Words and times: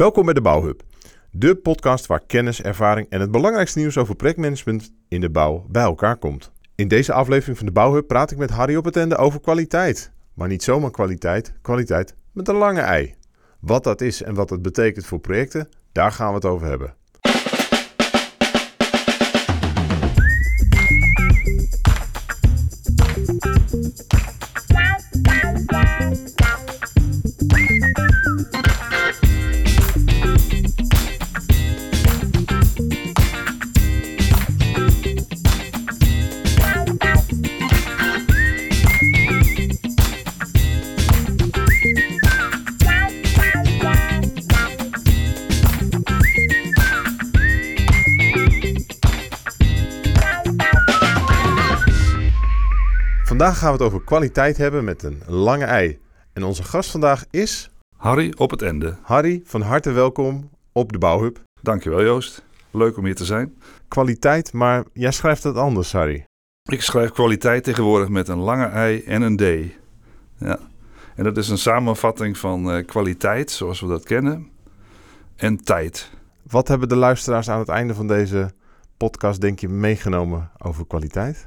Welkom 0.00 0.24
bij 0.24 0.34
de 0.34 0.40
Bouwhub, 0.40 0.82
de 1.30 1.54
podcast 1.54 2.06
waar 2.06 2.22
kennis, 2.26 2.62
ervaring 2.62 3.06
en 3.10 3.20
het 3.20 3.30
belangrijkste 3.30 3.78
nieuws 3.78 3.96
over 3.96 4.16
projectmanagement 4.16 4.92
in 5.08 5.20
de 5.20 5.30
bouw 5.30 5.66
bij 5.68 5.82
elkaar 5.82 6.16
komt. 6.16 6.52
In 6.74 6.88
deze 6.88 7.12
aflevering 7.12 7.56
van 7.56 7.66
de 7.66 7.72
Bouwhub 7.72 8.06
praat 8.06 8.30
ik 8.30 8.38
met 8.38 8.50
Harry 8.50 8.76
op 8.76 8.84
het 8.84 8.96
einde 8.96 9.16
over 9.16 9.40
kwaliteit. 9.40 10.12
Maar 10.34 10.48
niet 10.48 10.62
zomaar 10.62 10.90
kwaliteit, 10.90 11.52
kwaliteit 11.62 12.14
met 12.32 12.48
een 12.48 12.54
lange 12.54 12.80
ei. 12.80 13.14
Wat 13.58 13.84
dat 13.84 14.00
is 14.00 14.22
en 14.22 14.34
wat 14.34 14.50
het 14.50 14.62
betekent 14.62 15.06
voor 15.06 15.20
projecten, 15.20 15.68
daar 15.92 16.12
gaan 16.12 16.28
we 16.28 16.34
het 16.34 16.44
over 16.44 16.66
hebben. 16.66 16.94
Vandaag 53.50 53.68
gaan 53.68 53.78
we 53.78 53.84
het 53.84 53.92
over 53.94 54.06
kwaliteit 54.06 54.56
hebben 54.56 54.84
met 54.84 55.02
een 55.02 55.22
lange 55.26 55.64
ei. 55.64 55.98
En 56.32 56.42
onze 56.42 56.62
gast 56.62 56.90
vandaag 56.90 57.24
is 57.30 57.70
Harry 57.96 58.34
op 58.36 58.50
het 58.50 58.62
einde. 58.62 58.96
Harry. 59.02 59.42
Van 59.44 59.60
harte 59.60 59.90
welkom 59.90 60.50
op 60.72 60.92
de 60.92 60.98
Bouwhub. 60.98 61.38
Dankjewel 61.62 62.02
Joost. 62.02 62.44
Leuk 62.70 62.96
om 62.96 63.04
hier 63.04 63.14
te 63.14 63.24
zijn. 63.24 63.58
Kwaliteit, 63.88 64.52
maar 64.52 64.84
jij 64.92 65.10
schrijft 65.10 65.42
het 65.42 65.56
anders, 65.56 65.92
Harry. 65.92 66.24
Ik 66.70 66.82
schrijf 66.82 67.10
kwaliteit 67.10 67.64
tegenwoordig 67.64 68.08
met 68.08 68.28
een 68.28 68.38
lange 68.38 68.66
ei 68.66 69.02
en 69.02 69.22
een 69.22 69.36
D. 69.36 69.42
Ja. 70.38 70.58
En 71.16 71.24
dat 71.24 71.36
is 71.36 71.48
een 71.48 71.58
samenvatting 71.58 72.38
van 72.38 72.70
eh, 72.70 72.86
kwaliteit, 72.86 73.50
zoals 73.50 73.80
we 73.80 73.86
dat 73.86 74.04
kennen, 74.04 74.48
en 75.36 75.64
tijd. 75.64 76.10
Wat 76.50 76.68
hebben 76.68 76.88
de 76.88 76.96
luisteraars 76.96 77.48
aan 77.48 77.58
het 77.58 77.68
einde 77.68 77.94
van 77.94 78.06
deze 78.06 78.50
podcast, 78.96 79.40
denk 79.40 79.58
je, 79.58 79.68
meegenomen 79.68 80.50
over 80.58 80.86
kwaliteit? 80.86 81.46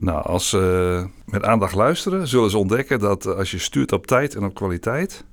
Nou, 0.00 0.22
als 0.24 0.48
ze 0.48 1.06
met 1.24 1.42
aandacht 1.44 1.74
luisteren, 1.74 2.28
zullen 2.28 2.50
ze 2.50 2.58
ontdekken 2.58 2.98
dat 2.98 3.26
als 3.26 3.50
je 3.50 3.58
stuurt 3.58 3.92
op 3.92 4.06
tijd 4.06 4.34
en 4.34 4.44
op 4.44 4.54
kwaliteit, 4.54 5.24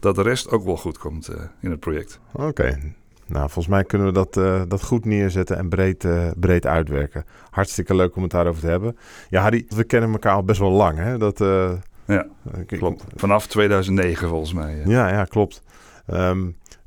dat 0.00 0.14
de 0.14 0.22
rest 0.22 0.50
ook 0.50 0.64
wel 0.64 0.76
goed 0.76 0.98
komt 0.98 1.28
eh, 1.28 1.40
in 1.60 1.70
het 1.70 1.80
project. 1.80 2.20
Oké. 2.32 2.78
Nou, 3.26 3.42
volgens 3.44 3.66
mij 3.66 3.84
kunnen 3.84 4.06
we 4.06 4.12
dat, 4.12 4.36
eh, 4.36 4.62
dat 4.68 4.82
goed 4.82 5.04
neerzetten 5.04 5.56
en 5.56 5.68
breed, 5.68 6.04
eh, 6.04 6.28
breed 6.36 6.66
uitwerken. 6.66 7.24
Hartstikke 7.50 7.94
leuk 7.94 8.16
om 8.16 8.22
het 8.22 8.30
daarover 8.30 8.60
te 8.60 8.66
hebben. 8.66 8.96
Ja, 9.28 9.42
Harry, 9.42 9.64
we 9.68 9.84
kennen 9.84 10.12
elkaar 10.12 10.34
al 10.34 10.44
best 10.44 10.60
wel 10.60 10.70
lang, 10.70 10.98
hè? 10.98 11.18
Dat, 11.18 11.40
eh, 11.40 11.72
Ja, 12.06 12.26
ik- 12.66 12.78
klopt. 12.78 13.04
Vanaf 13.14 13.46
2009 13.46 14.28
volgens 14.28 14.52
mij. 14.52 14.80
eh. 14.80 14.86
Ja, 14.86 15.08
ja, 15.08 15.24
klopt. 15.24 15.62
Ehm, 16.06 16.46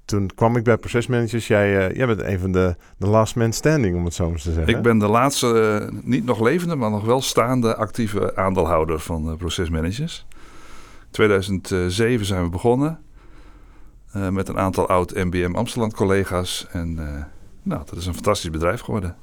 toen 0.09 0.29
kwam 0.35 0.55
ik 0.55 0.63
bij 0.63 0.77
procesmanagers. 0.77 1.47
Jij, 1.47 1.87
eh, 1.87 1.95
jij 1.95 2.07
bent 2.07 2.21
een 2.21 2.39
van 2.39 2.51
de, 2.51 2.75
de 2.97 3.07
last 3.07 3.35
man 3.35 3.53
standing, 3.53 3.95
om 3.95 4.05
het 4.05 4.13
zo 4.13 4.29
maar 4.29 4.39
te 4.39 4.51
zeggen. 4.51 4.75
Ik 4.75 4.81
ben 4.81 4.97
de 4.97 5.07
laatste, 5.07 5.79
eh, 5.81 5.97
niet 6.03 6.25
nog 6.25 6.41
levende, 6.41 6.75
maar 6.75 6.89
nog 6.89 7.05
wel 7.05 7.21
staande 7.21 7.75
actieve 7.75 8.35
aandeelhouder 8.35 8.99
van 8.99 9.29
eh, 9.29 9.37
procesmanagers. 9.37 10.25
2007 11.11 12.25
zijn 12.25 12.43
we 12.43 12.49
begonnen 12.49 12.99
met 14.11 14.47
een 14.47 14.57
aantal 14.57 14.87
oud 14.87 15.13
MBM 15.13 15.55
Amsterdam 15.55 15.91
collega's. 15.91 16.67
En 16.71 16.93
nou, 17.63 17.81
dat 17.85 17.95
is 17.95 18.05
een 18.05 18.13
fantastisch 18.13 18.49
bedrijf 18.49 18.81
geworden. 18.81 19.15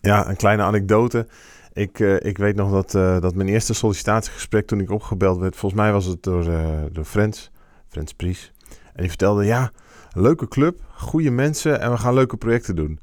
Ja, 0.00 0.28
een 0.28 0.36
kleine 0.36 0.62
anekdote. 0.62 1.26
Ik, 1.72 1.98
ik 1.98 2.38
weet 2.38 2.56
nog 2.56 2.70
dat, 2.70 2.90
dat 3.22 3.34
mijn 3.34 3.48
eerste 3.48 3.74
sollicitatiegesprek 3.74 4.66
toen 4.66 4.80
ik 4.80 4.90
opgebeld 4.90 5.38
werd, 5.38 5.56
volgens 5.56 5.80
mij 5.80 5.92
was 5.92 6.04
het 6.04 6.22
door, 6.22 6.44
door 6.92 7.04
Frans, 7.04 7.50
Frans 7.88 8.12
Pries. 8.12 8.52
En 8.68 9.00
die 9.00 9.08
vertelde, 9.08 9.44
ja, 9.44 9.72
leuke 10.12 10.48
club, 10.48 10.80
goede 10.94 11.30
mensen 11.30 11.80
en 11.80 11.90
we 11.90 11.96
gaan 11.96 12.14
leuke 12.14 12.36
projecten 12.36 12.76
doen. 12.76 12.98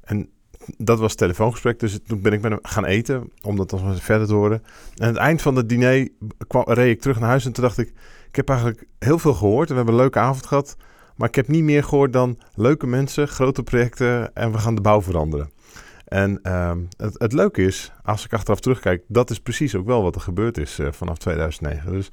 En 0.00 0.28
dat 0.76 0.98
was 0.98 1.10
het 1.10 1.18
telefoongesprek, 1.18 1.78
dus 1.78 1.98
toen 2.06 2.20
ben 2.22 2.32
ik 2.32 2.40
met 2.40 2.50
hem 2.50 2.60
gaan 2.62 2.84
eten, 2.84 3.30
om 3.42 3.56
dat 3.56 3.72
eens 3.72 4.00
verder 4.00 4.26
te 4.26 4.34
horen. 4.34 4.62
En 4.94 5.06
aan 5.06 5.08
het 5.08 5.16
eind 5.16 5.42
van 5.42 5.56
het 5.56 5.68
diner 5.68 6.08
kwam, 6.46 6.64
reed 6.66 6.94
ik 6.94 7.00
terug 7.00 7.20
naar 7.20 7.28
huis 7.28 7.44
en 7.44 7.52
toen 7.52 7.64
dacht 7.64 7.78
ik, 7.78 7.92
ik 8.28 8.36
heb 8.36 8.48
eigenlijk 8.48 8.84
heel 8.98 9.18
veel 9.18 9.34
gehoord 9.34 9.68
en 9.68 9.74
we 9.74 9.76
hebben 9.76 9.94
een 9.94 10.00
leuke 10.00 10.18
avond 10.18 10.46
gehad. 10.46 10.76
Maar 11.16 11.28
ik 11.28 11.34
heb 11.34 11.48
niet 11.48 11.64
meer 11.64 11.84
gehoord 11.84 12.12
dan 12.12 12.38
leuke 12.54 12.86
mensen, 12.86 13.28
grote 13.28 13.62
projecten 13.62 14.34
en 14.34 14.52
we 14.52 14.58
gaan 14.58 14.74
de 14.74 14.80
bouw 14.80 15.02
veranderen. 15.02 15.50
En 16.04 16.38
ehm, 16.42 16.78
het, 16.96 17.18
het 17.18 17.32
leuke 17.32 17.62
is, 17.62 17.92
als 18.02 18.24
ik 18.24 18.32
achteraf 18.32 18.60
terugkijk, 18.60 19.04
dat 19.06 19.30
is 19.30 19.40
precies 19.40 19.74
ook 19.74 19.86
wel 19.86 20.02
wat 20.02 20.14
er 20.14 20.20
gebeurd 20.20 20.58
is 20.58 20.78
eh, 20.78 20.92
vanaf 20.92 21.18
2009. 21.18 21.92
Dus, 21.92 22.10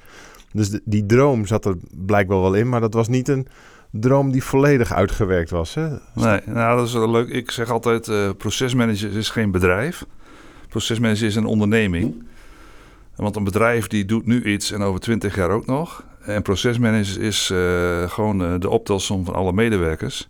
dus 0.52 0.80
die 0.84 1.06
droom 1.06 1.46
zat 1.46 1.66
er 1.66 1.76
blijkbaar 1.92 2.42
wel 2.42 2.54
in, 2.54 2.70
maar 2.70 2.82
dat 2.82 2.94
was 2.94 3.08
niet 3.08 3.28
een 3.28 3.48
droom 3.92 4.32
die 4.32 4.44
volledig 4.44 4.94
uitgewerkt 4.94 5.50
was. 5.50 5.74
Hè? 5.74 5.88
Nee, 6.14 6.40
nou, 6.46 6.78
dat 6.78 6.88
is 6.88 6.94
wel 6.94 7.12
leuk. 7.12 7.30
Ik 7.30 7.52
zeg 7.52 7.70
altijd, 7.70 8.08
eh 8.08 8.30
procesmanager 8.38 9.18
is 9.18 9.30
geen 9.30 9.52
bedrijf. 9.52 10.06
Procesmanager 10.68 11.28
is 11.28 11.36
een 11.36 11.46
onderneming. 11.46 12.24
Want 13.16 13.36
een 13.36 13.44
bedrijf 13.44 13.88
die 13.88 14.06
doet 14.06 14.26
nu 14.26 14.44
iets 14.44 14.72
en 14.72 14.82
over 14.82 15.00
twintig 15.00 15.36
jaar 15.36 15.50
ook 15.50 15.66
nog. 15.66 16.04
En 16.22 16.42
procesmanager 16.42 17.22
is 17.22 17.50
eh, 17.50 18.10
gewoon 18.10 18.44
eh, 18.44 18.54
de 18.60 18.70
optelsom 18.70 19.26
van 19.26 19.34
alle 19.34 19.54
medewerkers. 19.54 20.30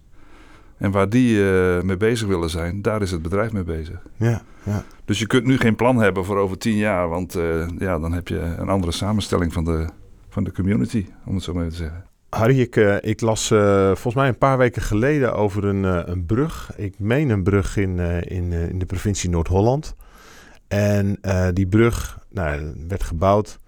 En 0.77 0.91
waar 0.91 1.09
die 1.09 1.41
mee 1.83 1.97
bezig 1.97 2.27
willen 2.27 2.49
zijn, 2.49 2.81
daar 2.81 3.01
is 3.01 3.11
het 3.11 3.21
bedrijf 3.21 3.51
mee 3.51 3.63
bezig. 3.63 4.01
Ja, 4.15 4.41
ja. 4.63 4.83
Dus 5.05 5.19
je 5.19 5.27
kunt 5.27 5.45
nu 5.45 5.57
geen 5.57 5.75
plan 5.75 5.97
hebben 5.97 6.25
voor 6.25 6.37
over 6.37 6.57
tien 6.57 6.75
jaar, 6.75 7.09
want 7.09 7.37
ja, 7.77 7.99
dan 7.99 8.13
heb 8.13 8.27
je 8.27 8.39
een 8.39 8.69
andere 8.69 8.91
samenstelling 8.91 9.53
van 9.53 9.63
de, 9.63 9.87
van 10.29 10.43
de 10.43 10.51
community, 10.51 11.05
om 11.25 11.35
het 11.35 11.43
zo 11.43 11.53
maar 11.53 11.63
even 11.63 11.77
te 11.77 11.83
zeggen. 11.83 12.05
Harry, 12.29 12.59
ik, 12.59 12.75
eh, 12.75 12.95
ik 13.01 13.21
las 13.21 13.51
eh, 13.51 13.85
volgens 13.85 14.15
mij 14.15 14.27
een 14.27 14.37
paar 14.37 14.57
weken 14.57 14.81
geleden 14.81 15.33
over 15.33 15.63
een, 15.63 15.85
eh, 15.85 16.01
een 16.05 16.25
brug. 16.25 16.71
Ik 16.75 16.99
meen 16.99 17.29
een 17.29 17.43
brug 17.43 17.77
in, 17.77 17.99
in, 17.99 18.51
in 18.51 18.79
de 18.79 18.85
provincie 18.85 19.29
Noord-Holland. 19.29 19.95
En 20.67 21.19
die 21.53 21.67
brug 21.67 22.19
nou, 22.29 22.73
werd 22.87 23.03
gebouwd. 23.03 23.59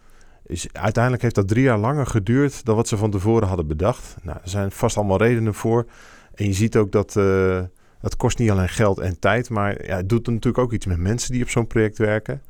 Is, 0.46 0.68
uiteindelijk 0.72 1.24
heeft 1.24 1.36
dat 1.36 1.48
drie 1.48 1.64
jaar 1.64 1.78
langer 1.78 2.06
geduurd 2.06 2.66
dan 2.66 2.76
wat 2.76 2.88
ze 2.88 2.98
van 2.98 3.12
tevoren 3.12 3.48
hadden 3.48 3.68
bedacht. 3.68 4.16
Nou, 4.22 4.38
er 4.44 4.50
zijn 4.50 4.72
vast 4.72 4.98
allemaal 4.98 5.18
redenen 5.18 5.54
voor. 5.54 5.86
En 6.36 6.46
je 6.46 6.54
ziet 6.54 6.78
ook 6.78 6.92
dat 6.92 7.14
het 8.00 8.16
kost 8.18 8.38
niet 8.38 8.52
alleen 8.52 8.70
geld 8.70 9.00
en 9.00 9.20
tijd, 9.20 9.50
maar 9.50 9.86
ja, 9.86 9.96
het 9.96 10.10
doet 10.10 10.28
natuurlijk 10.28 10.58
ook 10.58 10.74
iets 10.74 10.86
met 10.86 10.98
mensen 10.98 11.32
die 11.32 11.44
op 11.44 11.50
zo'n 11.50 11.68
project 11.68 11.98
werken. 11.98 12.42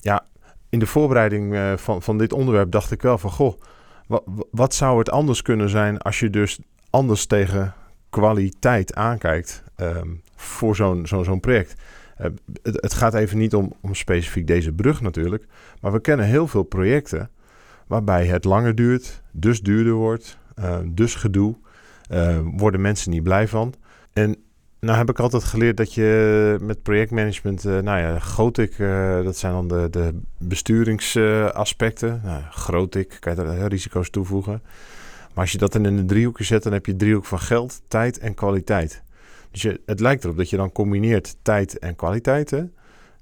Ja, 0.00 0.26
in 0.68 0.78
de 0.78 0.86
voorbereiding 0.86 1.56
van, 1.76 2.02
van 2.02 2.18
dit 2.18 2.32
onderwerp 2.32 2.70
dacht 2.70 2.90
ik 2.90 3.02
wel 3.02 3.18
van, 3.18 3.30
goh, 3.30 3.60
wa- 4.12 4.22
wa- 4.24 4.44
wat 4.50 4.74
zou 4.74 4.98
het 4.98 5.10
anders 5.10 5.42
kunnen 5.42 5.68
zijn 5.68 5.98
als 5.98 6.20
je 6.20 6.30
dus 6.30 6.58
anders 6.90 7.26
tegen 7.26 7.74
kwaliteit 8.10 8.94
aankijkt 8.94 9.62
ehm, 9.76 10.08
voor 10.36 10.76
zo'n 10.76 11.06
zo'n 11.06 11.40
project? 11.40 11.74
Eh, 12.16 12.26
het, 12.62 12.82
het 12.82 12.94
gaat 12.94 13.14
even 13.14 13.38
niet 13.38 13.54
om, 13.54 13.72
om 13.80 13.94
specifiek 13.94 14.46
deze 14.46 14.72
brug 14.72 15.00
natuurlijk, 15.00 15.46
maar 15.80 15.92
we 15.92 16.00
kennen 16.00 16.26
heel 16.26 16.46
veel 16.46 16.62
projecten 16.62 17.30
waarbij 17.86 18.26
het 18.26 18.44
langer 18.44 18.74
duurt, 18.74 19.22
dus 19.30 19.60
duurder 19.60 19.92
wordt, 19.92 20.38
eh, 20.54 20.78
dus 20.86 21.14
gedoe, 21.14 21.56
eh, 22.08 22.38
worden 22.44 22.80
mensen 22.80 23.10
niet 23.10 23.22
blij 23.22 23.48
van. 23.48 23.74
En 24.12 24.36
nou 24.86 24.98
heb 24.98 25.10
ik 25.10 25.18
altijd 25.20 25.44
geleerd 25.44 25.76
dat 25.76 25.94
je 25.94 26.56
met 26.60 26.82
projectmanagement, 26.82 27.64
eh, 27.64 27.78
nou 27.78 28.00
ja, 28.00 28.18
GOTIC, 28.18 28.78
eh, 28.78 29.22
dat 29.24 29.36
zijn 29.36 29.52
dan 29.52 29.68
de, 29.68 29.88
de 29.90 30.20
besturingsaspecten. 30.38 32.20
nou, 32.24 32.42
GROTIC, 32.50 33.16
kan 33.20 33.34
je 33.34 33.42
daar 33.42 33.56
eh, 33.56 33.66
risico's 33.66 34.10
toevoegen. 34.10 34.62
Maar 35.34 35.44
als 35.44 35.52
je 35.52 35.58
dat 35.58 35.72
dan 35.72 35.86
in 35.86 35.98
een 35.98 36.06
driehoekje 36.06 36.44
zet, 36.44 36.62
dan 36.62 36.72
heb 36.72 36.86
je 36.86 36.96
driehoek 36.96 37.24
van 37.24 37.38
geld, 37.38 37.82
tijd 37.88 38.18
en 38.18 38.34
kwaliteit. 38.34 39.02
Dus 39.50 39.62
je, 39.62 39.80
het 39.86 40.00
lijkt 40.00 40.24
erop 40.24 40.36
dat 40.36 40.50
je 40.50 40.56
dan 40.56 40.72
combineert 40.72 41.36
tijd 41.42 41.78
en 41.78 41.96
kwaliteit. 41.96 42.50
Hè? 42.50 42.62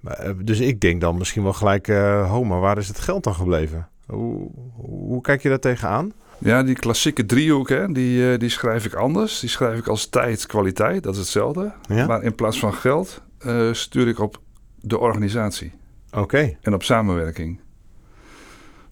Maar, 0.01 0.19
eh, 0.19 0.33
dus 0.43 0.61
ik 0.61 0.81
denk 0.81 1.01
dan 1.01 1.19
misschien 1.19 1.43
wel 1.43 1.53
gelijk, 1.53 1.87
ho, 2.27 2.45
maar 2.45 2.61
waar 2.61 2.79
is 2.79 2.89
het 2.89 3.01
geld 3.01 3.25
dan 3.25 3.35
gebleven? 3.35 3.89
Hoe, 4.07 4.51
hoe 4.77 5.21
kijk 5.21 5.43
je 5.43 5.49
daar 5.49 5.59
tegenaan? 5.59 6.13
Ja, 6.41 6.63
die 6.63 6.75
klassieke 6.75 7.27
driehoek, 7.27 7.69
hè, 7.69 7.93
die, 7.93 8.33
eh, 8.33 8.39
die 8.39 8.49
schrijf 8.49 8.85
ik 8.85 8.95
anders. 8.95 9.41
Die 9.41 9.49
schrijf 9.49 9.79
ik 9.79 9.87
als 9.87 10.07
tijd, 10.07 10.47
kwaliteit, 10.47 11.03
dat 11.03 11.13
is 11.13 11.19
hetzelfde. 11.19 11.73
Ja? 11.89 12.07
Maar 12.07 12.23
in 12.23 12.35
plaats 12.35 12.59
van 12.59 12.75
geld 12.75 13.23
eh, 13.39 13.73
stuur 13.73 14.09
ik 14.09 14.19
op 14.19 14.41
de 14.81 14.99
organisatie 14.99 15.73
Oké, 16.13 16.57
en 16.61 16.75
op 16.75 16.83
samenwerking. 16.83 17.61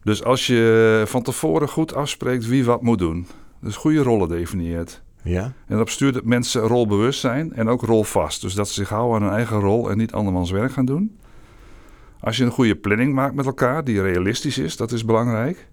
Dus 0.02 0.24
als 0.24 0.46
je 0.46 1.02
van 1.06 1.22
tevoren 1.22 1.68
goed 1.68 1.94
afspreekt 1.94 2.46
wie 2.46 2.64
wat 2.64 2.82
moet 2.82 2.98
doen, 2.98 3.26
dus 3.60 3.76
goede 3.76 4.02
rollen 4.02 4.28
definieert. 4.28 5.02
ja, 5.22 5.52
En 5.66 5.76
dat 5.76 5.90
stuurt 5.90 6.14
dat 6.14 6.24
mensen 6.24 6.60
rolbewust 6.60 7.20
zijn 7.20 7.52
en 7.52 7.68
ook 7.68 7.82
rolvast. 7.82 8.40
Dus 8.40 8.54
dat 8.54 8.68
ze 8.68 8.74
zich 8.74 8.88
houden 8.88 9.16
aan 9.16 9.22
hun 9.22 9.36
eigen 9.36 9.60
rol 9.60 9.90
en 9.90 9.96
niet 9.96 10.12
andermans 10.12 10.50
werk 10.50 10.72
gaan 10.72 10.84
doen. 10.84 11.18
Als 12.20 12.36
je 12.36 12.44
een 12.44 12.50
goede 12.50 12.76
planning 12.76 13.14
maakt 13.14 13.34
met 13.34 13.46
elkaar, 13.46 13.84
die 13.84 14.02
realistisch 14.02 14.58
is, 14.58 14.76
dat 14.76 14.92
is 14.92 15.04
belangrijk. 15.04 15.67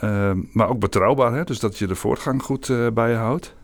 Ehm, 0.00 0.38
maar 0.52 0.68
ook 0.68 0.80
betrouwbaar, 0.80 1.34
hè? 1.34 1.44
dus 1.44 1.58
dat 1.58 1.78
je 1.78 1.86
de 1.86 1.94
voortgang 1.94 2.42
goed 2.42 2.68
eh, 2.68 2.86
bij 2.90 3.10
je 3.10 3.16
houdt. 3.16 3.56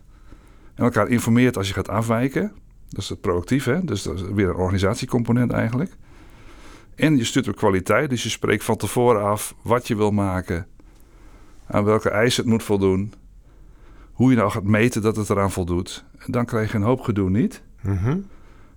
En 0.75 0.83
elkaar 0.83 1.07
informeert 1.07 1.57
als 1.57 1.67
je 1.67 1.73
gaat 1.73 1.89
afwijken. 1.89 2.51
Dat 2.89 3.03
is 3.03 3.09
het 3.09 3.21
proactief, 3.21 3.65
hè? 3.65 3.83
Dus 3.83 4.03
dat 4.03 4.15
is 4.15 4.21
weer 4.21 4.49
een 4.49 4.55
organisatiecomponent 4.55 5.51
eigenlijk. 5.51 5.95
En 6.95 7.17
je 7.17 7.23
stuurt 7.23 7.47
op 7.47 7.55
kwaliteit, 7.55 8.09
dus 8.09 8.23
je 8.23 8.29
spreekt 8.29 8.63
van 8.63 8.77
tevoren 8.77 9.23
af 9.23 9.55
wat 9.61 9.87
je 9.87 9.95
wil 9.95 10.11
maken, 10.11 10.67
aan 11.67 11.83
welke 11.83 12.09
eisen 12.09 12.43
het 12.43 12.51
moet 12.51 12.63
voldoen, 12.63 13.13
hoe 14.11 14.29
je 14.29 14.37
nou 14.37 14.51
gaat 14.51 14.63
meten 14.63 15.01
dat 15.01 15.15
het 15.15 15.29
eraan 15.29 15.51
voldoet. 15.51 16.05
En 16.17 16.31
dan 16.31 16.45
krijg 16.45 16.71
je 16.71 16.77
een 16.77 16.83
hoop 16.83 17.01
gedoe 17.01 17.29
niet. 17.29 17.61
Mhm. 17.81 18.17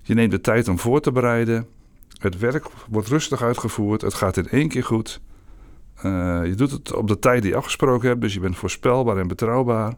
Je 0.02 0.14
neemt 0.14 0.30
de 0.30 0.40
tijd 0.40 0.68
om 0.68 0.78
voor 0.78 1.00
te 1.00 1.12
bereiden. 1.12 1.66
Het 2.18 2.38
werk 2.38 2.66
wordt 2.88 3.08
rustig 3.08 3.42
uitgevoerd. 3.42 4.00
Het 4.00 4.14
gaat 4.14 4.36
in 4.36 4.48
één 4.48 4.68
keer 4.68 4.84
goed. 4.84 5.20
Uh, 6.04 6.46
je 6.46 6.54
doet 6.54 6.70
het 6.70 6.94
op 6.94 7.08
de 7.08 7.18
tijd 7.18 7.42
die 7.42 7.50
je 7.50 7.56
afgesproken 7.56 8.08
hebt, 8.08 8.20
dus 8.20 8.34
je 8.34 8.40
bent 8.40 8.56
voorspelbaar 8.56 9.16
en 9.16 9.28
betrouwbaar. 9.28 9.94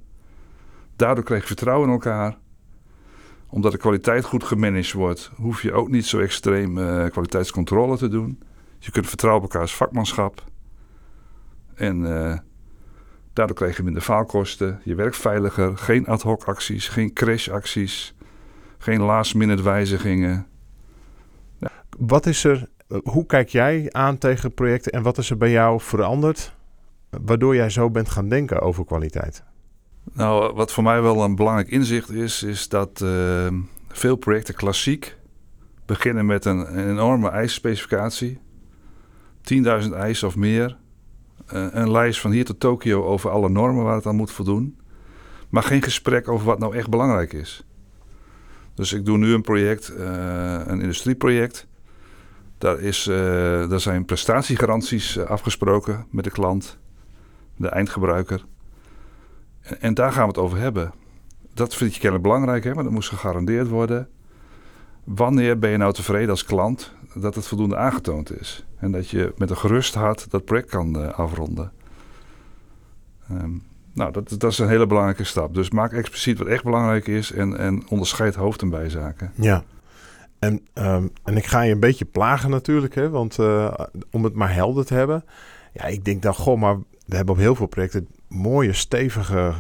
Daardoor 0.97 1.25
krijg 1.25 1.41
je 1.41 1.47
vertrouwen 1.47 1.87
in 1.87 1.93
elkaar. 1.93 2.39
Omdat 3.49 3.73
de 3.73 3.79
kwaliteit 3.79 4.25
goed 4.25 4.45
gemanaged 4.45 4.93
wordt, 4.93 5.31
hoef 5.37 5.63
je 5.63 5.73
ook 5.73 5.89
niet 5.89 6.07
zo 6.07 6.19
extreem 6.19 6.79
uh, 6.79 7.07
kwaliteitscontrole 7.07 7.97
te 7.97 8.09
doen. 8.09 8.43
Je 8.79 8.91
kunt 8.91 9.09
vertrouwen 9.09 9.45
op 9.45 9.53
elkaars 9.53 9.75
vakmanschap. 9.75 10.45
En 11.75 12.01
uh, 12.01 12.39
daardoor 13.33 13.57
krijg 13.57 13.77
je 13.77 13.83
minder 13.83 14.03
faalkosten. 14.03 14.81
Je 14.85 14.95
werkt 14.95 15.17
veiliger. 15.17 15.79
Geen 15.79 16.07
ad 16.07 16.23
hoc 16.23 16.45
acties, 16.45 16.89
geen 16.89 17.13
crashacties, 17.13 18.15
geen 18.79 19.01
last 19.01 19.35
minute 19.35 19.63
wijzigingen. 19.63 20.47
Wat 21.99 22.27
is 22.27 22.45
er 22.45 22.69
hoe 23.03 23.27
kijk 23.27 23.49
jij 23.49 23.87
aan 23.91 24.19
tegen 24.19 24.55
projecten 24.55 24.93
en 24.93 25.03
wat 25.03 25.19
is 25.19 25.31
er 25.31 25.37
bij 25.37 25.51
jou 25.51 25.81
veranderd 25.81 26.55
waardoor 27.11 27.55
jij 27.55 27.71
zo 27.71 27.91
bent 27.91 28.09
gaan 28.09 28.29
denken 28.29 28.61
over 28.61 28.85
kwaliteit? 28.85 29.45
Nou, 30.13 30.55
wat 30.55 30.73
voor 30.73 30.83
mij 30.83 31.03
wel 31.03 31.23
een 31.23 31.35
belangrijk 31.35 31.69
inzicht 31.69 32.11
is, 32.11 32.43
is 32.43 32.69
dat 32.69 33.01
uh, 33.05 33.47
veel 33.89 34.17
projecten 34.17 34.55
klassiek 34.55 35.17
beginnen 35.87 36.27
met 36.27 36.45
een, 36.45 36.89
enorme 36.89 37.29
eisspecificatie. 37.29 38.39
10.000 39.85 39.93
eisen 39.93 40.29
of 40.29 40.37
meer. 40.37 40.77
Uh, 41.53 41.67
een 41.71 41.91
lijst 41.91 42.21
van 42.21 42.31
hier 42.31 42.45
tot 42.45 42.61
Tokio 42.61 43.05
over 43.05 43.31
alle 43.31 43.49
normen 43.49 43.85
waar 43.85 43.97
het 43.97 44.07
aan 44.07 44.17
moet 44.17 44.33
voldoen. 44.33 44.79
Maar 45.49 45.63
geen 45.63 45.83
gesprek 45.83 46.29
over 46.29 46.47
wat 46.47 46.59
nou 46.59 46.77
echt 46.77 46.91
belangrijk 46.91 47.33
is. 47.33 47.65
Dus 48.75 48.93
ik 48.93 49.05
doe 49.05 49.19
nu 49.19 49.33
een 49.33 49.43
project, 49.43 49.93
een 50.67 50.81
industrieproject. 50.81 51.69
Daar, 52.61 52.81
is, 52.81 53.07
uh, 53.07 53.17
daar 53.69 53.81
zijn 53.81 54.05
prestatiegaranties 54.05 55.17
uh, 55.17 55.25
afgesproken 55.25 56.07
met 56.11 56.25
de 56.25 56.31
klant, 56.31 56.79
de 57.57 57.69
eindgebruiker. 57.69 58.45
En, 59.61 59.81
en, 59.81 59.95
daar 59.95 60.13
gaan 60.13 60.23
we 60.23 60.29
het 60.29 60.39
over 60.39 60.59
hebben. 60.59 60.93
Dat 61.55 61.75
vind 61.75 61.93
je 61.95 62.01
kennelijk 62.01 62.29
belangrijk, 62.29 62.65
hè, 62.65 62.73
want 62.73 62.85
dat 62.85 62.95
moest 62.95 63.09
gegarandeerd 63.09 63.69
worden. 63.69 64.09
Wanneer 65.05 65.59
ben 65.59 65.71
je 65.71 65.77
nou 65.77 65.93
tevreden 65.93 66.31
als 66.31 66.45
klant 66.45 66.93
dat 67.15 67.35
het 67.35 67.47
voldoende 67.47 67.77
aangetoond 67.77 68.41
is? 68.41 68.67
En 68.77 68.93
dat 68.93 69.09
je 69.09 69.33
met 69.37 69.51
een 69.51 69.57
gerust 69.57 69.95
hart 69.95 70.31
dat 70.31 70.45
project 70.45 70.71
kan 70.71 70.97
uh, 70.97 71.09
afronden. 71.09 71.73
Um, 73.31 73.63
nou, 73.95 74.13
dat, 74.13 74.35
dat 74.39 74.51
is 74.53 74.59
een 74.59 74.69
hele 74.69 74.87
belangrijke 74.87 75.25
stap. 75.25 75.55
Dus 75.55 75.71
maak 75.71 75.93
expliciet 75.93 76.39
wat 76.39 76.47
echt 76.47 76.65
belangrijk 76.65 77.07
is 77.07 77.33
en, 77.33 77.59
en 77.59 77.89
onderscheid 77.89 78.35
hoofd- 78.35 78.63
en 78.63 78.71
bijzaken. 78.71 79.33
Ja. 79.35 79.65
En, 80.41 80.67
um, 80.75 81.13
en 81.25 81.37
ik 81.37 81.47
ga 81.47 81.63
je 81.63 81.73
een 81.73 81.81
beetje 81.81 82.05
plagen 82.05 82.51
natuurlijk, 82.51 82.95
hè, 82.95 83.11
want 83.11 83.39
uh, 83.39 83.75
om 84.11 84.25
het 84.25 84.35
maar 84.35 84.55
helder 84.55 84.85
te 84.85 84.95
hebben. 84.95 85.25
Ja, 85.73 85.85
ik 85.85 86.05
denk 86.05 86.23
dan, 86.23 86.35
goh, 86.35 86.61
maar 86.61 86.77
we 87.07 87.17
hebben 87.17 87.35
op 87.35 87.41
heel 87.41 87.55
veel 87.55 87.67
projecten 87.67 88.09
mooie, 88.29 88.73
stevige 88.73 89.53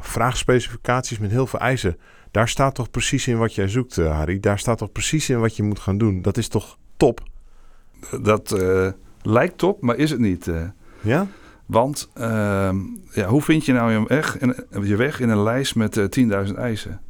vraagspecificaties 0.00 1.18
met 1.18 1.30
heel 1.30 1.46
veel 1.46 1.60
eisen. 1.60 1.96
Daar 2.30 2.48
staat 2.48 2.74
toch 2.74 2.90
precies 2.90 3.28
in 3.28 3.38
wat 3.38 3.54
jij 3.54 3.68
zoekt, 3.68 3.96
uh, 3.96 4.16
Harry. 4.16 4.40
Daar 4.40 4.58
staat 4.58 4.78
toch 4.78 4.92
precies 4.92 5.30
in 5.30 5.40
wat 5.40 5.56
je 5.56 5.62
moet 5.62 5.78
gaan 5.78 5.98
doen. 5.98 6.22
Dat 6.22 6.36
is 6.36 6.48
toch 6.48 6.78
top? 6.96 7.22
Dat 8.20 8.52
uh, 8.60 8.88
lijkt 9.22 9.58
top, 9.58 9.82
maar 9.82 9.96
is 9.96 10.10
het 10.10 10.20
niet. 10.20 10.50
ja? 11.00 11.26
Want 11.66 12.10
ehm, 12.14 12.76
ja, 13.12 13.26
hoe 13.26 13.42
vind 13.42 13.64
je 13.64 13.72
nou 13.72 13.92
je 13.92 14.04
weg 14.06 14.38
in, 14.38 14.54
je 14.82 14.96
weg 14.96 15.20
in 15.20 15.28
een 15.28 15.42
lijst 15.42 15.74
met 15.74 16.20
10.000 16.48 16.54
eisen? 16.54 17.00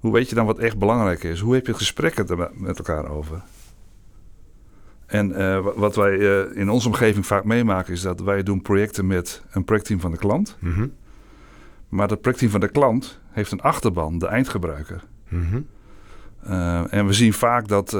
Hoe 0.00 0.12
weet 0.12 0.28
je 0.28 0.34
dan 0.34 0.46
wat 0.46 0.58
echt 0.58 0.78
belangrijk 0.78 1.24
is? 1.24 1.40
Hoe 1.40 1.54
heb 1.54 1.64
je 1.64 1.72
het 1.72 1.80
gesprek 1.80 2.18
er 2.18 2.50
met 2.54 2.78
elkaar 2.78 3.08
over? 3.08 3.42
En 5.06 5.30
uh, 5.30 5.66
wat 5.74 5.96
wij 5.96 6.16
uh, 6.16 6.56
in 6.56 6.70
onze 6.70 6.88
omgeving 6.88 7.26
vaak 7.26 7.44
meemaken 7.44 7.92
is 7.92 8.00
dat 8.00 8.20
wij 8.20 8.42
doen 8.42 8.62
projecten 8.62 9.06
met 9.06 9.42
een 9.50 9.64
projectteam 9.64 10.00
van 10.00 10.10
de 10.10 10.16
klant. 10.16 10.56
Mm 10.60 10.72
-hmm. 10.72 10.92
Maar 11.88 12.08
dat 12.08 12.20
projectteam 12.20 12.50
van 12.50 12.60
de 12.60 12.68
klant 12.68 13.20
heeft 13.30 13.52
een 13.52 13.60
achterban, 13.60 14.18
de 14.18 14.26
eindgebruiker. 14.26 15.04
Mm 15.28 15.42
-hmm. 15.42 15.66
uh, 16.46 16.92
en 16.92 17.06
we 17.06 17.12
zien 17.12 17.32
vaak 17.32 17.68
dat 17.68 17.90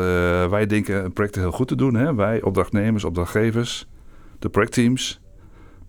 wij 0.51 0.67
denken 0.67 1.13
projecten 1.13 1.43
heel 1.43 1.53
goed 1.53 1.69
te 1.69 1.77
doen. 1.77 1.95
Hè? 1.95 2.15
Wij, 2.15 2.43
opdrachtnemers, 2.43 3.05
opdrachtgevers, 3.05 3.89
de 4.39 4.49
projectteams. 4.49 5.21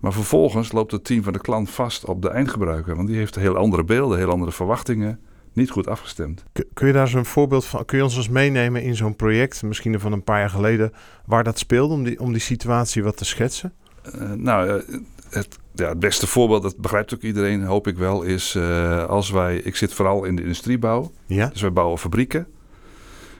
Maar 0.00 0.12
vervolgens 0.12 0.72
loopt 0.72 0.92
het 0.92 1.04
team 1.04 1.22
van 1.22 1.32
de 1.32 1.40
klant 1.40 1.70
vast 1.70 2.04
op 2.04 2.22
de 2.22 2.28
eindgebruiker. 2.28 2.96
Want 2.96 3.08
die 3.08 3.16
heeft 3.16 3.34
heel 3.34 3.56
andere 3.56 3.84
beelden, 3.84 4.18
heel 4.18 4.30
andere 4.30 4.52
verwachtingen 4.52 5.20
niet 5.52 5.70
goed 5.70 5.88
afgestemd. 5.88 6.44
Kun 6.72 6.86
je 6.86 6.92
daar 6.92 7.02
eens 7.02 7.14
een 7.14 7.24
voorbeeld 7.24 7.64
van? 7.64 7.84
Kun 7.84 7.98
je 7.98 8.04
ons 8.04 8.16
eens 8.16 8.28
meenemen 8.28 8.82
in 8.82 8.96
zo'n 8.96 9.16
project, 9.16 9.62
misschien 9.62 10.00
van 10.00 10.12
een 10.12 10.24
paar 10.24 10.38
jaar 10.38 10.50
geleden, 10.50 10.92
waar 11.26 11.44
dat 11.44 11.58
speelde, 11.58 11.94
om 11.94 12.04
die, 12.04 12.20
om 12.20 12.32
die 12.32 12.40
situatie 12.40 13.02
wat 13.02 13.16
te 13.16 13.24
schetsen? 13.24 13.72
Uh, 14.14 14.32
nou, 14.32 14.68
uh, 14.68 14.98
het, 15.30 15.58
ja, 15.74 15.88
het 15.88 15.98
beste 15.98 16.26
voorbeeld, 16.26 16.62
dat 16.62 16.76
begrijpt 16.76 17.14
ook 17.14 17.22
iedereen, 17.22 17.62
hoop 17.62 17.86
ik 17.86 17.96
wel, 17.96 18.22
is 18.22 18.54
uh, 18.54 19.04
als 19.04 19.30
wij. 19.30 19.56
Ik 19.56 19.76
zit 19.76 19.94
vooral 19.94 20.24
in 20.24 20.36
de 20.36 20.42
industriebouw. 20.42 21.12
Ja. 21.26 21.46
Dus 21.46 21.60
wij 21.60 21.72
bouwen 21.72 21.98
fabrieken. 21.98 22.46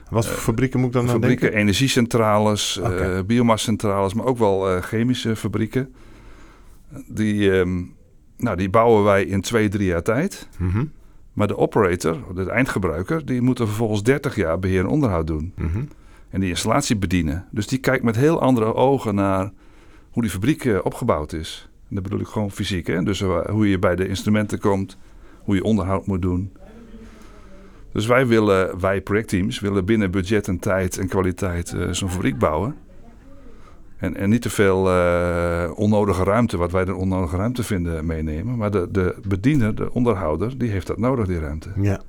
Wat 0.09 0.27
voor 0.27 0.41
fabrieken 0.41 0.79
moet 0.79 0.87
ik 0.87 0.93
dan 0.93 1.03
aan 1.03 1.09
fabrieken, 1.09 1.41
denken? 1.41 1.59
energiecentrales, 1.59 2.77
okay. 2.77 3.25
biomascentrales, 3.25 4.13
maar 4.13 4.25
ook 4.25 4.37
wel 4.37 4.81
chemische 4.81 5.35
fabrieken. 5.35 5.93
Die, 7.07 7.51
um, 7.51 7.95
nou, 8.37 8.57
die 8.57 8.69
bouwen 8.69 9.03
wij 9.03 9.23
in 9.23 9.41
twee, 9.41 9.69
drie 9.69 9.87
jaar 9.87 10.01
tijd. 10.01 10.47
Mm 10.57 10.69
-hmm. 10.69 10.91
Maar 11.33 11.47
de 11.47 11.57
operator, 11.57 12.17
de 12.35 12.49
eindgebruiker, 12.49 13.25
die 13.25 13.41
moet 13.41 13.59
er 13.59 13.67
vervolgens 13.67 14.03
30 14.03 14.35
jaar 14.35 14.59
beheer 14.59 14.79
en 14.79 14.87
onderhoud 14.87 15.27
doen. 15.27 15.53
Mm 15.55 15.67
-hmm. 15.67 15.87
En 16.29 16.39
die 16.39 16.49
installatie 16.49 16.95
bedienen. 16.95 17.47
Dus 17.51 17.67
die 17.67 17.79
kijkt 17.79 18.03
met 18.03 18.15
heel 18.15 18.41
andere 18.41 18.73
ogen 18.73 19.15
naar 19.15 19.51
hoe 20.09 20.23
die 20.23 20.31
fabriek 20.31 20.63
uh, 20.63 20.79
opgebouwd 20.83 21.33
is. 21.33 21.69
En 21.89 21.95
dat 21.95 22.03
bedoel 22.03 22.19
ik 22.19 22.27
gewoon 22.27 22.51
fysiek. 22.51 22.87
Hè? 22.87 23.03
Dus 23.03 23.21
uh, 23.21 23.45
hoe 23.45 23.69
je 23.69 23.79
bij 23.79 23.95
de 23.95 24.07
instrumenten 24.07 24.59
komt, 24.59 24.97
hoe 25.39 25.55
je 25.55 25.63
onderhoud 25.63 26.05
moet 26.05 26.21
doen. 26.21 26.51
Dus 27.91 28.05
wij 28.05 28.27
willen, 28.27 28.79
wij 28.79 29.01
projectteams, 29.01 29.59
willen 29.59 29.85
binnen 29.85 30.11
budget 30.11 30.47
en 30.47 30.59
tijd 30.59 30.97
en 30.97 31.07
kwaliteit 31.07 31.73
uh, 31.73 31.91
zo'n 31.91 32.09
fabriek 32.09 32.37
bouwen. 32.37 32.75
En, 34.03 34.15
en 34.15 34.29
niet 34.29 34.41
te 34.41 34.49
veel 34.49 34.87
uh, 34.87 35.71
onnodige 35.75 36.23
ruimte, 36.23 36.57
wat 36.57 36.71
wij 36.71 36.85
de 36.85 36.95
onnodige 36.95 37.35
ruimte 37.35 37.63
vinden, 37.63 38.05
meenemen. 38.05 38.57
Maar 38.57 38.71
de, 38.71 38.87
de 38.91 39.15
bediener, 39.27 39.75
de 39.75 39.93
onderhouder, 39.93 40.57
die 40.57 40.69
heeft 40.69 40.87
dat 40.87 40.97
nodig, 40.97 41.27
die 41.27 41.39
ruimte. 41.39 41.69
Ja. 41.75 42.01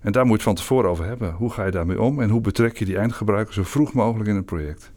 En 0.00 0.12
daar 0.12 0.22
moet 0.26 0.30
je 0.30 0.34
het 0.34 0.42
van 0.42 0.54
tevoren 0.54 0.90
over 0.90 1.04
hebben. 1.04 1.32
Hoe 1.32 1.50
ga 1.50 1.64
je 1.64 1.70
daarmee 1.70 2.00
om 2.00 2.20
en 2.20 2.30
hoe 2.30 2.40
betrek 2.40 2.78
je 2.78 2.84
die 2.84 2.96
eindgebruiker 2.96 3.54
zo 3.54 3.62
vroeg 3.62 3.92
mogelijk 3.92 4.28
in 4.28 4.36
het 4.36 4.44
project? 4.44 4.92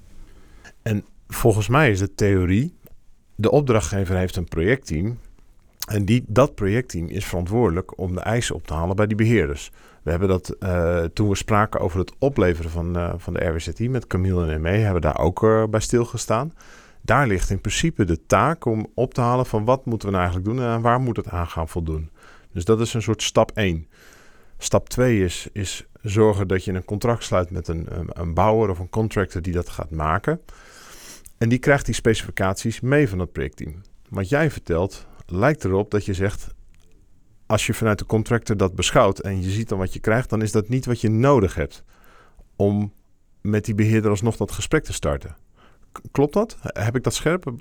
En 0.82 1.04
volgens 1.28 1.68
mij 1.68 1.92
is 1.92 2.00
de 2.00 2.16
theorie, 2.16 2.76
de 3.36 3.52
opdrachtgever 3.52 4.16
heeft 4.16 4.36
een 4.36 4.50
projectteam. 4.50 5.18
En 5.88 6.06
die, 6.06 6.24
dat 6.28 6.56
projectteam 6.56 7.08
is 7.08 7.26
verantwoordelijk 7.26 8.00
om 8.00 8.14
de 8.14 8.22
eisen 8.22 8.56
op 8.56 8.68
te 8.68 8.74
halen 8.74 8.96
bij 8.96 9.08
die 9.08 9.18
beheerders. 9.18 9.72
We 10.06 10.12
hebben 10.12 10.30
dat 10.30 10.56
uh, 10.60 11.04
toen 11.04 11.30
we 11.30 11.36
spraken 11.36 11.80
over 11.80 12.00
het 12.00 12.14
opleveren 12.20 12.72
van, 12.72 12.98
uh, 12.98 13.14
van 13.18 13.34
de 13.34 13.46
RWZI 13.46 13.90
met 13.90 14.08
Camille 14.08 14.52
en 14.52 14.62
ME, 14.62 14.70
hebben 14.70 14.94
we 14.94 15.00
daar 15.00 15.20
ook 15.20 15.44
uh, 15.44 15.64
bij 15.64 15.80
stilgestaan. 15.80 16.54
Daar 17.02 17.28
ligt 17.28 17.50
in 17.50 17.62
principe 17.62 18.06
de 18.06 18.26
taak 18.26 18.66
om 18.66 18.88
op 18.96 19.14
te 19.14 19.22
halen 19.22 19.46
van 19.46 19.66
wat 19.66 19.86
moeten 19.86 20.08
we 20.08 20.16
nou 20.16 20.28
eigenlijk 20.28 20.58
doen 20.58 20.68
en 20.68 20.82
waar 20.82 21.00
moet 21.00 21.18
het 21.18 21.30
aan 21.30 21.48
gaan 21.48 21.68
voldoen. 21.68 22.10
Dus 22.52 22.66
dat 22.66 22.82
is 22.82 22.94
een 22.94 23.02
soort 23.02 23.24
stap 23.24 23.52
1. 23.52 23.88
Stap 24.58 24.90
2 24.90 25.24
is, 25.24 25.48
is 25.54 25.86
zorgen 26.02 26.48
dat 26.48 26.64
je 26.64 26.74
een 26.74 26.86
contract 26.86 27.24
sluit 27.24 27.50
met 27.50 27.68
een, 27.68 27.88
een 28.08 28.34
bouwer 28.34 28.70
of 28.70 28.80
een 28.80 28.90
contractor 28.90 29.42
die 29.42 29.54
dat 29.54 29.70
gaat 29.70 29.92
maken. 29.92 30.42
En 31.38 31.50
die 31.50 31.60
krijgt 31.60 31.86
die 31.86 31.96
specificaties 31.96 32.80
mee 32.80 33.10
van 33.10 33.20
het 33.20 33.32
projectteam. 33.32 33.82
Wat 34.10 34.30
jij 34.30 34.52
vertelt 34.52 35.06
lijkt 35.26 35.64
erop 35.64 35.92
dat 35.92 36.06
je 36.06 36.14
zegt, 36.14 36.55
als 37.46 37.66
je 37.66 37.74
vanuit 37.74 38.00
de 38.00 38.06
contractor 38.06 38.58
dat 38.58 38.75
beschouwt 38.75 39.20
en 39.20 39.42
je 39.42 39.50
ziet 39.50 39.70
dan 39.70 39.78
wat 39.78 39.94
je 39.94 40.00
krijgt, 40.00 40.30
dan 40.30 40.42
is 40.42 40.52
dat 40.52 40.70
niet 40.70 40.86
wat 40.86 41.02
je 41.02 41.10
nodig 41.10 41.56
hebt 41.56 41.84
om 42.56 42.94
met 43.42 43.66
die 43.66 43.75
beheerder 43.75 44.10
alsnog 44.10 44.36
dat 44.36 44.52
gesprek 44.52 44.84
te 44.84 44.94
starten. 44.94 45.36
K 45.92 46.00
klopt 46.12 46.34
dat? 46.34 46.58
Heb 46.62 46.96
ik 46.96 47.04
dat 47.04 47.14
scherp? 47.14 47.54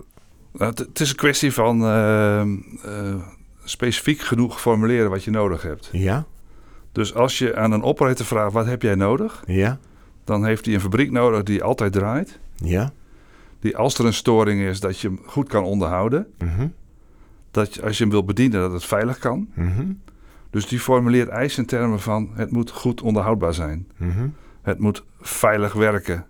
Nou, 0.53 0.73
het 0.75 1.01
is 1.01 1.11
een 1.11 1.17
kwestie 1.17 1.53
van 1.53 1.83
uh, 1.83 2.43
uh, 2.87 3.23
specifiek 3.65 4.21
genoeg 4.21 4.61
formuleren 4.61 5.11
wat 5.11 5.25
je 5.25 5.31
nodig 5.31 5.63
hebt. 5.63 5.89
Ja. 5.93 6.27
Dus 6.93 7.15
als 7.15 7.39
je 7.39 7.57
aan 7.57 7.73
een 7.73 7.83
operator 7.83 8.27
vraagt 8.27 8.53
wat 8.53 8.67
heb 8.67 8.83
jij 8.83 8.95
nodig, 8.95 9.43
ja. 9.47 9.79
dan 10.25 10.45
heeft 10.45 10.65
hij 10.65 10.75
een 10.75 10.81
fabriek 10.81 11.11
nodig 11.11 11.43
die 11.43 11.63
altijd 11.63 11.93
draait. 11.93 12.39
Ja. 12.55 12.93
Die 13.61 13.77
als 13.77 13.99
er 13.99 14.05
een 14.05 14.15
storing 14.15 14.61
is, 14.61 14.81
dat 14.81 14.99
je 14.99 15.09
hem 15.09 15.21
goed 15.27 15.49
kan 15.49 15.65
onderhouden. 15.65 16.27
Mm 16.39 16.49
-hmm. 16.49 16.75
Dat 17.55 17.83
als 17.83 17.97
je 17.97 18.03
hem 18.03 18.13
wil 18.13 18.25
bedienen, 18.25 18.61
dat 18.61 18.73
het 18.73 18.85
veilig 18.85 19.19
kan. 19.19 19.49
Mm 19.55 19.73
-hmm. 19.73 20.01
Dus 20.51 20.67
die 20.67 20.81
formuleert 20.81 21.29
eisen 21.29 21.59
in 21.59 21.69
termen 21.69 22.01
van 22.01 22.31
het 22.35 22.51
moet 22.51 22.71
goed 22.71 23.03
onderhoudbaar 23.03 23.55
zijn. 23.55 23.89
Mhm. 23.97 24.29
Het 24.63 24.79
moet 24.79 25.05
veilig 25.21 25.73
werken. 25.73 26.27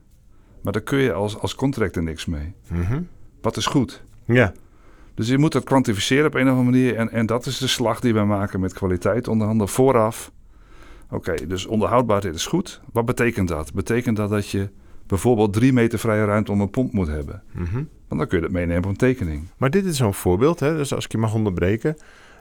Maar 0.62 0.72
daar 0.72 0.82
kun 0.82 0.98
je 0.98 1.12
als, 1.12 1.38
als 1.38 1.54
contractor 1.54 2.02
niks 2.02 2.26
mee. 2.26 2.54
Mhm. 2.68 3.02
Wat 3.40 3.56
is 3.56 3.66
goed? 3.66 4.04
Ja. 4.24 4.52
Dus 5.14 5.28
je 5.28 5.38
moet 5.38 5.52
dat 5.52 5.64
kwantificeren 5.64 6.26
op 6.26 6.34
een 6.34 6.42
of 6.42 6.48
andere 6.48 6.70
manier. 6.70 6.96
En, 6.96 7.10
en 7.10 7.26
dat 7.26 7.46
is 7.46 7.58
de 7.58 7.66
slag 7.66 8.00
die 8.00 8.14
wij 8.14 8.24
maken 8.24 8.60
met 8.60 8.72
kwaliteit 8.72 9.28
onderhandelen 9.28 9.72
vooraf. 9.72 10.32
Oké, 11.10 11.46
dus 11.46 11.66
onderhoudbaarheid 11.66 12.34
is 12.34 12.46
goed. 12.46 12.80
Wat 12.92 13.04
betekent 13.04 13.48
dat? 13.48 13.72
Betekent 13.72 14.16
dat 14.16 14.30
dat 14.30 14.48
je 14.48 14.70
bijvoorbeeld 15.06 15.52
drie 15.52 15.72
meter 15.72 15.98
vrije 15.98 16.24
ruimte 16.24 16.52
om 16.52 16.60
een 16.60 16.70
pomp 16.70 16.92
moet 16.92 17.08
hebben? 17.08 17.42
Mhm. 17.52 17.74
Want 18.08 18.20
dan 18.20 18.26
kun 18.26 18.38
je 18.38 18.44
dat 18.44 18.52
meenemen 18.52 18.84
op 18.84 18.90
een 18.90 18.96
tekening. 18.96 19.48
Maar 19.56 19.70
dit 19.70 19.84
is 19.84 19.96
zo'n 19.96 20.14
voorbeeld, 20.14 20.60
hè, 20.60 20.76
dus 20.76 20.94
als 20.94 21.04
ik 21.04 21.12
je 21.12 21.18
mag 21.18 21.34
onderbreken, 21.34 21.96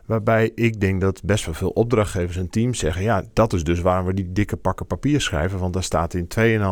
waarbij 0.06 0.52
ik 0.56 0.80
denk 0.80 1.02
dat 1.02 1.24
best 1.24 1.46
wel 1.46 1.54
veel 1.54 1.70
opdrachtgevers 1.70 2.38
en 2.38 2.50
teams 2.50 2.80
zeggen, 2.80 3.04
ja, 3.04 3.24
dat 3.34 3.54
is 3.54 3.64
dus 3.64 3.82
waarom 3.82 4.06
we 4.06 4.14
die 4.14 4.32
dikke 4.32 4.58
pakken 4.58 4.86
papier 4.86 5.22
schrijven, 5.22 5.60
want 5.60 5.74
daar 5.74 5.84
staat 5.84 6.14
in 6.14 6.28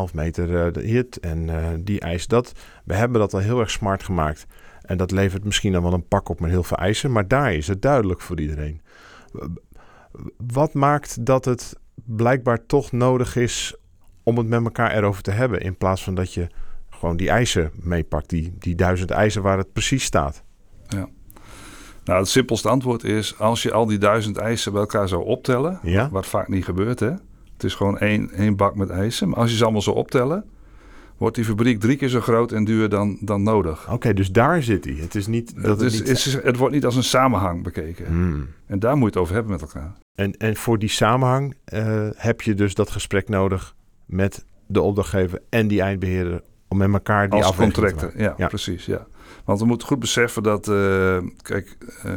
2,5 0.08 0.14
meter 0.14 0.72
de 0.72 0.80
hit 0.80 1.20
en 1.20 1.48
eh, 1.48 1.68
die 1.80 2.00
eist 2.00 2.28
dat. 2.28 2.52
We 2.84 2.94
hebben 2.94 3.20
dat 3.20 3.34
al 3.34 3.40
heel 3.40 3.60
erg 3.60 3.70
smart 3.70 4.02
gemaakt 4.02 4.46
en 4.82 4.96
dat 4.96 5.10
levert 5.10 5.44
misschien 5.44 5.72
dan 5.72 5.82
wel 5.82 5.92
een 5.92 6.08
pak 6.08 6.28
op 6.28 6.40
met 6.40 6.50
heel 6.50 6.62
veel 6.62 6.76
eisen, 6.76 7.12
maar 7.12 7.28
daar 7.28 7.54
is 7.54 7.66
het 7.66 7.82
duidelijk 7.82 8.20
voor 8.20 8.40
iedereen. 8.40 8.80
Wat 10.36 10.74
maakt 10.74 11.26
dat 11.26 11.44
het 11.44 11.76
blijkbaar 11.94 12.66
toch 12.66 12.92
nodig 12.92 13.36
is 13.36 13.76
om 14.22 14.36
het 14.38 14.46
met 14.46 14.64
elkaar 14.64 14.96
erover 14.96 15.22
te 15.22 15.30
hebben, 15.30 15.60
in 15.60 15.76
plaats 15.76 16.04
van 16.04 16.14
dat 16.14 16.34
je 16.34 16.46
gewoon 16.90 17.16
die 17.16 17.30
eisen 17.30 17.70
meepakt, 17.74 18.28
die, 18.28 18.54
die 18.58 18.74
duizend 18.74 19.10
eisen 19.10 19.42
waar 19.42 19.58
het 19.58 19.72
precies 19.72 20.04
staat? 20.04 20.42
Nou, 22.04 22.18
het 22.18 22.28
simpelste 22.28 22.68
antwoord 22.68 23.04
is: 23.04 23.38
als 23.38 23.62
je 23.62 23.72
al 23.72 23.86
die 23.86 23.98
duizend 23.98 24.36
eisen 24.36 24.72
bij 24.72 24.80
elkaar 24.80 25.08
zou 25.08 25.24
optellen, 25.24 25.78
Ja? 25.82 26.08
wat 26.10 26.26
vaak 26.26 26.48
niet 26.48 26.64
gebeurt, 26.64 27.00
hè? 27.00 27.10
Het 27.52 27.64
is 27.70 27.74
gewoon 27.74 27.98
één, 27.98 28.30
één 28.30 28.56
bak 28.56 28.74
met 28.76 28.90
eisen. 28.90 29.28
Maar 29.28 29.38
als 29.38 29.50
je 29.50 29.56
ze 29.56 29.62
allemaal 29.62 29.82
zou 29.82 29.96
optellen, 29.96 30.44
wordt 31.16 31.36
die 31.36 31.44
fabriek 31.44 31.80
drie 31.80 31.96
keer 31.96 32.08
zo 32.08 32.20
groot 32.20 32.52
en 32.52 32.64
duur 32.64 32.88
dan, 32.88 33.18
dan 33.20 33.42
nodig. 33.42 33.92
Oké, 33.92 34.12
dus 34.14 34.30
daar 34.30 34.62
zit 34.62 34.84
hij. 34.84 34.94
Het 34.94 35.14
is 35.14 35.26
niet 35.26 35.54
dat 35.54 35.64
Het, 35.64 35.80
het 35.80 35.92
is, 35.92 35.98
niet... 35.98 36.08
is- 36.08 36.42
het 36.42 36.56
wordt 36.56 36.74
niet 36.74 36.84
als 36.84 36.96
een 36.96 37.02
samenhang 37.04 37.62
bekeken. 37.62 38.06
Hmm. 38.06 38.48
En 38.66 38.78
daar 38.78 38.92
moet 38.94 39.00
je 39.02 39.06
het 39.06 39.16
over 39.16 39.34
hebben 39.34 39.52
met 39.52 39.60
elkaar. 39.62 39.92
En, 40.14 40.36
en 40.36 40.56
voor 40.56 40.78
die 40.78 40.88
samenhang 40.88 41.54
eh, 41.64 42.08
heb 42.14 42.40
je 42.40 42.54
dus 42.54 42.74
dat 42.74 42.90
gesprek 42.90 43.28
nodig 43.28 43.74
met 44.06 44.44
de 44.66 44.80
opdrachtgever 44.80 45.42
en 45.48 45.68
die 45.68 45.80
eindbeheerder 45.80 46.42
om 46.68 46.76
met 46.78 46.92
elkaar 46.92 47.30
die 47.30 47.42
Als 47.44 47.56
maken. 47.56 48.12
ja, 48.16 48.34
Ja. 48.36 48.46
precies. 48.46 48.86
Ja. 48.86 49.06
Want 49.44 49.60
we 49.60 49.66
moeten 49.66 49.86
goed 49.86 49.98
beseffen 49.98 50.42
dat, 50.42 50.68
eh, 50.68 51.18
kijk, 51.42 51.76
eh, 52.02 52.14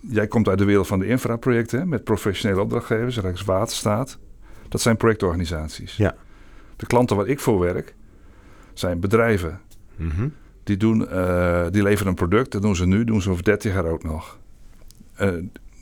jij 0.00 0.26
komt 0.26 0.48
uit 0.48 0.58
de 0.58 0.64
wereld 0.64 0.86
van 0.86 0.98
de 0.98 1.06
infraprojecten 1.06 1.88
met 1.88 2.04
professionele 2.04 2.60
opdrachtgevers, 2.60 3.18
Rijkswaterstaat. 3.18 4.18
Dat 4.68 4.80
zijn 4.80 4.96
projectorganisaties. 4.96 5.96
Ja. 5.96 6.14
De 6.76 6.86
klanten 6.86 7.16
waar 7.16 7.26
ik 7.26 7.40
voor 7.40 7.58
werk 7.58 7.94
zijn 8.74 9.00
bedrijven. 9.00 9.60
Mhm. 9.96 10.28
Die, 10.64 10.76
doen, 10.76 11.08
eh, 11.08 11.66
die 11.70 11.82
leveren 11.82 12.08
een 12.08 12.14
product, 12.14 12.52
dat 12.52 12.62
doen 12.62 12.76
ze 12.76 12.86
nu, 12.86 13.04
doen 13.04 13.22
ze 13.22 13.30
over 13.30 13.44
30 13.44 13.72
jaar 13.72 13.84
ook 13.84 14.02
nog. 14.02 14.38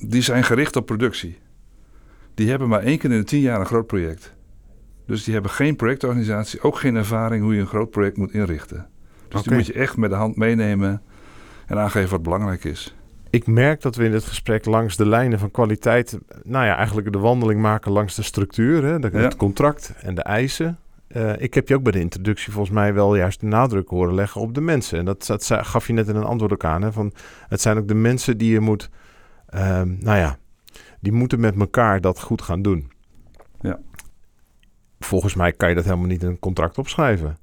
Die 0.00 0.22
zijn 0.22 0.44
gericht 0.44 0.76
op 0.76 0.86
productie. 0.86 1.38
Die 2.34 2.48
hebben 2.50 2.68
maar 2.68 2.82
één 2.82 2.98
keer 2.98 3.10
in 3.10 3.18
de 3.18 3.24
10 3.24 3.40
jaar 3.40 3.60
een 3.60 3.66
groot 3.66 3.86
project. 3.86 4.33
Dus 5.06 5.24
die 5.24 5.32
hebben 5.32 5.50
geen 5.50 5.76
projectorganisatie, 5.76 6.62
ook 6.62 6.78
geen 6.78 6.96
ervaring 6.96 7.42
hoe 7.42 7.54
je 7.54 7.60
een 7.60 7.66
groot 7.66 7.90
project 7.90 8.16
moet 8.16 8.32
inrichten. 8.32 8.86
Dus 9.28 9.42
die 9.42 9.52
moet 9.54 9.66
je 9.66 9.72
echt 9.72 9.96
met 9.96 10.10
de 10.10 10.16
hand 10.16 10.36
meenemen 10.36 11.02
en 11.66 11.78
aangeven 11.78 12.10
wat 12.10 12.22
belangrijk 12.22 12.64
is. 12.64 12.94
Ik 13.30 13.46
merk 13.46 13.80
dat 13.82 13.96
we 13.96 14.04
in 14.04 14.10
dit 14.10 14.24
gesprek 14.24 14.64
langs 14.64 14.96
de 14.96 15.06
lijnen 15.06 15.38
van 15.38 15.50
kwaliteit, 15.50 16.18
nou 16.42 16.64
ja, 16.66 16.76
eigenlijk 16.76 17.12
de 17.12 17.18
wandeling 17.18 17.60
maken 17.60 17.92
langs 17.92 18.14
de 18.14 18.22
structuur, 18.22 18.84
hè, 18.84 18.98
de- 18.98 19.10
Ja. 19.12 19.18
het 19.18 19.36
contract 19.36 19.92
en 20.00 20.14
de 20.14 20.22
eisen. 20.22 20.78
Eh, 21.08 21.32
ik 21.40 21.54
heb 21.54 21.68
je 21.68 21.74
ook 21.74 21.82
bij 21.82 21.92
de 21.92 22.00
introductie 22.00 22.52
volgens 22.52 22.74
mij 22.74 22.94
wel 22.94 23.16
juist 23.16 23.40
de 23.40 23.46
nadruk 23.46 23.88
horen 23.88 24.14
leggen 24.14 24.40
op 24.40 24.54
de 24.54 24.60
mensen. 24.60 24.98
En 24.98 25.04
dat, 25.04 25.26
dat 25.26 25.44
gaf 25.52 25.86
je 25.86 25.92
net 25.92 26.08
in 26.08 26.16
een 26.16 26.24
antwoord 26.24 26.52
ook 26.52 26.64
aan. 26.64 26.82
Hè, 26.82 26.92
van, 26.92 27.12
het 27.48 27.60
zijn 27.60 27.78
ook 27.78 27.88
de 27.88 27.94
mensen 27.94 28.38
die 28.38 28.52
je 28.52 28.60
moet, 28.60 28.90
ehm, 29.46 29.94
nou 30.00 30.18
ja, 30.18 30.36
die 31.00 31.12
moeten 31.12 31.40
met 31.40 31.56
elkaar 31.60 32.00
dat 32.00 32.20
goed 32.20 32.42
gaan 32.42 32.62
doen. 32.62 32.90
Ja. 33.60 33.78
Volgens 35.04 35.34
mij 35.34 35.52
kan 35.52 35.68
je 35.68 35.74
dat 35.74 35.84
helemaal 35.84 36.06
niet 36.06 36.22
in 36.22 36.28
een 36.28 36.38
contract 36.38 36.78
opschrijven. 36.78 37.36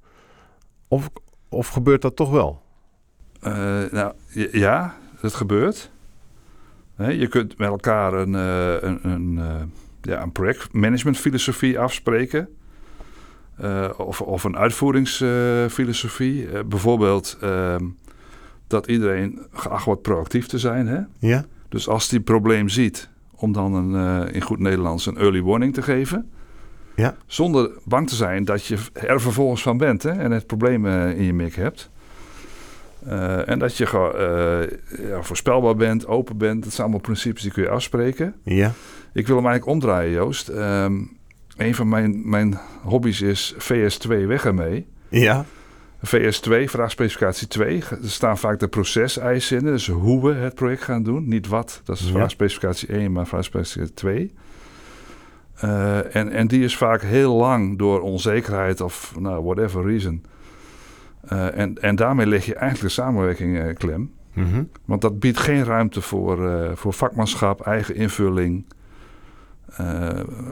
Of, 0.88 1.10
of 1.50 1.68
gebeurt 1.68 2.02
dat 2.02 2.16
toch 2.16 2.30
wel? 2.30 2.62
Eh, 3.42 3.82
nou, 3.92 4.14
ja, 4.52 4.96
dat 5.22 5.34
gebeurt. 5.34 5.92
Je 6.98 7.28
kunt 7.28 7.58
met 7.58 7.68
elkaar 7.68 8.14
een, 8.14 8.36
eh, 8.36 8.82
een, 8.82 9.10
een, 9.10 9.40
eh, 9.40 9.62
ja, 10.02 10.22
een 10.22 10.32
projectmanagementfilosofie 10.32 11.80
afspreken. 11.80 12.50
Of, 13.98 14.22
of 14.22 14.44
een 14.44 14.58
uitvoeringsfilosofie. 14.58 16.64
Bijvoorbeeld 16.64 17.38
ehm, 17.42 17.86
dat 18.68 18.88
iedereen 18.88 19.40
geacht 19.52 19.86
wordt 19.86 20.02
proactief 20.02 20.48
te 20.48 20.60
zijn. 20.60 20.88
Hè? 20.88 21.00
Ja? 21.20 21.46
Dus 21.70 21.88
als 21.88 22.10
die 22.10 22.20
probleem 22.20 22.70
ziet, 22.70 23.10
om 23.36 23.52
dan 23.52 23.74
een, 23.74 24.28
in 24.34 24.42
goed 24.42 24.60
Nederlands 24.60 25.06
een 25.06 25.18
early 25.18 25.42
warning 25.42 25.74
te 25.74 25.82
geven. 25.82 26.32
Ja. 26.96 27.16
Zonder 27.26 27.72
bang 27.84 28.10
te 28.10 28.16
zijn 28.16 28.46
dat 28.46 28.66
je 28.66 28.78
er 28.94 29.22
vervolgens 29.22 29.62
van 29.62 29.78
bent 29.78 30.04
hè, 30.04 30.12
en 30.12 30.32
het 30.32 30.48
probleem 30.48 30.86
eh, 30.86 31.18
in 31.18 31.24
je 31.24 31.34
mik 31.34 31.56
hebt. 31.56 31.90
Eh, 33.06 33.50
en 33.50 33.60
dat 33.60 33.78
je 33.78 33.86
eh, 33.86 35.08
ja, 35.08 35.22
voorspelbaar 35.22 35.76
bent, 35.76 36.08
open 36.08 36.38
bent. 36.38 36.64
Dat 36.64 36.72
zijn 36.72 36.82
allemaal 36.82 37.02
principes 37.02 37.42
die 37.42 37.52
kun 37.52 37.64
je 37.64 37.70
afspreken. 37.70 38.36
Ja? 38.44 38.72
Ik 39.14 39.28
wil 39.28 39.36
hem 39.36 39.46
eigenlijk 39.46 39.76
omdraaien, 39.76 40.12
Joost. 40.12 40.48
Ehm, 40.48 40.94
een 41.58 41.76
van 41.76 41.90
mijn, 41.90 42.30
mijn 42.30 42.60
hobby's 42.84 43.22
is 43.22 43.56
VS2 43.58 44.26
weg 44.28 44.46
ermee. 44.46 44.88
Ja? 45.10 45.46
VS2, 46.06 46.64
vraagspecificatie 46.66 47.48
2. 47.48 47.84
Er 47.90 48.10
staan 48.10 48.38
vaak 48.38 48.60
de 48.60 48.68
proceseisen 48.68 49.58
in. 49.58 49.66
Dus 49.66 49.88
hoe 49.88 50.28
we 50.28 50.34
het 50.34 50.56
project 50.56 50.84
gaan 50.84 51.04
doen. 51.04 51.28
Niet 51.28 51.48
wat, 51.48 51.82
dat 51.84 52.00
is 52.00 52.10
vraagspecificatie 52.12 52.88
1, 52.88 53.12
maar 53.12 53.28
vraagspecificatie 53.28 53.94
2. 53.94 54.34
Eh, 55.62 56.16
en, 56.16 56.32
en 56.32 56.48
die 56.48 56.64
is 56.64 56.78
vaak 56.78 57.02
heel 57.02 57.36
lang 57.36 57.78
door 57.78 58.02
onzekerheid 58.02 58.82
of 58.82 59.14
nou, 59.20 59.44
whatever 59.44 59.86
reason. 59.86 60.24
Eh, 61.28 61.58
en, 61.58 61.82
en 61.82 61.96
daarmee 61.96 62.26
leg 62.28 62.46
je 62.46 62.56
eigenlijk 62.56 62.96
de 62.96 63.02
samenwerking 63.02 63.58
eh, 63.60 63.76
klem. 63.76 64.12
Mhm. 64.34 64.64
Want 64.86 65.02
dat 65.02 65.20
biedt 65.20 65.38
geen 65.38 65.64
ruimte 65.64 66.02
voor, 66.02 66.70
voor 66.78 66.94
vakmanschap, 66.94 67.62
eigen 67.62 67.96
invulling, 67.96 68.66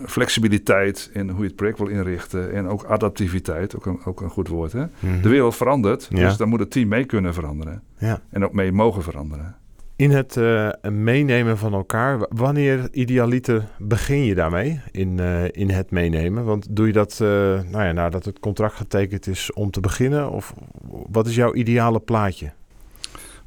flexibiliteit 0.06 1.10
in 1.14 1.30
hoe 1.30 1.40
je 1.42 1.48
het 1.48 1.56
project 1.56 1.78
wil 1.78 1.88
inrichten 1.88 2.54
en 2.54 2.68
ook 2.68 2.84
adaptiviteit, 2.84 3.76
ook 3.76 3.86
een, 3.86 4.00
ook 4.06 4.22
een 4.22 4.30
goed 4.30 4.48
woord. 4.48 4.72
Hè? 4.72 4.86
Mhm. 5.00 5.22
De 5.22 5.30
wereld 5.30 5.56
verandert, 5.56 6.08
Ja. 6.10 6.28
dus 6.28 6.38
dan 6.38 6.50
moet 6.50 6.60
het 6.60 6.72
team 6.72 6.88
mee 6.88 7.06
kunnen 7.06 7.34
veranderen 7.34 7.82
Ja. 7.98 8.22
en 8.30 8.44
ook 8.46 8.54
mee 8.54 8.72
mogen 8.72 9.04
veranderen. 9.04 9.56
In 10.00 10.12
het 10.12 10.38
eh, 10.38 10.70
meenemen 10.92 11.58
van 11.58 11.74
elkaar, 11.74 12.26
wanneer 12.30 12.88
idealiter 12.92 13.68
begin 13.78 14.24
je 14.24 14.36
daarmee 14.36 14.82
in, 14.92 15.20
eh, 15.20 15.44
in 15.52 15.70
het 15.70 15.92
meenemen? 15.92 16.46
Want 16.46 16.76
doe 16.76 16.88
je 16.88 16.94
dat 16.94 17.20
uh, 17.22 17.28
nou 17.62 17.84
ja, 17.84 17.92
nadat 17.92 18.26
het 18.26 18.40
contract 18.40 18.76
getekend 18.76 19.28
is 19.28 19.54
om 19.54 19.72
te 19.72 19.80
beginnen? 19.80 20.32
Of 20.32 20.54
wat 21.10 21.28
is 21.28 21.36
jouw 21.36 21.54
ideale 21.54 22.00
plaatje? 22.00 22.52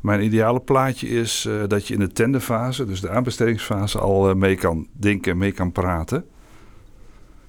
Mijn 0.01 0.23
ideale 0.23 0.61
plaatje 0.61 1.09
is 1.09 1.49
dat 1.69 1.89
je 1.89 1.95
in 1.95 2.01
de 2.01 2.13
tenderfase, 2.13 2.85
dus 2.85 3.01
de 3.01 3.11
aanbestedingsfase, 3.11 3.99
al 3.99 4.35
mee 4.35 4.57
kan 4.57 4.87
denken 4.93 5.33
en 5.33 5.39
mee 5.39 5.53
kan 5.53 5.73
praten. 5.73 6.25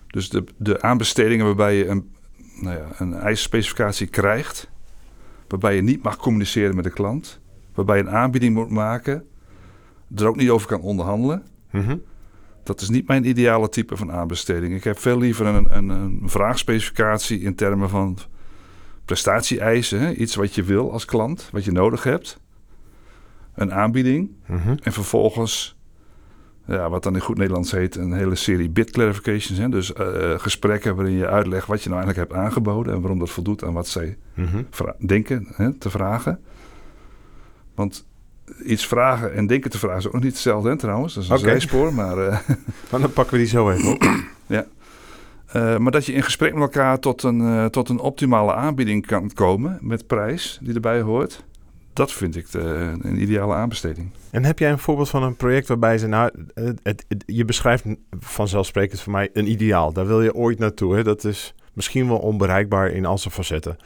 Dus 0.08 0.30
de, 0.30 0.44
de 0.58 0.82
aanbestedingen 0.82 1.46
waarbij 1.46 1.76
je 1.76 1.88
een, 1.88 2.12
nou 2.62 2.78
ja, 2.78 2.88
een 2.98 3.14
eisspecificatie 3.14 4.08
krijgt, 4.08 4.70
waarbij 5.48 5.76
je 5.76 5.82
niet 5.82 6.04
mag 6.04 6.18
communiceren 6.18 6.76
met 6.76 6.84
de 6.84 6.94
klant, 6.94 7.42
waarbij 7.74 7.98
je 7.98 8.04
een 8.04 8.10
aanbieding 8.10 8.56
moet 8.56 8.70
maken, 8.70 9.26
er 10.16 10.28
ook 10.28 10.36
niet 10.36 10.50
over 10.50 10.68
kan 10.68 10.82
onderhandelen. 10.82 11.44
Mm-hmm. 11.72 12.02
Dat 12.64 12.82
is 12.82 12.90
niet 12.90 13.08
mijn 13.08 13.28
ideale 13.28 13.70
type 13.70 13.98
van 13.98 14.12
aanbesteding. 14.12 14.76
Ik 14.76 14.84
heb 14.84 15.00
veel 15.00 15.18
liever 15.18 15.46
een, 15.46 15.78
een, 15.78 15.90
een 15.90 16.22
vraagspecificatie 16.26 17.40
in 17.40 17.56
termen 17.56 17.90
van 17.90 18.18
prestatie-eisen. 19.06 20.22
Iets 20.22 20.36
wat 20.36 20.56
je 20.56 20.64
wil 20.64 20.92
als 20.92 21.06
klant, 21.06 21.50
wat 21.52 21.64
je 21.64 21.72
nodig 21.72 22.04
hebt. 22.04 22.40
Een 23.56 23.74
aanbieding. 23.74 24.32
Mm-hmm. 24.46 24.78
En 24.84 24.92
vervolgens, 24.92 25.78
ja, 26.68 26.90
wat 26.90 27.04
dan 27.04 27.16
in 27.16 27.22
goed 27.22 27.38
Nederlands 27.38 27.72
heet, 27.72 27.96
een 27.96 28.14
hele 28.14 28.36
serie 28.36 28.70
bid 28.70 28.92
clarifications. 28.92 29.60
Hè? 29.60 29.70
Dus 29.70 29.92
uh, 29.92 30.40
gesprekken 30.40 30.96
waarin 30.96 31.16
je 31.16 31.28
uitlegt 31.28 31.68
wat 31.68 31.84
je 31.84 31.90
nou 31.90 32.02
eigenlijk 32.02 32.30
hebt 32.30 32.42
aangeboden 32.42 32.94
en 32.94 33.00
waarom 33.00 33.20
dat 33.20 33.30
voldoet 33.30 33.64
aan 33.64 33.74
wat 33.74 33.88
zij 33.88 34.18
mm-hmm. 34.34 34.68
denken 35.06 35.48
hè, 35.56 35.74
te 35.74 35.90
vragen. 35.90 36.40
Want 37.76 38.06
iets 38.66 38.88
vragen 38.88 39.34
en 39.34 39.48
denken 39.48 39.70
te 39.72 39.78
vragen 39.78 39.98
is 40.00 40.08
ook 40.08 40.14
niet 40.14 40.24
hetzelfde, 40.24 40.70
hè, 40.70 40.78
trouwens. 40.78 41.14
Dat 41.14 41.24
is 41.24 41.30
een 41.30 41.36
Oké. 41.36 41.46
zijspoor, 41.46 41.94
maar... 41.94 42.18
Uh, 42.18 42.40
maar 42.92 43.02
dan 43.02 43.14
pakken 43.14 43.34
we 43.34 43.40
die 43.40 43.48
zo 43.50 43.70
even 43.70 43.92
op. 43.94 44.04
ja. 44.48 44.66
Uh, 45.56 45.78
maar 45.78 45.92
dat 45.92 46.06
je 46.06 46.14
in 46.14 46.24
gesprek 46.24 46.54
met 46.54 46.62
elkaar 46.62 47.00
tot 47.00 47.24
een, 47.24 47.40
uh, 47.42 47.66
tot 47.66 47.90
een 47.90 48.00
optimale 48.00 48.54
aanbieding 48.54 49.06
kan 49.06 49.32
komen 49.34 49.78
met 49.82 50.08
prijs 50.08 50.60
die 50.62 50.74
erbij 50.74 51.02
hoort. 51.02 51.44
dat 51.94 52.12
vind 52.12 52.36
ik 52.36 52.52
de, 52.52 52.94
een 53.02 53.22
ideale 53.22 53.54
aanbesteding. 53.54 54.10
En 54.32 54.44
heb 54.46 54.60
jij 54.60 54.72
een 54.72 54.80
voorbeeld 54.80 55.10
van 55.10 55.24
een 55.24 55.36
project 55.36 55.68
waarbij 55.68 55.98
ze, 55.98 56.08
nou, 56.08 56.32
het, 56.54 56.80
het- 56.84 57.06
het- 57.08 57.24
je 57.26 57.46
beschrijft 57.46 57.84
vanzelfsprekend 58.20 59.02
voor 59.02 59.12
mij 59.12 59.30
een 59.34 59.52
ideaal. 59.52 59.94
Daar 59.94 60.08
wil 60.08 60.22
je 60.22 60.34
ooit 60.36 60.60
naartoe. 60.60 60.96
Hè? 60.96 61.04
Dat 61.04 61.24
is 61.24 61.54
misschien 61.74 62.08
wel 62.08 62.18
onbereikbaar 62.18 62.90
in 62.92 63.06
al 63.06 63.18
zijn 63.18 63.34
facetten. 63.34 63.78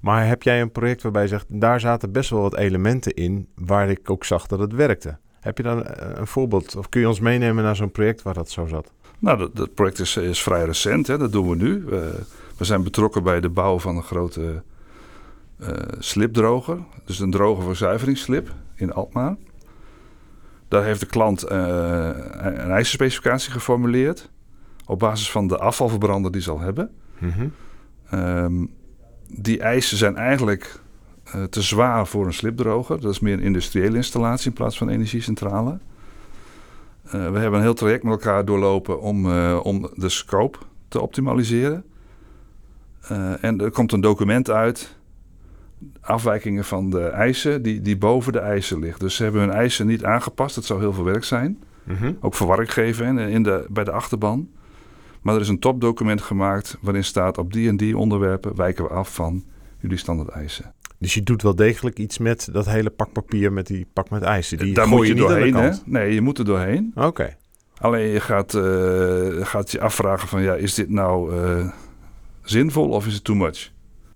Maar 0.00 0.26
heb 0.26 0.42
jij 0.42 0.60
een 0.60 0.72
project 0.72 1.02
waarbij 1.02 1.22
je 1.22 1.28
zegt, 1.28 1.46
daar 1.48 1.80
zaten 1.80 2.12
best 2.12 2.30
wel 2.30 2.40
wat 2.40 2.56
elementen 2.56 3.14
in 3.14 3.48
waar 3.54 3.90
ik 3.90 4.10
ook 4.10 4.24
zag 4.24 4.46
dat 4.46 4.58
het 4.58 4.72
werkte? 4.72 5.18
Heb 5.40 5.56
je 5.56 5.62
dan 5.62 5.86
eh, 5.86 6.18
een 6.18 6.26
voorbeeld 6.26 6.76
of 6.76 6.88
kun 6.88 7.00
je 7.00 7.08
ons 7.08 7.20
meenemen 7.20 7.64
naar 7.64 7.76
zo'n 7.76 7.90
project 7.90 8.22
waar 8.22 8.34
dat 8.34 8.50
zo 8.50 8.66
zat? 8.66 8.92
Nou, 9.18 9.38
dat, 9.38 9.56
dat 9.56 9.74
project 9.74 9.98
is, 9.98 10.16
is 10.16 10.42
vrij 10.42 10.64
recent, 10.64 11.06
hè? 11.06 11.18
dat 11.18 11.32
doen 11.32 11.48
we 11.48 11.56
nu. 11.56 11.84
Eh, 11.86 11.98
we 12.56 12.64
zijn 12.64 12.82
betrokken 12.82 13.22
bij 13.22 13.40
de 13.40 13.48
bouw 13.48 13.78
van 13.78 13.96
een 13.96 14.02
grote 14.02 14.62
eh, 15.58 15.68
slipdroger. 15.98 16.78
Dus 17.04 17.18
een 17.18 17.30
droger 17.30 17.64
voor 17.64 17.76
zuiveringsslip 17.76 18.54
in 18.74 18.92
Alkmaar. 18.92 19.36
Daar 20.68 20.84
heeft 20.84 21.00
de 21.00 21.06
klant 21.06 21.42
eh, 21.42 21.58
een 22.38 22.70
eisenspecificatie 22.70 23.52
geformuleerd. 23.52 24.30
Op 24.86 24.98
basis 24.98 25.30
van 25.30 25.46
de 25.46 25.58
afvalverbrander 25.58 26.32
die 26.32 26.42
ze 26.42 26.50
al 26.50 26.60
hebben. 26.60 26.90
Ehm, 28.10 28.64
die 29.32 29.60
eisen 29.60 29.96
zijn 29.96 30.16
eigenlijk 30.16 30.80
eh, 31.24 31.42
te 31.42 31.62
zwaar 31.62 32.06
voor 32.06 32.26
een 32.26 32.32
slipdroger. 32.32 33.00
Dat 33.00 33.12
is 33.12 33.20
meer 33.20 33.32
een 33.32 33.40
industriële 33.40 33.96
installatie 33.96 34.46
in 34.46 34.52
plaats 34.52 34.78
van 34.78 34.88
een 34.88 34.94
energiecentrale. 34.94 35.78
Eh, 37.04 37.10
we 37.12 37.38
hebben 37.38 37.54
een 37.54 37.60
heel 37.60 37.74
traject 37.74 38.02
met 38.02 38.12
elkaar 38.12 38.44
doorlopen 38.44 39.00
om, 39.00 39.30
eh, 39.30 39.60
om 39.62 39.90
de 39.94 40.08
scope 40.08 40.58
te 40.88 41.00
optimaliseren. 41.00 41.84
En 43.40 43.60
er 43.60 43.70
komt 43.70 43.92
een 43.92 44.00
document 44.00 44.50
uit, 44.50 44.96
afwijkingen 46.00 46.64
van 46.64 46.90
de 46.90 47.02
eisen, 47.02 47.62
die, 47.62 47.82
die 47.82 47.96
boven 47.96 48.32
de 48.32 48.38
eisen 48.38 48.78
ligt. 48.78 49.00
Dus 49.00 49.14
ze 49.14 49.22
hebben 49.22 49.40
hun 49.40 49.50
eisen 49.50 49.86
niet 49.86 50.04
aangepast, 50.04 50.54
dat 50.54 50.64
zou 50.64 50.80
heel 50.80 50.92
veel 50.92 51.04
werk 51.04 51.24
zijn. 51.24 51.62
Mhm. 51.82 52.12
Ook 52.20 52.34
verwarring 52.34 52.72
geven 52.72 53.18
in 53.18 53.42
de, 53.42 53.66
bij 53.68 53.84
de 53.84 53.90
achterban. 53.90 54.48
Maar 55.20 55.34
er 55.34 55.40
is 55.40 55.48
een 55.48 55.58
topdocument 55.58 56.20
gemaakt 56.20 56.78
waarin 56.80 57.04
staat 57.04 57.38
op 57.38 57.52
die 57.52 57.68
en 57.68 57.76
die 57.76 57.96
onderwerpen 57.96 58.56
wijken 58.56 58.84
we 58.84 58.90
af 58.90 59.14
van 59.14 59.44
jullie 59.78 59.96
standaard 59.96 60.28
eisen. 60.28 60.74
Dus 60.98 61.14
je 61.14 61.22
doet 61.22 61.42
wel 61.42 61.54
degelijk 61.54 61.98
iets 61.98 62.18
met 62.18 62.48
dat 62.52 62.66
hele 62.66 62.90
pak 62.90 63.12
papier 63.12 63.52
met 63.52 63.66
die 63.66 63.86
pak 63.92 64.10
met 64.10 64.22
ijs. 64.22 64.48
Die 64.48 64.74
Daar 64.74 64.86
gooi 64.86 64.96
moet 64.96 65.06
je 65.06 65.14
de 65.14 65.20
doorheen. 65.20 65.54
Hè? 65.54 65.70
Nee, 65.84 66.14
je 66.14 66.20
moet 66.20 66.38
er 66.38 66.44
doorheen. 66.44 66.92
Oké. 66.94 67.36
Alleen 67.78 68.08
je 68.08 68.20
gaat, 68.20 68.54
eh, 68.54 69.46
gaat 69.46 69.70
je 69.70 69.80
afvragen 69.80 70.28
van 70.28 70.42
ja, 70.42 70.54
is 70.54 70.74
dit 70.74 70.88
nou 70.88 71.36
eh, 71.36 71.70
zinvol 72.42 72.88
of 72.88 73.06
is 73.06 73.14
het 73.14 73.24
too 73.24 73.36
much? 73.36 73.70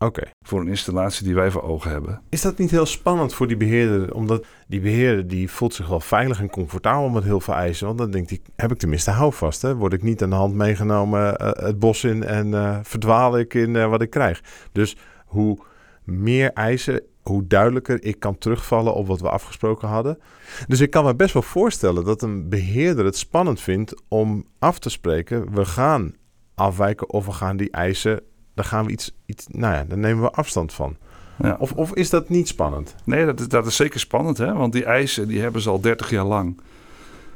Oké. 0.05 0.23
Voor 0.47 0.61
een 0.61 0.69
installatie 0.69 1.25
die 1.25 1.35
wij 1.35 1.51
voor 1.51 1.63
ogen 1.63 1.91
hebben. 1.91 2.23
Is 2.29 2.43
dat 2.43 2.59
niet 2.59 2.71
heel 2.71 2.87
spannend 2.87 3.35
voor 3.35 3.47
die 3.47 3.57
beheerder? 3.57 4.15
Omdat 4.15 4.47
die 4.67 4.81
beheerder 4.81 5.29
die 5.29 5.51
voelt 5.51 5.75
zich 5.75 5.89
wel 5.89 6.01
veilig 6.01 6.41
en 6.41 6.51
comfortabel 6.51 7.09
met 7.09 7.25
heel 7.25 7.41
veel 7.41 7.55
eisen. 7.55 7.87
Want 7.87 7.99
dan 7.99 8.11
denkt 8.11 8.31
hij, 8.31 8.41
heb 8.57 8.73
ik 8.73 8.79
tenminste 8.79 9.11
houvast. 9.11 9.63
Hè? 9.63 9.75
Word 9.75 9.93
ik 9.93 10.03
niet 10.03 10.23
aan 10.23 10.31
de 10.31 10.37
hand 10.37 10.55
meegenomen 10.55 11.37
eh, 11.37 11.67
het 11.67 11.79
bos 11.79 12.05
in 12.05 12.25
en 12.25 12.55
eh, 12.55 12.79
verdwaal 12.83 13.39
ik 13.39 13.55
in 13.55 13.77
eh, 13.77 13.89
wat 13.89 14.03
ik 14.03 14.11
krijg. 14.11 14.43
Dus 14.73 14.97
hoe 15.27 15.59
meer 16.05 16.53
eisen, 16.53 17.03
hoe 17.23 17.47
duidelijker 17.47 18.05
ik 18.05 18.21
kan 18.21 18.39
terugvallen 18.39 18.95
op 18.95 19.07
wat 19.07 19.21
we 19.21 19.29
afgesproken 19.29 19.89
hadden. 19.89 20.19
Dus 20.67 20.81
ik 20.81 20.91
kan 20.91 21.05
me 21.05 21.15
best 21.15 21.33
wel 21.33 21.43
voorstellen 21.43 22.05
dat 22.05 22.23
een 22.23 22.49
beheerder 22.49 23.05
het 23.05 23.17
spannend 23.17 23.61
vindt 23.61 24.03
om 24.09 24.45
af 24.59 24.79
te 24.79 24.91
spreken. 24.91 25.55
We 25.55 25.65
gaan 25.65 26.15
afwijken 26.55 27.11
of 27.11 27.27
we 27.27 27.33
gaan 27.33 27.57
die 27.57 27.71
eisen, 27.71 28.23
daar 28.55 28.65
gaan 28.65 28.85
we 28.85 28.93
iets, 28.93 29.13
iets 29.27 29.47
nou 29.49 29.75
ja, 29.75 29.85
daar 29.85 29.99
nemen 29.99 30.23
we 30.23 30.31
afstand 30.31 30.73
van. 30.73 30.97
Ja. 31.43 31.57
Of, 31.59 31.73
of 31.73 31.95
is 31.95 32.11
dat 32.11 32.29
niet 32.29 32.49
spannend? 32.49 32.95
Nee, 33.05 33.27
dat 33.27 33.41
is, 33.41 33.49
dat 33.49 33.67
is 33.67 33.77
zeker 33.77 34.01
spannend, 34.01 34.39
hè? 34.39 34.53
want 34.53 34.73
die 34.73 34.85
eisen 34.85 35.29
die 35.29 35.41
hebben 35.41 35.61
ze 35.61 35.71
al 35.71 35.81
30 35.81 36.11
jaar 36.11 36.25
lang 36.25 36.61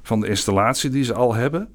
van 0.03 0.21
de 0.21 0.29
installatie 0.29 0.91
die 0.91 1.05
ze 1.05 1.15
al 1.15 1.35
hebben. 1.35 1.69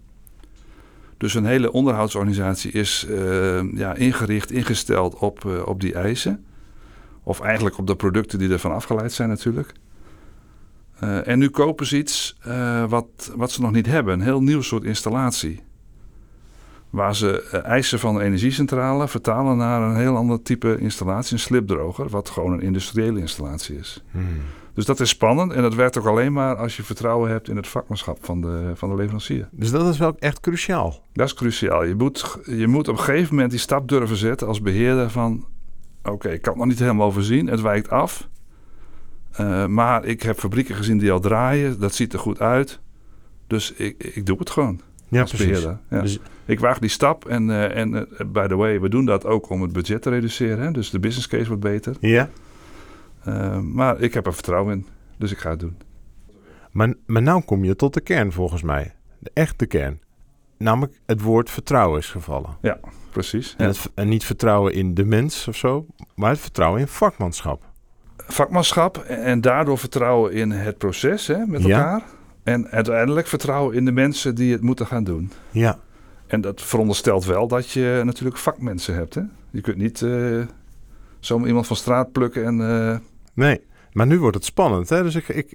Dus 1.18 1.34
een 1.34 1.46
hele 1.46 1.72
onderhoudsorganisatie 1.72 2.72
is 2.72 3.06
eh, 3.10 3.74
ja, 3.74 3.94
ingericht, 3.94 4.52
ingesteld 4.52 5.16
op, 5.16 5.46
eh, 5.46 5.68
op 5.68 5.82
die 5.82 5.94
eisen. 5.94 6.46
Of 7.24 7.40
eigenlijk 7.40 7.78
op 7.78 7.88
de 7.88 7.96
producten 7.96 8.40
die 8.40 8.50
ervan 8.50 8.72
afgeleid 8.72 9.12
zijn 9.12 9.30
natuurlijk. 9.30 9.74
Eh, 11.00 11.28
en 11.28 11.40
nu 11.40 11.50
kopen 11.50 11.86
ze 11.86 11.98
iets 11.98 12.38
wat, 12.88 13.32
wat 13.36 13.52
ze 13.52 13.62
nog 13.62 13.72
niet 13.72 13.86
hebben. 13.86 14.14
Een 14.14 14.22
heel 14.22 14.42
nieuw 14.42 14.62
soort 14.62 14.84
installatie. 14.84 15.62
Waar 16.94 17.16
ze 17.16 17.44
eh, 17.52 17.64
eisen 17.66 18.00
van 18.00 18.16
een 18.16 18.22
energiecentrale 18.22 19.08
vertalen 19.08 19.58
naar 19.58 19.82
een 19.82 19.96
heel 19.96 20.16
ander 20.16 20.42
type 20.42 20.78
installatie. 20.80 21.34
Een 21.34 21.40
slipdroger, 21.40 22.10
wat 22.10 22.30
gewoon 22.30 22.54
een 22.54 22.62
industriële 22.62 23.20
installatie 23.20 23.78
is. 23.78 24.04
Dus 24.74 24.86
dat 24.86 25.00
is 25.00 25.10
spannend 25.10 25.54
en 25.54 25.62
dat 25.62 25.76
werkt 25.76 25.98
ook 25.98 26.06
alleen 26.06 26.34
maar 26.34 26.56
als 26.56 26.78
je 26.78 26.84
vertrouwen 26.84 27.30
hebt 27.30 27.50
in 27.50 27.56
het 27.56 27.68
vakmanschap 27.68 28.26
van 28.26 28.42
de, 28.42 28.72
van 28.76 28.90
de 28.90 28.96
leverancier. 28.96 29.50
Dus 29.52 29.72
dat 29.72 29.88
is 29.88 29.98
wel 29.98 30.16
echt 30.20 30.40
cruciaal. 30.40 31.04
Dat 31.14 31.26
is 31.26 31.34
cruciaal. 31.34 31.84
Je 31.84 31.96
moet, 31.96 32.38
je 32.46 32.68
moet 32.68 32.88
op 32.88 32.98
een 32.98 33.04
gegeven 33.04 33.36
moment 33.36 33.52
die 33.52 33.60
stap 33.60 33.88
durven 33.88 34.18
zetten 34.18 34.48
als 34.48 34.62
beheerder 34.62 35.10
van... 35.10 35.46
oké, 36.04 36.30
ik 36.30 36.42
kan 36.42 36.54
het 36.54 36.62
nog 36.62 36.72
niet 36.72 36.80
helemaal 36.80 37.08
overzien, 37.08 37.48
het 37.48 37.62
wijkt 37.62 37.90
af. 37.90 38.30
Eh, 39.32 39.66
maar 39.66 40.06
ik 40.06 40.22
heb 40.22 40.40
fabrieken 40.40 40.76
gezien 40.76 40.98
die 40.98 41.12
al 41.12 41.20
draaien, 41.20 41.80
dat 41.80 41.96
ziet 41.96 42.14
er 42.14 42.20
goed 42.20 42.40
uit. 42.40 42.80
Dus 43.48 43.72
ik, 43.72 44.04
ik 44.04 44.26
doe 44.26 44.38
het 44.38 44.50
gewoon 44.50 44.82
Ja. 45.14 45.80
Ja. 45.90 46.02
Dus, 46.02 46.20
Ik 46.46 46.60
waag 46.60 46.80
die 46.80 46.90
stap 46.90 47.26
en, 47.26 47.50
eh, 47.50 47.76
en 47.78 47.96
eh, 47.96 48.26
by 48.28 48.48
the 48.48 48.56
way, 48.56 48.80
we 48.82 48.90
doen 48.90 49.06
dat 49.06 49.26
ook 49.26 49.50
om 49.50 49.62
het 49.62 49.74
budget 49.74 50.02
te 50.02 50.10
reduceren. 50.10 50.60
Hè? 50.66 50.72
Dus 50.72 50.90
de 50.90 51.00
business 51.00 51.28
case 51.28 51.48
wordt 51.48 51.62
beter. 51.62 51.96
ja. 52.00 52.30
Eh, 53.24 53.60
maar 53.60 54.00
ik 54.02 54.14
heb 54.14 54.26
er 54.26 54.34
vertrouwen 54.34 54.74
in, 54.74 54.88
dus 55.18 55.32
ik 55.32 55.38
ga 55.38 55.50
het 55.50 55.60
doen. 55.60 55.78
Maar, 56.72 56.94
maar 57.06 57.22
nou 57.22 57.44
kom 57.44 57.64
je 57.64 57.76
tot 57.76 57.94
de 57.94 58.02
kern 58.02 58.32
volgens 58.32 58.62
mij. 58.62 58.94
De 59.20 59.32
echte 59.34 59.66
kern. 59.66 60.00
Namelijk 60.58 61.00
het 61.06 61.22
woord 61.22 61.50
vertrouwen 61.50 62.00
is 62.00 62.10
gevallen. 62.10 62.58
Precies. 63.12 63.56
En, 63.58 63.66
Ja. 63.66 63.72
het, 63.72 63.92
en 63.96 64.08
niet 64.10 64.26
vertrouwen 64.26 64.74
in 64.74 64.94
de 64.94 65.06
mens 65.06 65.48
of 65.48 65.56
zo, 65.56 65.86
maar 66.16 66.30
het 66.30 66.40
vertrouwen 66.40 66.80
in 66.82 66.88
vakmanschap. 66.88 67.62
vakmanschap 68.18 68.98
en 68.98 69.42
daardoor 69.42 69.78
vertrouwen 69.78 70.34
in 70.34 70.52
het 70.52 70.78
proces 70.78 71.28
hè, 71.28 71.46
met 71.46 71.64
Ja. 71.64 72.04
En 72.44 72.70
uiteindelijk 72.70 73.28
vertrouwen 73.28 73.76
in 73.76 73.86
de 73.86 73.92
mensen 73.92 74.36
die 74.36 74.52
het 74.52 74.62
moeten 74.62 74.88
gaan 74.88 75.04
doen. 75.04 75.32
Ja, 75.52 75.80
En 76.28 76.42
dat 76.42 76.62
veronderstelt 76.62 77.26
wel 77.26 77.48
dat 77.48 77.72
je 77.72 78.02
natuurlijk 78.06 78.38
vakmensen 78.38 78.96
hebt. 78.96 79.16
Hè? 79.16 79.22
Je 79.52 79.62
kunt 79.62 79.78
niet 79.78 80.02
eh, 80.02 80.42
zomaar 81.20 81.48
iemand 81.48 81.68
van 81.68 81.76
straat 81.76 82.12
plukken 82.12 82.46
en... 82.46 82.62
eh, 82.62 82.98
nee. 83.34 83.62
Maar 83.92 84.08
nu 84.08 84.20
wordt 84.20 84.36
het 84.36 84.46
spannend. 84.46 84.90
Hè? 84.90 85.04
Dus 85.04 85.16
ik, 85.16 85.28
ik, 85.28 85.54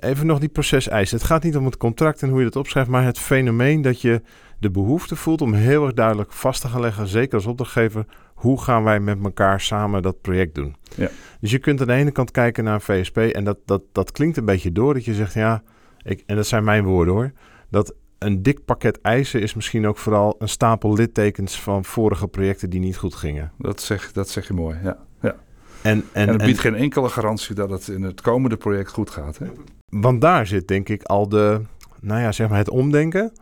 even 0.00 0.26
nog 0.26 0.38
die 0.38 0.48
proceseisen. 0.48 1.16
Het 1.18 1.26
gaat 1.26 1.42
niet 1.42 1.56
om 1.56 1.64
het 1.64 1.76
contract 1.76 2.22
en 2.22 2.28
hoe 2.28 2.38
je 2.38 2.44
dat 2.44 2.56
opschrijft, 2.56 2.90
maar 2.90 3.04
het 3.04 3.18
fenomeen 3.18 3.82
dat 3.82 4.00
je 4.00 4.22
de 4.58 4.70
behoefte 4.70 5.16
voelt 5.16 5.40
om 5.40 5.52
heel 5.52 5.84
erg 5.84 5.94
duidelijk 5.94 6.32
vast 6.32 6.60
te 6.60 6.68
gaan 6.68 6.80
leggen, 6.80 7.06
zeker 7.08 7.34
als 7.34 7.46
opdrachtgever, 7.46 8.06
hoe 8.34 8.62
gaan 8.62 8.84
wij 8.84 9.00
met 9.00 9.18
elkaar 9.24 9.60
samen 9.60 10.02
dat 10.02 10.20
project 10.20 10.54
doen. 10.54 10.76
Ja. 10.96 11.08
Dus 11.40 11.50
je 11.50 11.58
kunt 11.58 11.80
aan 11.80 11.86
de 11.86 11.92
ene 11.92 12.10
kant 12.10 12.30
kijken 12.30 12.64
naar 12.64 12.74
een 12.74 12.80
VSP 12.80 13.16
en 13.16 13.44
dat, 13.44 13.58
dat, 13.64 13.82
dat 13.92 14.10
klinkt 14.12 14.36
een 14.36 14.44
beetje 14.44 14.72
door 14.72 14.94
dat 14.94 15.04
je 15.04 15.14
zegt, 15.14 15.34
ja, 15.34 15.62
ik, 16.04 16.22
en 16.26 16.36
dat 16.36 16.46
zijn 16.46 16.64
mijn 16.64 16.84
woorden 16.84 17.14
hoor, 17.14 17.32
dat 17.70 17.94
een 18.18 18.42
dik 18.42 18.64
pakket 18.64 19.00
eisen 19.00 19.40
is 19.40 19.54
misschien 19.54 19.86
ook 19.86 19.98
vooral 19.98 20.34
een 20.38 20.48
stapel 20.48 20.92
littekens 20.94 21.60
van 21.60 21.84
vorige 21.84 22.28
projecten 22.28 22.70
die 22.70 22.80
niet 22.80 22.96
goed 22.96 23.14
gingen. 23.14 23.52
dat, 23.58 23.80
zeg, 23.82 24.12
dat 24.12 24.28
zeg 24.28 24.46
je 24.48 24.54
mooi, 24.54 24.78
ja. 24.82 24.96
ja. 25.22 25.34
En, 25.82 25.90
En, 25.92 26.04
en, 26.12 26.28
het 26.28 26.40
en- 26.40 26.46
biedt 26.46 26.58
geen 26.58 26.74
enkele 26.74 27.08
garantie 27.08 27.54
dat 27.54 27.70
het 27.70 27.88
in 27.88 28.02
het 28.02 28.20
komende 28.20 28.56
project 28.56 28.90
goed 28.90 29.10
gaat. 29.10 29.38
Hè? 29.38 29.46
Want 29.88 30.20
daar 30.20 30.46
zit 30.46 30.68
denk 30.68 30.88
ik 30.88 31.02
al 31.02 31.28
de, 31.28 31.60
nou 32.00 32.20
ja, 32.20 32.32
zeg 32.32 32.48
maar 32.48 32.58
het 32.58 32.70
omdenken. 32.70 33.32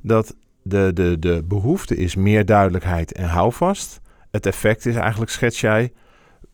Dat 0.00 0.36
de, 0.62 0.90
de, 0.94 1.16
de 1.18 1.42
behoefte 1.48 1.96
is 1.96 2.14
meer 2.16 2.44
duidelijkheid 2.44 3.12
en 3.12 3.28
houvast. 3.28 4.00
Het 4.30 4.46
effect 4.46 4.86
is 4.86 4.94
eigenlijk, 4.94 5.30
schets 5.30 5.60
jij, 5.60 5.92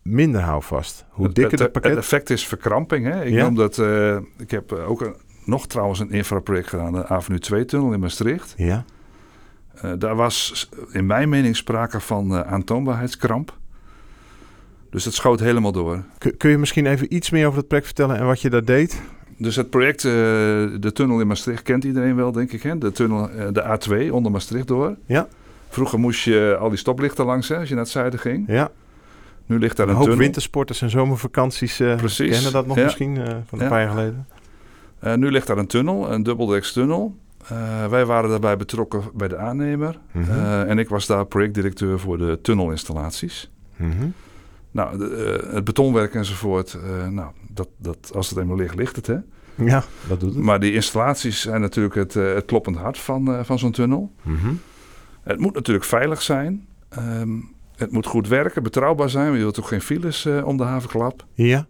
minder 0.03 0.41
houvast. 0.41 1.05
Hoe 1.11 1.27
dikker 1.27 1.51
het, 1.51 1.61
het 1.61 1.73
pakket... 1.73 1.91
Het 1.91 2.01
effect 2.01 2.31
is 2.31 2.47
verkramping. 2.47 3.07
Hè? 3.07 3.25
Ik 3.25 3.33
Ja. 3.33 3.45
noem 3.45 3.55
dat... 3.55 3.79
eh, 3.79 4.17
ik 4.39 4.51
heb 4.51 4.73
eh, 4.73 4.91
ook 4.91 5.01
een, 5.01 5.15
nog 5.49 5.67
trouwens 5.67 6.01
een 6.01 6.11
infraproject 6.11 6.69
gedaan. 6.69 6.93
De 6.93 7.07
Avenue 7.07 7.41
2-tunnel 7.63 7.93
in 7.93 8.01
Maastricht. 8.01 8.55
ja, 8.57 8.85
Eh, 9.83 9.93
daar 9.99 10.15
was 10.17 10.69
in 10.93 11.07
mijn 11.07 11.29
mening 11.29 11.57
sprake 11.57 12.01
van 12.01 12.35
eh, 12.37 12.41
aantoonbaarheidskramp. 12.53 13.57
Dus 14.91 15.05
het 15.05 15.15
schoot 15.15 15.41
helemaal 15.41 15.73
door. 15.73 16.03
kun, 16.19 16.37
kun 16.37 16.51
je 16.51 16.59
misschien 16.59 16.87
even 16.87 17.15
iets 17.15 17.31
meer 17.31 17.47
over 17.47 17.59
het 17.59 17.67
project 17.69 17.87
vertellen 17.87 18.17
en 18.19 18.27
wat 18.27 18.41
je 18.41 18.51
daar 18.51 18.65
deed? 18.65 19.01
Dus 19.37 19.57
het 19.57 19.71
project, 19.71 20.05
eh, 20.05 20.11
de 20.81 20.91
tunnel 20.93 21.21
in 21.21 21.27
Maastricht, 21.27 21.63
kent 21.63 21.85
iedereen 21.85 22.17
wel, 22.17 22.33
denk 22.33 22.53
ik. 22.53 22.63
Hè? 22.63 22.79
De 22.79 22.93
tunnel, 22.93 23.31
de 23.53 23.63
A2 23.63 24.13
onder 24.13 24.33
Maastricht 24.33 24.67
door. 24.67 24.97
Ja. 25.07 25.29
Vroeger 25.69 25.99
moest 25.99 26.25
je 26.25 26.57
al 26.61 26.69
die 26.69 26.79
stoplichten 26.79 27.25
langs 27.25 27.49
hè, 27.49 27.57
als 27.59 27.69
je 27.69 27.75
naar 27.75 27.83
het 27.83 27.93
zuiden 27.93 28.19
ging. 28.21 28.45
Ja, 28.49 28.71
Nu 29.47 29.59
ligt 29.59 29.77
daar 29.77 29.87
een 29.87 29.91
een, 29.93 29.97
hoop 29.99 30.07
tunnel. 30.07 30.23
wintersporters 30.25 30.83
en 30.83 30.91
zomervakanties 30.91 31.81
uh, 31.81 31.97
Precies, 31.97 32.31
kennen 32.31 32.53
dat 32.53 32.67
nog 32.67 32.77
ja. 32.77 32.83
misschien 32.85 33.17
van 33.47 33.59
een 33.59 33.65
Ja. 33.65 33.69
paar 33.69 33.81
jaar 33.81 33.91
geleden. 33.91 34.27
Eh, 35.01 35.15
nu 35.15 35.31
ligt 35.31 35.47
daar 35.47 35.59
een 35.59 35.67
tunnel, 35.67 36.13
een 36.13 36.23
dubbeldekstunnel. 36.23 37.17
Eh 37.49 37.87
wij 37.87 38.07
waren 38.07 38.31
daarbij 38.31 38.57
betrokken 38.57 39.03
bij 39.15 39.29
de 39.29 39.37
aannemer. 39.37 39.99
Mhm. 40.13 40.31
Eh, 40.31 40.71
en 40.71 40.79
ik 40.79 40.89
was 40.89 41.07
daar 41.07 41.27
projectdirecteur 41.27 41.99
voor 41.99 42.19
de 42.19 42.39
tunnelinstallaties. 42.43 43.51
Mhm. 43.77 44.09
Nou, 44.71 44.99
de, 44.99 45.49
het 45.51 45.65
betonwerk 45.65 46.15
enzovoort, 46.15 46.75
eh, 46.75 47.09
nou, 47.09 47.33
dat, 47.51 47.69
dat, 47.77 48.11
als 48.15 48.29
het 48.29 48.39
eenmaal 48.39 48.57
ligt, 48.57 48.75
ligt 48.75 48.97
het. 48.97 49.07
Hè? 49.07 49.17
Ja, 49.55 49.85
dat 50.09 50.21
doet 50.21 50.35
het. 50.35 50.45
Maar 50.45 50.61
die 50.61 50.73
installaties 50.73 51.41
zijn 51.41 51.61
natuurlijk 51.61 51.95
het, 51.95 52.15
uh, 52.15 52.35
het 52.35 52.45
kloppend 52.45 52.77
hart 52.77 52.99
van, 52.99 53.31
uh, 53.31 53.41
van 53.43 53.59
zo'n 53.59 53.73
tunnel. 53.73 54.13
Mhm. 54.23 54.53
Het 55.23 55.39
moet 55.39 55.55
natuurlijk 55.55 55.87
veilig 55.87 56.23
zijn. 56.23 56.67
Ehm, 56.89 57.31
het 57.77 57.93
moet 57.93 58.07
goed 58.07 58.29
werken, 58.29 58.63
betrouwbaar 58.63 59.11
zijn. 59.11 59.33
Je 59.33 59.39
wilt 59.39 59.61
ook 59.61 59.67
geen 59.67 59.81
files 59.81 60.27
uh, 60.27 60.47
om 60.47 60.57
de 60.57 60.63
havenklap. 60.63 61.25
Ja. 61.33 61.67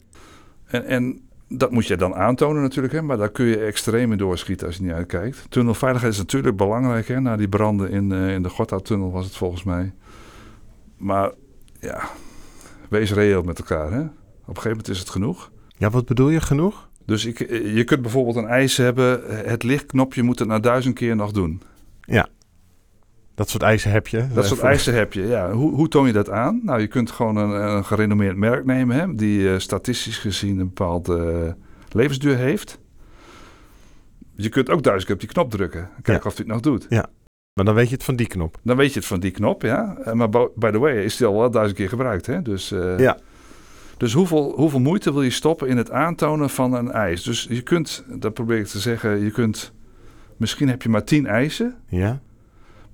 En, 0.65 0.85
en 0.85 1.28
dat 1.49 1.71
moet 1.71 1.87
je 1.87 1.97
dan 1.97 2.15
aantonen 2.15 2.63
natuurlijk. 2.63 2.95
Hè? 2.95 3.03
Maar 3.03 3.17
daar 3.17 3.31
kun 3.31 3.47
je 3.47 3.59
extreem 3.59 4.13
in 4.13 4.19
doorschieten 4.19 4.67
als 4.67 4.77
je 4.77 4.83
niet 4.83 4.93
uitkijkt. 4.93 5.47
Tunnelveiligheid 5.49 6.13
is 6.13 6.19
natuurlijk 6.19 6.57
belangrijk. 6.57 7.09
Hè? 7.09 7.21
Na 7.21 7.37
die 7.37 7.49
branden 7.49 7.91
in, 7.91 8.13
in 8.13 8.43
de 8.43 8.49
Gotthardtunnel 8.49 9.11
was 9.11 9.25
het 9.25 9.37
volgens 9.37 9.63
mij. 9.63 9.93
Maar 10.97 11.31
ja, 11.81 12.11
wees 12.89 13.13
reëel 13.13 13.43
met 13.43 13.59
elkaar. 13.59 13.93
Hè? 13.93 14.01
Op 14.01 14.57
een 14.57 14.63
gegeven 14.63 14.71
moment 14.71 14.89
is 14.89 14.99
het 14.99 15.11
genoeg. 15.11 15.51
Ja, 15.77 15.91
wat 15.91 16.07
bedoel 16.07 16.29
je 16.29 16.41
genoeg? 16.41 16.89
Dus 17.05 17.25
ik, 17.25 17.39
je 17.75 17.85
kunt 17.85 18.03
bijvoorbeeld 18.03 18.37
een 18.37 18.47
ijs 18.47 18.77
hebben. 18.77 19.23
Het 19.49 19.63
lichtknopje 19.63 20.23
moet 20.23 20.39
het 20.39 20.49
na 20.49 20.59
duizend 20.59 20.95
keer 20.95 21.17
nog 21.17 21.33
doen. 21.33 21.63
Ja. 22.01 22.29
Dat 23.39 23.49
soort 23.49 23.63
eisen 23.63 23.91
heb 23.91 24.07
je. 24.07 24.27
Dat 24.35 24.47
soort 24.47 24.61
eisen 24.61 24.95
heb 24.95 25.13
je, 25.13 25.27
ja. 25.27 25.53
Hoe, 25.53 25.75
hoe 25.75 25.89
toon 25.89 26.07
je 26.07 26.13
dat 26.13 26.31
aan? 26.31 26.61
Nou, 26.63 26.81
je 26.81 26.87
kunt 26.87 27.11
gewoon 27.11 27.37
een, 27.37 27.51
een 27.51 27.85
gerenommeerd 27.85 28.37
merk 28.37 28.65
nemen... 28.65 28.97
Hè, 28.97 29.15
die 29.15 29.41
uh, 29.41 29.59
statistisch 29.59 30.19
gezien 30.19 30.59
een 30.59 30.67
bepaalde 30.67 31.45
uh, 31.47 31.53
levensduur 31.89 32.37
heeft. 32.37 32.81
Je 34.35 34.49
kunt 34.49 34.71
ook 34.71 34.83
duizend 34.83 35.05
keer 35.05 35.15
op 35.15 35.21
die 35.21 35.31
knop 35.31 35.51
drukken. 35.51 35.89
Kijken 35.95 36.13
ja. 36.13 36.19
of 36.19 36.25
hij 36.25 36.35
het 36.37 36.47
nog 36.47 36.61
doet. 36.61 36.87
Ja, 36.89 37.07
maar 37.53 37.65
dan 37.65 37.75
weet 37.75 37.89
je 37.89 37.95
het 37.95 38.05
van 38.05 38.17
die 38.17 38.27
knop. 38.27 38.59
Dan 38.63 38.77
weet 38.77 38.93
je 38.93 38.99
het 38.99 39.09
van 39.09 39.21
die 39.21 39.31
knop, 39.31 39.63
ja. 39.63 39.97
Uh, 40.07 40.13
maar 40.13 40.29
by 40.31 40.71
the 40.71 40.79
way, 40.79 41.05
is 41.05 41.17
die 41.17 41.27
al 41.27 41.39
wel 41.39 41.51
duizend 41.51 41.79
keer 41.79 41.89
gebruikt, 41.89 42.27
hè. 42.27 42.43
Dus, 42.43 42.69
ja. 42.97 43.19
Dus 43.97 44.13
hoeveel, 44.13 44.53
hoeveel 44.57 44.81
moeite 44.81 45.13
wil 45.13 45.23
je 45.23 45.31
stoppen 45.31 45.69
in 45.69 45.77
het 45.77 45.91
aantonen 45.91 46.51
van 46.51 46.73
een 46.73 46.91
eis? 46.91 47.23
Dus 47.23 47.47
je 47.51 47.63
kunt, 47.63 48.05
dat 48.09 48.35
probeer 48.35 48.59
ik 48.59 48.67
te 48.67 48.79
zeggen, 48.79 49.25
je 49.25 49.31
kunt... 49.31 49.73
Misschien 50.37 50.69
heb 50.69 50.83
je 50.83 50.89
maar 50.89 51.05
tien 51.05 51.27
eisen... 51.27 51.75
Ja. 51.89 52.21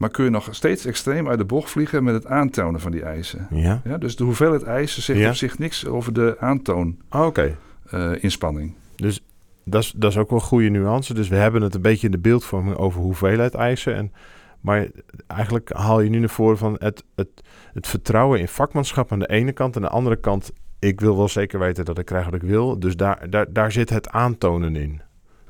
Maar 0.05 0.13
kun 0.13 0.25
je 0.25 0.31
nog 0.31 0.49
steeds 0.51 0.87
extreem 0.87 1.29
uit 1.29 1.39
de 1.39 1.45
bocht 1.45 1.71
vliegen 1.71 2.05
met 2.05 2.15
het 2.15 2.27
aantonen 2.27 2.81
van 2.81 2.91
die 2.91 3.03
eisen. 3.03 3.47
Ja. 3.51 3.81
ja 3.85 3.99
dus 3.99 4.17
de 4.17 4.25
hoeveelheid 4.25 4.63
eisen 4.63 5.03
zegt 5.03 5.19
Ja. 5.19 5.29
op 5.29 5.35
zich 5.35 5.59
niks 5.59 5.87
over 5.87 6.13
de 6.13 6.37
aantoon 6.39 6.97
Oh, 7.11 7.27
Oké. 7.27 7.57
eh, 7.91 8.13
inspanning. 8.21 8.75
Dus 8.97 9.25
dat 9.65 9.83
is, 9.83 9.93
dat 9.97 10.11
is 10.11 10.19
ook 10.19 10.31
wel 10.31 10.39
een 10.39 10.45
goede 10.45 10.69
nuance. 10.69 11.15
Dus 11.15 11.29
we 11.29 11.37
hebben 11.37 11.63
het 11.63 11.75
een 11.75 11.81
beetje 11.81 12.07
in 12.07 12.13
de 12.13 12.19
beeldvorming 12.19 12.77
over 12.77 13.01
hoeveelheid 13.01 13.55
eisen. 13.55 13.95
En, 13.95 14.13
maar 14.61 14.89
eigenlijk 15.27 15.73
haal 15.73 16.01
je 16.01 16.11
nu 16.11 16.19
naar 16.19 16.29
voren 16.29 16.59
van 16.59 16.77
het, 16.79 17.05
het, 17.15 17.29
het 17.75 17.87
vertrouwen 17.87 18.41
in 18.41 18.49
vakmanschap 18.49 19.13
aan 19.13 19.19
de 19.19 19.29
ene 19.29 19.53
kant. 19.53 19.77
En 19.77 19.83
aan 19.83 19.89
de 19.89 19.95
andere 19.97 20.17
kant, 20.17 20.53
ik 20.79 21.01
wil 21.01 21.17
wel 21.17 21.29
zeker 21.29 21.59
weten 21.59 21.85
dat 21.85 21.99
ik 21.99 22.05
krijg 22.05 22.25
wat 22.25 22.35
ik 22.35 22.43
wil. 22.43 22.79
Dus 22.79 22.97
daar, 22.97 23.31
daar, 23.31 23.53
daar 23.53 23.73
zit 23.73 23.91
het 23.91 24.09
aantonen 24.09 24.77
in. 24.77 25.01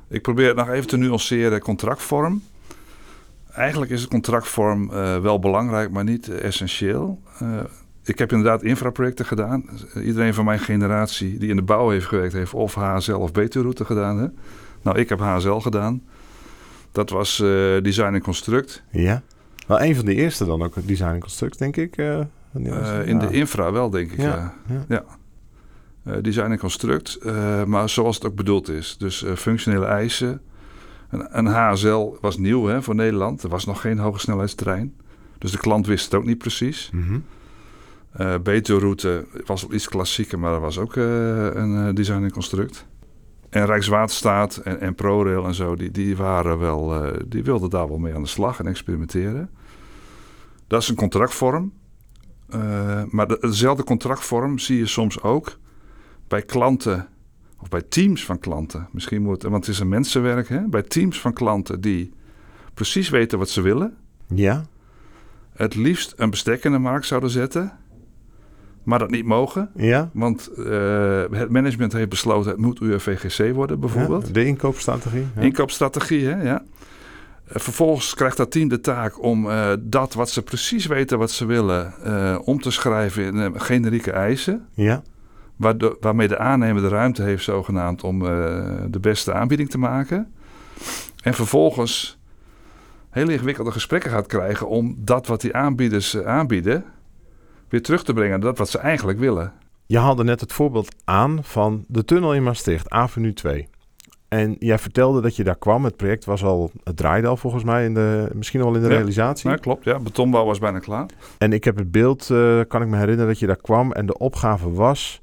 Ik 0.09 0.21
probeer 0.21 0.47
het 0.47 0.57
nog 0.57 0.69
even 0.69 0.87
te 0.87 0.97
nuanceren, 0.97 1.59
contractvorm. 1.59 2.41
Eigenlijk 3.55 3.91
is 3.91 4.01
de 4.01 4.07
contractvorm 4.07 4.89
eh, 4.91 5.19
wel 5.19 5.39
belangrijk, 5.39 5.91
maar 5.91 6.03
niet 6.03 6.29
eh, 6.29 6.43
essentieel. 6.43 7.21
Eh, 7.39 7.47
ik 8.03 8.17
heb 8.17 8.31
inderdaad 8.31 8.63
infraprojecten 8.63 9.25
gedaan. 9.25 9.65
Iedereen 9.95 10.33
van 10.33 10.45
mijn 10.45 10.59
generatie 10.59 11.37
die 11.37 11.49
in 11.49 11.55
de 11.55 11.61
bouw 11.61 11.89
heeft 11.89 12.05
gewerkt, 12.05 12.33
heeft 12.33 12.53
of 12.53 12.73
HSL 12.73 13.11
of 13.13 13.31
BT-route 13.31 13.85
gedaan. 13.85 14.17
Hè? 14.17 14.27
Nou, 14.81 14.99
ik 14.99 15.09
heb 15.09 15.19
HSL 15.19 15.53
gedaan. 15.53 16.03
Dat 16.91 17.09
was 17.09 17.37
design 17.81 18.13
en 18.13 18.21
construct. 18.21 18.83
Ja. 18.91 19.21
Wel 19.67 19.81
een 19.81 19.95
van 19.95 20.05
de 20.05 20.13
eerste 20.15 20.45
dan 20.45 20.63
ook, 20.63 20.73
design 20.87 21.09
en 21.13 21.19
construct, 21.19 21.59
denk 21.59 21.77
ik. 21.77 21.97
in 21.97 22.29
Ja. 22.63 23.03
de 23.03 23.27
infra 23.31 23.71
wel, 23.71 23.89
denk 23.89 24.11
ik. 24.11 24.19
Ja. 24.21 24.53
Ja. 24.87 25.03
Eh, 26.03 26.13
design 26.21 26.51
en 26.51 26.57
construct, 26.57 27.19
maar 27.65 27.89
zoals 27.89 28.15
het 28.15 28.25
ook 28.25 28.35
bedoeld 28.35 28.69
is. 28.69 28.95
Dus 28.97 29.25
functionele 29.35 29.85
eisen. 29.85 30.41
Een, 31.19 31.37
een 31.37 31.45
HSL 31.45 32.15
was 32.21 32.37
nieuw 32.37 32.65
hè, 32.65 32.81
voor 32.81 32.95
Nederland. 32.95 33.43
Er 33.43 33.49
was 33.49 33.65
nog 33.65 33.81
geen 33.81 33.97
hoge 33.97 34.19
snelheidstrein. 34.19 34.95
Dus 35.37 35.51
de 35.51 35.57
klant 35.57 35.85
wist 35.87 36.05
het 36.05 36.13
ook 36.13 36.25
niet 36.25 36.37
precies. 36.37 36.89
Mhm. 36.93 37.19
Eh 38.11 38.35
Betuwe-route 38.43 39.25
was 39.45 39.67
iets 39.67 39.87
klassieker, 39.87 40.39
maar 40.39 40.51
dat 40.51 40.61
was 40.61 40.77
ook 40.77 40.95
eh, 40.95 41.03
een 41.45 41.87
eh, 41.87 41.93
design 41.93 42.23
en 42.23 42.31
construct. 42.31 42.85
En 43.49 43.65
Rijkswaterstaat 43.65 44.57
en, 44.57 44.79
en 44.79 44.95
ProRail 44.95 45.45
en 45.45 45.53
zo, 45.53 45.75
die, 45.75 45.91
die, 45.91 46.17
waren 46.17 46.59
wel, 46.59 47.11
die 47.27 47.43
wilden 47.43 47.69
daar 47.69 47.87
wel 47.87 47.97
mee 47.97 48.13
aan 48.13 48.21
de 48.21 48.27
slag 48.27 48.59
en 48.59 48.67
experimenteren. 48.67 49.49
Dat 50.67 50.81
is 50.81 50.87
een 50.89 50.95
contractvorm. 50.95 51.73
Eh, 52.49 53.03
maar 53.09 53.27
de- 53.27 53.37
dezelfde 53.41 53.83
contractvorm 53.83 54.59
zie 54.59 54.77
je 54.77 54.85
soms 54.85 55.21
ook 55.21 55.57
bij 56.27 56.41
klanten 56.41 57.07
of 57.65 57.71
bij 57.71 57.81
teams 57.89 58.25
van 58.25 58.39
klanten. 58.39 58.87
Misschien 58.91 59.21
moet, 59.21 59.43
want 59.43 59.65
het 59.65 59.67
is 59.67 59.79
een 59.79 59.89
mensenwerk, 59.89 60.49
hè? 60.49 60.67
bij 60.67 60.81
teams 60.81 61.19
van 61.19 61.33
klanten 61.33 61.81
die 61.81 62.13
precies 62.73 63.09
weten 63.09 63.37
wat 63.37 63.49
ze 63.49 63.61
willen. 63.61 63.95
Ja. 64.27 64.65
Het 65.55 65.75
liefst 65.75 66.13
een 66.17 66.29
bestek 66.29 66.63
in 66.63 66.71
de 66.71 66.77
markt 66.77 67.05
zouden 67.05 67.29
zetten, 67.29 67.71
maar 68.83 68.99
dat 68.99 69.09
niet 69.09 69.25
mogen. 69.25 69.69
Ja. 69.75 70.09
Want 70.13 70.47
eh, 70.47 71.23
het 71.31 71.49
management 71.49 71.93
heeft 71.93 72.09
besloten, 72.09 72.51
het 72.51 72.59
moet 72.59 72.81
UFVGC 72.81 73.53
worden 73.53 73.79
bijvoorbeeld. 73.79 74.27
Ja, 74.27 74.33
De 74.33 74.45
inkoopstrategie. 74.45 75.25
Ja. 75.35 75.41
Inkoopstrategie, 75.41 76.25
hè? 76.25 76.41
Ja. 76.43 76.63
Vervolgens 77.45 78.13
krijgt 78.13 78.37
dat 78.37 78.51
team 78.51 78.67
de 78.67 78.79
taak 78.79 79.23
om 79.23 79.49
eh, 79.49 79.73
dat 79.79 80.13
wat 80.13 80.29
ze 80.29 80.41
precies 80.41 80.85
weten 80.85 81.17
wat 81.17 81.31
ze 81.31 81.45
willen, 81.45 81.93
eh, 82.03 82.39
om 82.43 82.61
te 82.61 82.71
schrijven 82.71 83.35
in 83.35 83.61
generieke 83.61 84.11
eisen. 84.11 84.67
ja. 84.73 85.03
Waardoor, 85.55 85.97
waarmee 85.99 86.27
de 86.27 86.37
aannemer 86.37 86.81
de 86.81 86.87
ruimte 86.87 87.23
heeft, 87.23 87.43
zogenaamd, 87.43 88.03
om 88.03 88.21
eh, 88.25 88.27
de 88.89 88.99
beste 88.99 89.33
aanbieding 89.33 89.69
te 89.69 89.77
maken. 89.77 90.33
En 91.23 91.33
vervolgens 91.33 92.17
hele 93.09 93.31
ingewikkelde 93.33 93.71
gesprekken 93.71 94.11
gaat 94.11 94.27
krijgen 94.27 94.67
om 94.67 94.95
dat 94.97 95.27
wat 95.27 95.41
die 95.41 95.55
aanbieders 95.55 96.13
eh, 96.13 96.25
aanbieden, 96.25 96.83
weer 97.69 97.81
terug 97.81 98.03
te 98.03 98.13
brengen 98.13 98.31
naar 98.31 98.39
dat 98.39 98.57
wat 98.57 98.69
ze 98.69 98.77
eigenlijk 98.77 99.19
willen. 99.19 99.53
Je 99.85 99.97
haalde 99.99 100.23
net 100.23 100.39
het 100.41 100.53
voorbeeld 100.53 100.95
aan 101.03 101.39
van 101.43 101.85
de 101.87 102.05
tunnel 102.05 102.33
in 102.33 102.43
Maastricht, 102.43 102.89
Avenue 102.89 103.33
2. 103.33 103.67
En 104.27 104.55
jij 104.59 104.77
vertelde 104.79 105.21
dat 105.21 105.35
je 105.35 105.43
daar 105.43 105.57
kwam. 105.57 105.83
Het 105.83 105.95
project 105.97 106.25
was 106.25 106.43
al, 106.43 106.71
het 106.83 106.97
draaide 106.97 107.27
al 107.27 107.37
volgens 107.37 107.63
mij, 107.63 107.85
in 107.85 107.93
de, 107.93 108.29
misschien 108.33 108.61
al 108.61 108.75
in 108.75 108.81
de 108.81 108.87
Ja. 108.87 108.95
realisatie. 108.95 109.47
Nou, 109.47 109.59
klopt, 109.59 109.83
ja. 109.83 109.99
Betonbouw 109.99 110.45
was 110.45 110.59
bijna 110.59 110.79
klaar. 110.79 111.05
En 111.37 111.53
ik 111.53 111.63
heb 111.63 111.77
het 111.77 111.91
beeld, 111.91 112.29
eh, 112.29 112.59
kan 112.67 112.81
ik 112.81 112.87
me 112.87 112.97
herinneren, 112.97 113.27
dat 113.27 113.39
je 113.39 113.47
daar 113.47 113.55
kwam. 113.61 113.91
En 113.91 114.05
de 114.05 114.17
opgave 114.17 114.71
was, 114.71 115.21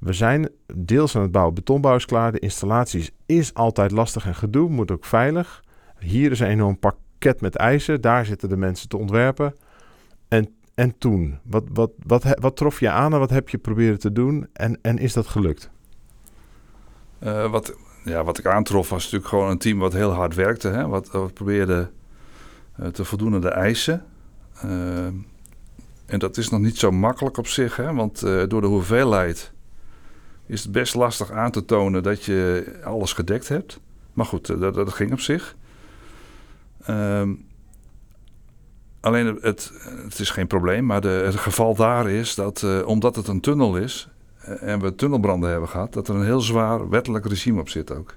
we 0.00 0.12
zijn 0.12 0.48
deels 0.74 1.16
aan 1.16 1.22
het 1.22 1.32
bouwen. 1.32 1.54
Betonbouw 1.54 1.96
is 1.96 2.04
klaar. 2.04 2.32
De 2.32 2.38
installaties 2.38 3.10
is 3.26 3.54
altijd 3.54 3.90
lastig 3.90 4.26
en 4.26 4.34
gedoe, 4.34 4.68
moet 4.68 4.90
ook 4.90 5.04
veilig. 5.04 5.64
Hier 5.98 6.30
is 6.30 6.40
een 6.40 6.46
enorm 6.46 6.78
pakket 6.78 7.40
met 7.40 7.56
eisen. 7.56 8.00
Daar 8.00 8.26
zitten 8.26 8.48
de 8.48 8.56
mensen 8.56 8.88
te 8.88 8.96
ontwerpen. 8.96 9.54
En, 10.28 10.54
en 10.74 10.98
toen, 10.98 11.38
wat, 11.42 11.64
wat, 11.72 11.90
wat, 12.06 12.24
wat 12.40 12.56
trof 12.56 12.80
je 12.80 12.90
aan 12.90 13.12
en 13.12 13.18
wat 13.18 13.30
heb 13.30 13.48
je 13.48 13.58
proberen 13.58 13.98
te 13.98 14.12
doen? 14.12 14.48
En, 14.52 14.78
en 14.82 14.98
is 14.98 15.12
dat 15.12 15.26
gelukt? 15.26 15.70
Eh, 17.18 17.50
wat, 17.50 17.76
ja, 18.04 18.24
wat 18.24 18.38
ik 18.38 18.46
aantrof 18.46 18.88
was 18.88 19.02
natuurlijk 19.02 19.30
gewoon 19.30 19.50
een 19.50 19.58
team 19.58 19.78
wat 19.78 19.92
heel 19.92 20.10
hard 20.10 20.34
werkte. 20.34 20.68
Hè? 20.68 20.86
Wat, 20.86 21.32
probeerde 21.34 21.90
eh, 22.76 22.88
te 22.88 23.04
voldoen 23.04 23.34
aan 23.34 23.40
de 23.40 23.48
eisen. 23.48 24.04
Eh, 24.54 25.06
en 26.06 26.18
dat 26.18 26.36
is 26.36 26.48
nog 26.48 26.60
niet 26.60 26.78
zo 26.78 26.90
makkelijk 26.90 27.36
op 27.36 27.46
zich. 27.46 27.76
Hè? 27.76 27.94
Want 27.94 28.20
door 28.20 28.60
de 28.60 28.66
hoeveelheid 28.66 29.52
is 30.50 30.62
het 30.62 30.72
best 30.72 30.94
lastig 30.94 31.30
aan 31.30 31.50
te 31.50 31.64
tonen 31.64 32.02
dat 32.02 32.24
je 32.24 32.72
alles 32.84 33.12
gedekt 33.12 33.48
hebt. 33.48 33.80
Maar 34.12 34.26
goed, 34.26 34.48
eh, 34.48 34.60
dat, 34.60 34.74
dat 34.74 34.92
ging 34.92 35.12
op 35.12 35.20
zich. 35.20 35.56
Ehm, 36.84 37.34
alleen 39.00 39.26
het, 39.26 39.72
het, 40.04 40.18
is 40.18 40.30
geen 40.30 40.46
probleem. 40.46 40.86
Maar 40.86 41.00
de, 41.00 41.08
het 41.08 41.36
geval 41.36 41.74
daar 41.74 42.10
is 42.10 42.34
dat 42.34 42.62
eh, 42.62 42.86
omdat 42.86 43.16
het 43.16 43.28
een 43.28 43.40
tunnel 43.40 43.76
is 43.76 44.08
eh, 44.40 44.62
en 44.62 44.80
we 44.80 44.94
tunnelbranden 44.94 45.50
hebben 45.50 45.68
gehad, 45.68 45.92
dat 45.92 46.08
er 46.08 46.14
een 46.14 46.24
heel 46.24 46.40
zwaar 46.40 46.88
wettelijk 46.88 47.26
regime 47.26 47.60
op 47.60 47.68
zit 47.68 47.92
ook. 47.92 48.14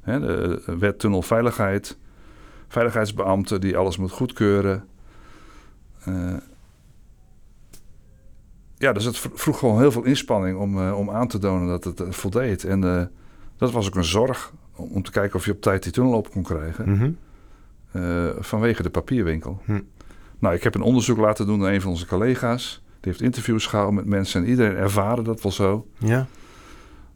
Hè, 0.00 0.20
de 0.20 0.62
wet 0.78 0.98
tunnelveiligheid, 0.98 1.98
veiligheidsbeambten 2.68 3.60
die 3.60 3.76
alles 3.76 3.96
moet 3.96 4.10
goedkeuren. 4.10 4.84
Eh, 6.04 6.34
ja, 8.80 8.92
dus 8.92 9.04
het 9.04 9.18
vroeg 9.34 9.58
gewoon 9.58 9.78
heel 9.78 9.92
veel 9.92 10.04
inspanning 10.04 10.58
om, 10.58 10.78
eh, 10.78 10.98
om 10.98 11.10
aan 11.10 11.28
te 11.28 11.38
tonen 11.38 11.68
dat 11.68 11.84
het 11.84 12.00
eh, 12.00 12.10
voldeed. 12.10 12.64
En 12.64 12.84
eh, 12.84 13.02
dat 13.56 13.70
was 13.72 13.86
ook 13.86 13.94
een 13.94 14.04
zorg 14.04 14.52
om, 14.76 14.90
om 14.92 15.02
te 15.02 15.10
kijken 15.10 15.36
of 15.36 15.44
je 15.44 15.52
op 15.52 15.60
tijd 15.60 15.82
die 15.82 15.92
tunnel 15.92 16.14
open 16.14 16.30
kon 16.30 16.42
krijgen. 16.42 16.90
Mhm. 16.90 17.10
vanwege 18.40 18.82
de 18.82 18.90
papierwinkel. 18.90 19.60
Hm. 19.64 19.80
Nou, 20.38 20.54
ik 20.54 20.62
heb 20.62 20.74
een 20.74 20.82
onderzoek 20.82 21.18
laten 21.18 21.46
doen 21.46 21.58
door 21.58 21.68
een 21.68 21.80
van 21.80 21.90
onze 21.90 22.06
collega's. 22.06 22.82
Die 22.84 23.12
heeft 23.12 23.22
interviews 23.22 23.66
gehouden 23.66 23.94
met 23.94 24.04
mensen 24.04 24.42
en 24.42 24.48
iedereen 24.48 24.76
ervaren 24.76 25.24
dat 25.24 25.42
wel 25.42 25.52
zo. 25.52 25.86
Ja, 25.98 26.26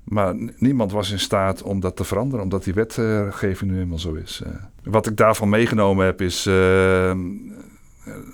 Maar 0.04 0.34
niemand 0.56 0.92
was 0.92 1.10
in 1.10 1.18
staat 1.18 1.62
om 1.62 1.80
dat 1.80 1.96
te 1.96 2.04
veranderen, 2.04 2.44
omdat 2.44 2.64
die 2.64 2.74
wetgeving 2.74 3.70
nu 3.70 3.80
eenmaal 3.80 3.98
zo 3.98 4.14
is. 4.14 4.42
Wat 4.84 5.06
ik 5.06 5.16
daarvan 5.16 5.48
meegenomen 5.48 6.06
heb 6.06 6.20
is, 6.20 6.46
eh, 6.46 7.10
eh, 7.10 7.16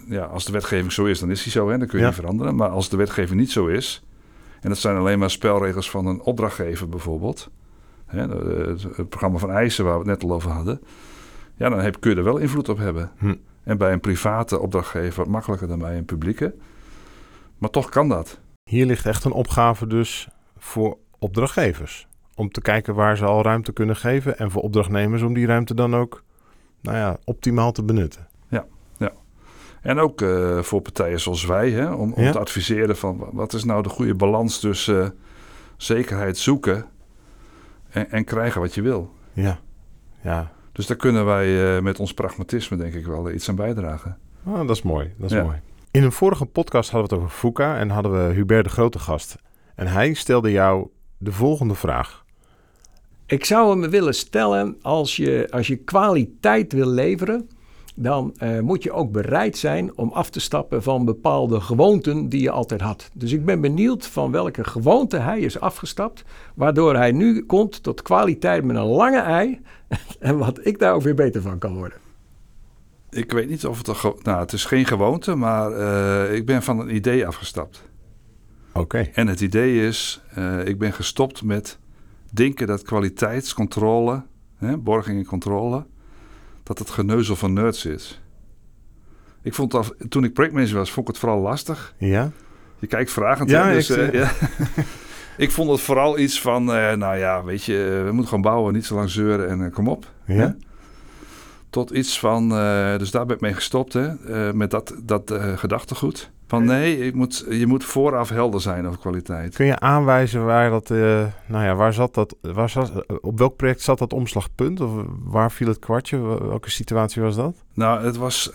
ja, 0.09 0.25
als 0.25 0.45
de 0.45 0.53
wetgeving 0.53 0.93
zo 0.93 1.05
is, 1.05 1.19
dan 1.21 1.31
is 1.31 1.43
die 1.43 1.53
zo, 1.53 1.69
hè, 1.69 1.79
dan 1.79 1.87
kun 1.87 1.99
je 1.99 2.05
Ja. 2.05 2.11
niet 2.11 2.21
veranderen. 2.21 2.57
Maar 2.57 2.69
als 2.69 2.89
de 2.89 2.97
wetgeving 2.97 3.41
niet 3.41 3.51
zo 3.51 3.67
is 3.67 4.05
En 4.61 4.69
dat 4.69 4.79
zijn 4.79 4.97
alleen 4.97 5.19
maar 5.19 5.31
spelregels 5.31 5.91
van 5.91 6.07
een 6.07 6.21
opdrachtgever 6.21 6.89
bijvoorbeeld. 6.89 7.51
Hè, 8.07 8.29
het, 8.29 9.09
programma 9.09 9.39
van 9.39 9.51
eisen 9.51 9.85
waar 9.85 9.93
we 9.93 9.99
het 9.99 10.09
net 10.09 10.31
al 10.31 10.37
over 10.37 10.51
hadden. 10.51 10.81
Ja, 11.57 11.69
dan 11.69 11.81
heb, 11.81 12.01
kun 12.01 12.11
je 12.11 12.17
er 12.17 12.25
wel 12.25 12.37
invloed 12.37 12.69
op 12.69 12.79
hebben. 12.79 13.11
Hm. 13.19 13.35
En 13.63 13.79
bij 13.79 13.93
een 13.93 14.01
private 14.01 14.59
opdrachtgever 14.59 15.23
wat 15.23 15.33
makkelijker 15.33 15.69
dan 15.69 15.79
bij 15.79 15.97
een 15.97 16.05
publieke. 16.05 16.55
Maar 17.59 17.71
toch 17.71 17.89
kan 17.89 18.09
dat. 18.09 18.41
Hier 18.71 18.87
ligt 18.87 19.07
echt 19.07 19.25
een 19.25 19.33
opgave 19.33 19.87
dus 19.87 20.29
voor 20.59 20.99
opdrachtgevers. 21.19 22.09
Om 22.35 22.51
te 22.51 22.61
kijken 22.61 22.95
waar 22.95 23.17
ze 23.17 23.25
al 23.25 23.43
ruimte 23.43 23.73
kunnen 23.73 23.97
geven. 23.97 24.39
En 24.39 24.51
voor 24.51 24.63
opdrachtnemers 24.63 25.23
om 25.23 25.35
die 25.35 25.47
ruimte 25.47 25.75
dan 25.75 25.97
ook 25.97 26.23
nou 26.81 26.97
ja, 26.97 27.19
optimaal 27.25 27.73
te 27.73 27.83
benutten. 27.85 28.29
En 29.83 29.99
ook 29.99 30.21
uh, 30.21 30.59
voor 30.62 30.81
partijen 30.81 31.21
zoals 31.21 31.45
wij, 31.47 31.71
hè, 31.71 31.93
om, 31.93 32.12
om 32.12 32.23
Ja. 32.23 32.33
te 32.33 32.38
adviseren 32.38 32.97
van 32.97 33.29
wat 33.33 33.53
is 33.53 33.64
nou 33.64 33.83
de 33.83 33.88
goede 33.88 34.14
balans 34.14 34.59
tussen 34.61 35.03
eh, 35.05 35.11
zekerheid 35.77 36.38
zoeken 36.38 36.85
en, 37.90 38.11
en 38.11 38.25
krijgen 38.25 38.61
wat 38.61 38.75
je 38.75 38.83
wil. 38.83 39.12
Ja, 39.33 39.59
ja. 40.23 40.53
Dus 40.73 40.87
daar 40.87 40.97
kunnen 40.97 41.25
wij 41.25 41.77
eh, 41.77 41.83
met 41.83 42.01
ons 42.01 42.14
pragmatisme 42.14 42.77
denk 42.77 42.95
ik 42.95 43.07
wel 43.07 43.31
iets 43.31 43.49
aan 43.49 43.55
bijdragen. 43.55 44.19
Ah, 44.45 44.66
dat 44.66 44.71
is 44.77 44.83
mooi. 44.83 45.12
Dat 45.19 45.31
is 45.31 45.37
Ja. 45.37 45.43
mooi. 45.43 45.61
In 45.90 46.03
een 46.03 46.12
vorige 46.12 46.47
podcast 46.47 46.90
hadden 46.90 47.09
we 47.11 47.14
het 47.16 47.25
over 47.25 47.38
FUCA 47.38 47.77
en 47.77 47.90
hadden 47.90 48.12
we 48.27 48.35
Hubert 48.35 48.64
de 48.64 48.71
Grote 48.71 48.99
gast. 48.99 49.37
En 49.75 49.87
hij 49.87 50.12
stelde 50.12 50.51
jou 50.51 50.88
de 51.19 51.33
volgende 51.33 51.75
vraag. 51.75 52.25
Ik 53.27 53.45
zou 53.45 53.81
hem 53.81 53.90
willen 53.90 54.14
stellen, 54.14 54.77
als 54.83 55.16
je, 55.16 55.47
als 55.51 55.66
je 55.66 55.77
kwaliteit 55.77 56.73
wil 56.73 56.87
leveren, 56.87 57.49
dan 58.03 58.35
eh, 58.37 58.61
moet 58.61 58.83
je 58.83 58.93
ook 58.93 59.13
bereid 59.13 59.59
zijn 59.59 59.97
om 59.97 60.13
af 60.13 60.31
te 60.31 60.41
stappen 60.41 60.83
van 60.83 61.05
bepaalde 61.05 61.61
gewoonten 61.61 62.29
die 62.29 62.43
je 62.43 62.51
altijd 62.51 62.81
had. 62.81 63.11
Dus 63.15 63.33
ik 63.33 63.45
ben 63.45 63.61
benieuwd 63.61 64.07
van 64.07 64.31
welke 64.31 64.65
gewoonte 64.65 65.17
hij 65.17 65.41
is 65.41 65.61
afgestapt, 65.61 66.25
waardoor 66.55 66.97
hij 66.97 67.13
nu 67.13 67.45
komt 67.45 67.83
tot 67.83 68.03
kwaliteit 68.03 68.65
met 68.65 68.77
een 68.77 68.83
lange 68.83 69.19
ei 69.21 69.61
en 70.19 70.39
wat 70.39 70.67
ik 70.67 70.79
daar 70.79 70.95
ook 70.95 71.03
weer 71.03 71.15
beter 71.15 71.43
van 71.43 71.59
kan 71.59 71.75
worden. 71.75 71.99
Ik 73.11 73.33
weet 73.33 73.49
niet 73.49 73.67
of 73.67 73.79
het 73.79 73.89
een... 73.89 74.15
Nou, 74.23 74.41
het 74.41 74.53
is 74.53 74.65
geen 74.65 74.87
gewoonte, 74.87 75.35
maar 75.35 75.73
eh, 75.73 76.35
ik 76.35 76.47
ben 76.47 76.63
van 76.63 76.81
een 76.81 76.95
idee 76.95 77.27
afgestapt. 77.27 77.83
Oké. 78.73 78.99
En 78.99 79.27
het 79.27 79.41
idee 79.41 79.87
is, 79.87 80.23
eh, 80.35 80.67
ik 80.67 80.79
ben 80.79 80.93
gestopt 80.93 81.43
met 81.43 81.79
denken 82.33 82.67
dat 82.67 82.83
kwaliteitscontrole, 82.83 84.23
hè, 84.57 84.77
borging 84.79 85.19
en 85.19 85.27
controle, 85.27 85.87
dat 86.71 86.79
het 86.79 86.91
geneuzel 86.91 87.37
van 87.37 87.53
nerds 87.53 87.87
is. 87.87 88.21
Ik 89.43 89.55
vond 89.55 89.71
dat, 89.71 89.95
toen 90.09 90.25
ik 90.25 90.33
projectmanager 90.33 90.77
was, 90.77 90.91
vond 90.91 91.09
ik 91.09 91.13
het 91.13 91.23
vooral 91.23 91.41
lastig. 91.41 91.95
Ja? 91.99 92.31
Je 92.79 92.87
kijkt 92.87 93.11
vragend. 93.11 93.51
Ja, 93.51 93.67
hè, 93.67 93.75
dus, 93.75 93.91
ik, 93.91 93.97
eh, 93.97 94.13
ja. 94.13 94.33
ik 95.45 95.51
vond 95.51 95.71
het 95.71 95.81
vooral 95.81 96.19
iets 96.19 96.41
van, 96.41 96.73
eh, 96.75 96.93
nou 96.93 97.17
ja, 97.17 97.45
weet 97.45 97.65
je, 97.65 97.97
eh, 97.99 98.05
we 98.05 98.13
moeten 98.13 98.29
gewoon 98.29 98.43
bouwen, 98.43 98.73
niet 98.73 98.87
zo 98.87 98.95
lang 98.95 99.11
zeuren 99.11 99.49
en 99.49 99.71
kom 99.71 99.89
op. 99.89 100.07
Ja? 100.25 100.35
Hè? 100.35 100.49
Tot 101.71 101.91
iets 101.91 102.19
van, 102.19 102.53
eh, 102.53 102.99
dus 102.99 103.11
daar 103.11 103.27
ben 103.27 103.37
ik 103.37 103.43
mee 103.43 103.55
gestopt, 103.55 103.93
hè, 103.93 104.07
eh, 104.07 104.53
met 104.53 104.71
dat, 104.71 104.95
dat 105.03 105.31
eh, 105.31 105.57
gedachtegoed. 105.57 106.31
Van 106.47 106.65
nee, 106.65 106.99
ik 106.99 107.15
moet, 107.15 107.47
je 107.51 107.67
moet 107.67 107.85
vooraf 107.85 108.29
helder 108.29 108.61
zijn 108.61 108.87
over 108.87 108.99
kwaliteit. 108.99 109.55
Kun 109.55 109.67
je 109.67 109.79
aanwijzen 109.79 110.45
waar 110.45 110.71
dat, 110.71 110.89
nou 110.89 111.65
ja, 111.65 111.75
waar 111.75 111.93
zat 111.93 112.15
dat, 112.15 112.37
waar 112.41 112.69
zat, 112.71 113.21
op 113.21 113.39
welk 113.39 113.57
project 113.57 113.81
zat 113.81 113.99
dat 113.99 114.13
omslagpunt? 114.13 114.81
Of 114.81 114.91
waar 115.25 115.53
viel 115.53 115.69
het 115.69 115.79
kwartje? 115.79 116.19
Wel- 116.19 116.49
Welke 116.49 116.71
situatie 116.71 117.23
was 117.23 117.37
dat? 117.37 117.57
Nou, 117.75 118.05
het 118.05 118.17
was 118.17 118.53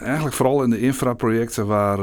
eigenlijk 0.00 0.34
vooral 0.34 0.62
in 0.62 0.70
de 0.70 0.80
infraprojecten 0.80 1.66
waar, 1.66 1.98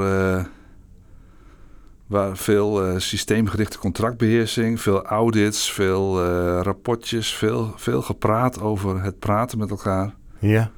waar 2.08 2.38
veel 2.38 3.00
systeemgerichte 3.00 3.78
contractbeheersing, 3.80 4.82
veel 4.82 5.06
audits, 5.06 5.72
veel 5.72 6.24
rapportjes, 6.62 7.34
veel, 7.36 7.74
veel 7.76 8.02
gepraat 8.02 8.62
over 8.62 9.02
het 9.02 9.20
praten 9.20 9.58
met 9.58 9.70
elkaar. 9.70 10.14
Ja. 10.40 10.72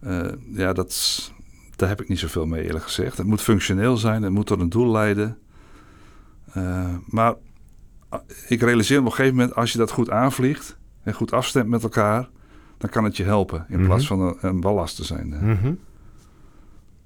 Eh, 0.00 0.28
ja, 0.52 0.72
dat, 0.72 1.32
daar 1.76 1.88
heb 1.88 2.00
ik 2.00 2.08
niet 2.08 2.18
zoveel 2.18 2.46
mee 2.46 2.64
eerlijk 2.64 2.84
gezegd. 2.84 3.16
Het 3.16 3.26
moet 3.26 3.42
functioneel 3.42 3.96
zijn, 3.96 4.22
het 4.22 4.32
moet 4.32 4.46
tot 4.46 4.60
een 4.60 4.68
doel 4.68 4.90
leiden. 4.90 5.38
Eh, 6.52 6.94
maar 7.06 7.34
ah, 8.08 8.20
ik 8.48 8.60
realiseer 8.60 8.96
me 8.96 9.04
op 9.04 9.10
een 9.10 9.16
gegeven 9.16 9.36
moment, 9.36 9.56
als 9.56 9.72
je 9.72 9.78
dat 9.78 9.90
goed 9.90 10.10
aanvliegt 10.10 10.76
en 11.02 11.14
goed 11.14 11.32
afstemt 11.32 11.68
met 11.68 11.82
elkaar, 11.82 12.28
dan 12.78 12.90
kan 12.90 13.04
het 13.04 13.16
je 13.16 13.24
helpen 13.24 13.64
in 13.68 13.76
Mhm. 13.78 13.86
plaats 13.86 14.06
van 14.06 14.20
een, 14.20 14.36
een 14.40 14.60
ballast 14.60 14.96
te 14.96 15.04
zijn. 15.04 15.32
Eh, 15.32 15.40
Mhm. 15.40 15.72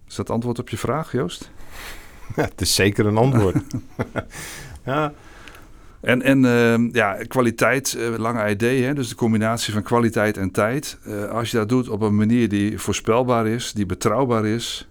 Is 0.08 0.14
dat 0.14 0.30
antwoord 0.30 0.58
op 0.58 0.68
je 0.68 0.78
vraag, 0.78 1.12
Joost? 1.12 1.50
ja. 2.36 2.42
Het 2.42 2.60
is 2.60 2.74
zeker 2.74 3.06
een 3.06 3.16
antwoord. 3.16 3.56
ja. 4.84 5.12
En, 6.04 6.22
en 6.22 6.44
eh, 6.44 6.92
ja, 6.92 7.12
kwaliteit, 7.28 7.94
eh, 7.98 8.18
lange 8.18 8.50
idee, 8.50 8.82
hè? 8.82 8.94
dus 8.94 9.08
de 9.08 9.14
combinatie 9.14 9.72
van 9.72 9.82
kwaliteit 9.82 10.36
en 10.36 10.50
tijd. 10.50 10.98
Eh, 11.04 11.24
als 11.28 11.50
je 11.50 11.56
dat 11.56 11.68
doet 11.68 11.88
op 11.88 12.00
een 12.00 12.16
manier 12.16 12.48
die 12.48 12.78
voorspelbaar 12.78 13.46
is, 13.46 13.72
die 13.72 13.86
betrouwbaar 13.86 14.46
is, 14.46 14.88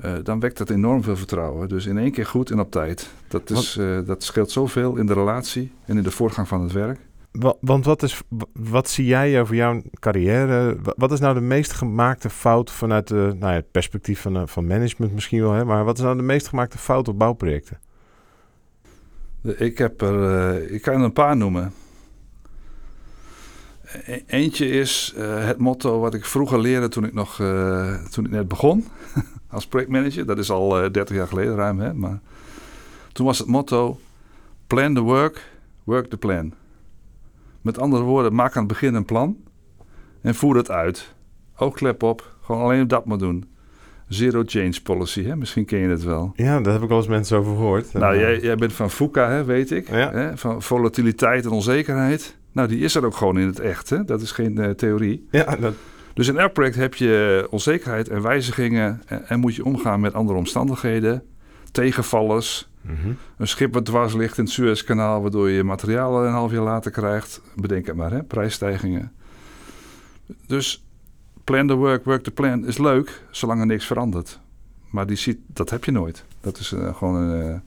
eh, 0.00 0.12
dan 0.22 0.40
wekt 0.40 0.58
dat 0.58 0.70
enorm 0.70 1.02
veel 1.02 1.16
vertrouwen. 1.16 1.68
Dus 1.68 1.86
in 1.86 1.98
één 1.98 2.10
keer 2.12 2.26
goed 2.26 2.50
en 2.50 2.60
op 2.60 2.70
tijd. 2.70 3.10
Dat, 3.28 3.50
is, 3.50 3.78
dat 4.06 4.22
scheelt 4.22 4.50
zoveel 4.50 4.96
in 4.96 5.06
de 5.06 5.12
relatie 5.14 5.72
en 5.86 5.96
in 5.96 6.02
de 6.02 6.10
voortgang 6.10 6.48
van 6.48 6.62
het 6.62 6.72
werk. 6.72 6.98
Wa- 7.32 7.54
Want 7.60 7.84
wat, 7.84 8.02
is, 8.02 8.22
wa- 8.28 8.44
wat 8.52 8.88
zie 8.88 9.06
jij 9.06 9.40
over 9.40 9.54
jouw 9.54 9.82
carrière? 9.98 10.76
Wa- 10.82 10.92
Wat 10.96 11.12
is 11.12 11.20
nou 11.20 11.34
de 11.34 11.40
meest 11.40 11.72
gemaakte 11.72 12.30
fout 12.30 12.70
vanuit 12.70 13.08
de, 13.08 13.14
nou 13.14 13.50
ja, 13.52 13.58
het 13.58 13.70
perspectief 13.70 14.20
van, 14.20 14.48
van 14.48 14.66
management 14.66 15.14
misschien 15.14 15.40
wel, 15.40 15.52
hè? 15.52 15.64
maar 15.64 15.84
wat 15.84 15.98
is 15.98 16.04
nou 16.04 16.16
de 16.16 16.22
meest 16.22 16.48
gemaakte 16.48 16.78
fout 16.78 17.08
op 17.08 17.18
bouwprojecten? 17.18 17.78
Ik, 19.42 19.78
heb 19.78 20.00
er, 20.00 20.48
eh, 20.48 20.74
ik 20.74 20.82
kan 20.82 20.94
er 20.94 21.00
een 21.00 21.12
paar 21.12 21.36
noemen. 21.36 21.72
E- 24.04 24.22
eentje 24.26 24.68
is 24.68 25.14
eh, 25.16 25.46
het 25.46 25.58
motto 25.58 26.00
wat 26.00 26.14
ik 26.14 26.24
vroeger 26.24 26.60
leerde 26.60 26.88
toen 26.88 27.04
ik 27.04 27.12
nog 27.12 27.40
eh, 27.40 28.04
toen 28.04 28.24
ik 28.24 28.30
net 28.30 28.48
begon 28.48 28.84
als 29.50 29.66
projectmanager. 29.66 30.26
Dat 30.26 30.38
is 30.38 30.50
al 30.50 30.82
eh 30.82 30.90
30 30.90 31.16
jaar 31.16 31.26
geleden 31.26 31.54
ruim, 31.54 31.80
hè? 31.80 31.94
maar 31.94 32.20
toen 33.12 33.26
was 33.26 33.38
het 33.38 33.46
motto: 33.46 34.00
plan 34.66 34.94
the 34.94 35.00
work, 35.00 35.50
work 35.84 36.10
the 36.10 36.16
plan. 36.16 36.54
Met 37.60 37.78
andere 37.78 38.02
woorden, 38.02 38.34
maak 38.34 38.56
aan 38.56 38.62
het 38.64 38.72
begin 38.72 38.94
een 38.94 39.04
plan 39.04 39.36
en 40.20 40.34
voer 40.34 40.56
het 40.56 40.70
uit. 40.70 41.14
Oogklep 41.56 42.02
op, 42.02 42.36
gewoon 42.40 42.62
alleen 42.62 42.88
dat 42.88 43.04
maar 43.04 43.18
doen. 43.18 43.48
Zero 44.10 44.42
change 44.46 44.80
policy, 44.82 45.24
hè? 45.24 45.36
misschien 45.36 45.64
ken 45.64 45.78
je 45.78 45.88
het 45.88 46.02
wel. 46.02 46.32
Ja, 46.34 46.60
daar 46.60 46.72
heb 46.72 46.82
ik 46.82 46.88
wel 46.88 46.98
eens 46.98 47.06
mensen 47.06 47.38
over 47.38 47.52
gehoord. 47.56 47.92
Nou, 47.92 48.14
En, 48.14 48.20
jij, 48.20 48.34
eh, 48.36 48.42
jij 48.42 48.56
bent 48.56 48.72
van 48.72 48.90
FUCA, 48.90 49.30
hè, 49.30 49.44
weet 49.44 49.70
ik. 49.70 49.88
Ja. 49.90 50.12
Hè? 50.12 50.36
Van 50.36 50.62
volatiliteit 50.62 51.44
en 51.44 51.50
onzekerheid. 51.50 52.36
Nou, 52.52 52.68
die 52.68 52.78
is 52.78 52.94
er 52.94 53.04
ook 53.04 53.16
gewoon 53.16 53.38
in 53.38 53.46
het 53.46 53.58
echt. 53.60 53.90
Hè? 53.90 54.04
Dat 54.04 54.20
is 54.20 54.32
geen 54.32 54.58
eh, 54.58 54.70
theorie. 54.70 55.26
Ja, 55.30 55.56
dat, 55.56 55.74
Dus 56.14 56.28
in 56.28 56.38
elk 56.38 56.52
project 56.52 56.76
heb 56.76 56.94
je 56.94 57.46
onzekerheid 57.50 58.08
en 58.08 58.22
wijzigingen. 58.22 59.02
En, 59.06 59.28
en 59.28 59.40
moet 59.40 59.54
je 59.54 59.64
omgaan 59.64 60.00
met 60.00 60.14
andere 60.14 60.38
omstandigheden. 60.38 61.22
Tegenvallers. 61.72 62.68
mhm. 62.80 63.08
Een 63.38 63.48
schip 63.48 63.74
wat 63.74 63.84
dwars 63.84 64.14
ligt 64.14 64.38
in 64.38 64.44
het 64.44 64.52
Suezkanaal... 64.52 65.22
waardoor 65.22 65.50
je 65.50 65.64
materiaal 65.64 66.24
een 66.24 66.32
half 66.32 66.52
jaar 66.52 66.62
later 66.62 66.90
krijgt. 66.90 67.40
Bedenk 67.56 67.86
het 67.86 67.96
maar, 67.96 68.10
hè? 68.12 68.22
prijsstijgingen. 68.22 69.12
Dus 70.46 70.84
plan 71.50 71.66
the 71.66 71.74
work, 71.74 72.04
work 72.04 72.22
the 72.22 72.30
plan 72.30 72.66
is 72.66 72.78
leuk... 72.78 73.22
zolang 73.30 73.60
er 73.60 73.66
niks 73.66 73.86
verandert. 73.86 74.40
Maar 74.90 75.06
die 75.06 75.16
ziet, 75.16 75.38
dat 75.46 75.70
heb 75.70 75.84
je 75.84 75.90
nooit. 75.90 76.24
Dat 76.40 76.58
is 76.58 76.72
eh, 76.72 76.94
gewoon 76.94 77.14
een 77.14 77.52
eh, 77.52 77.58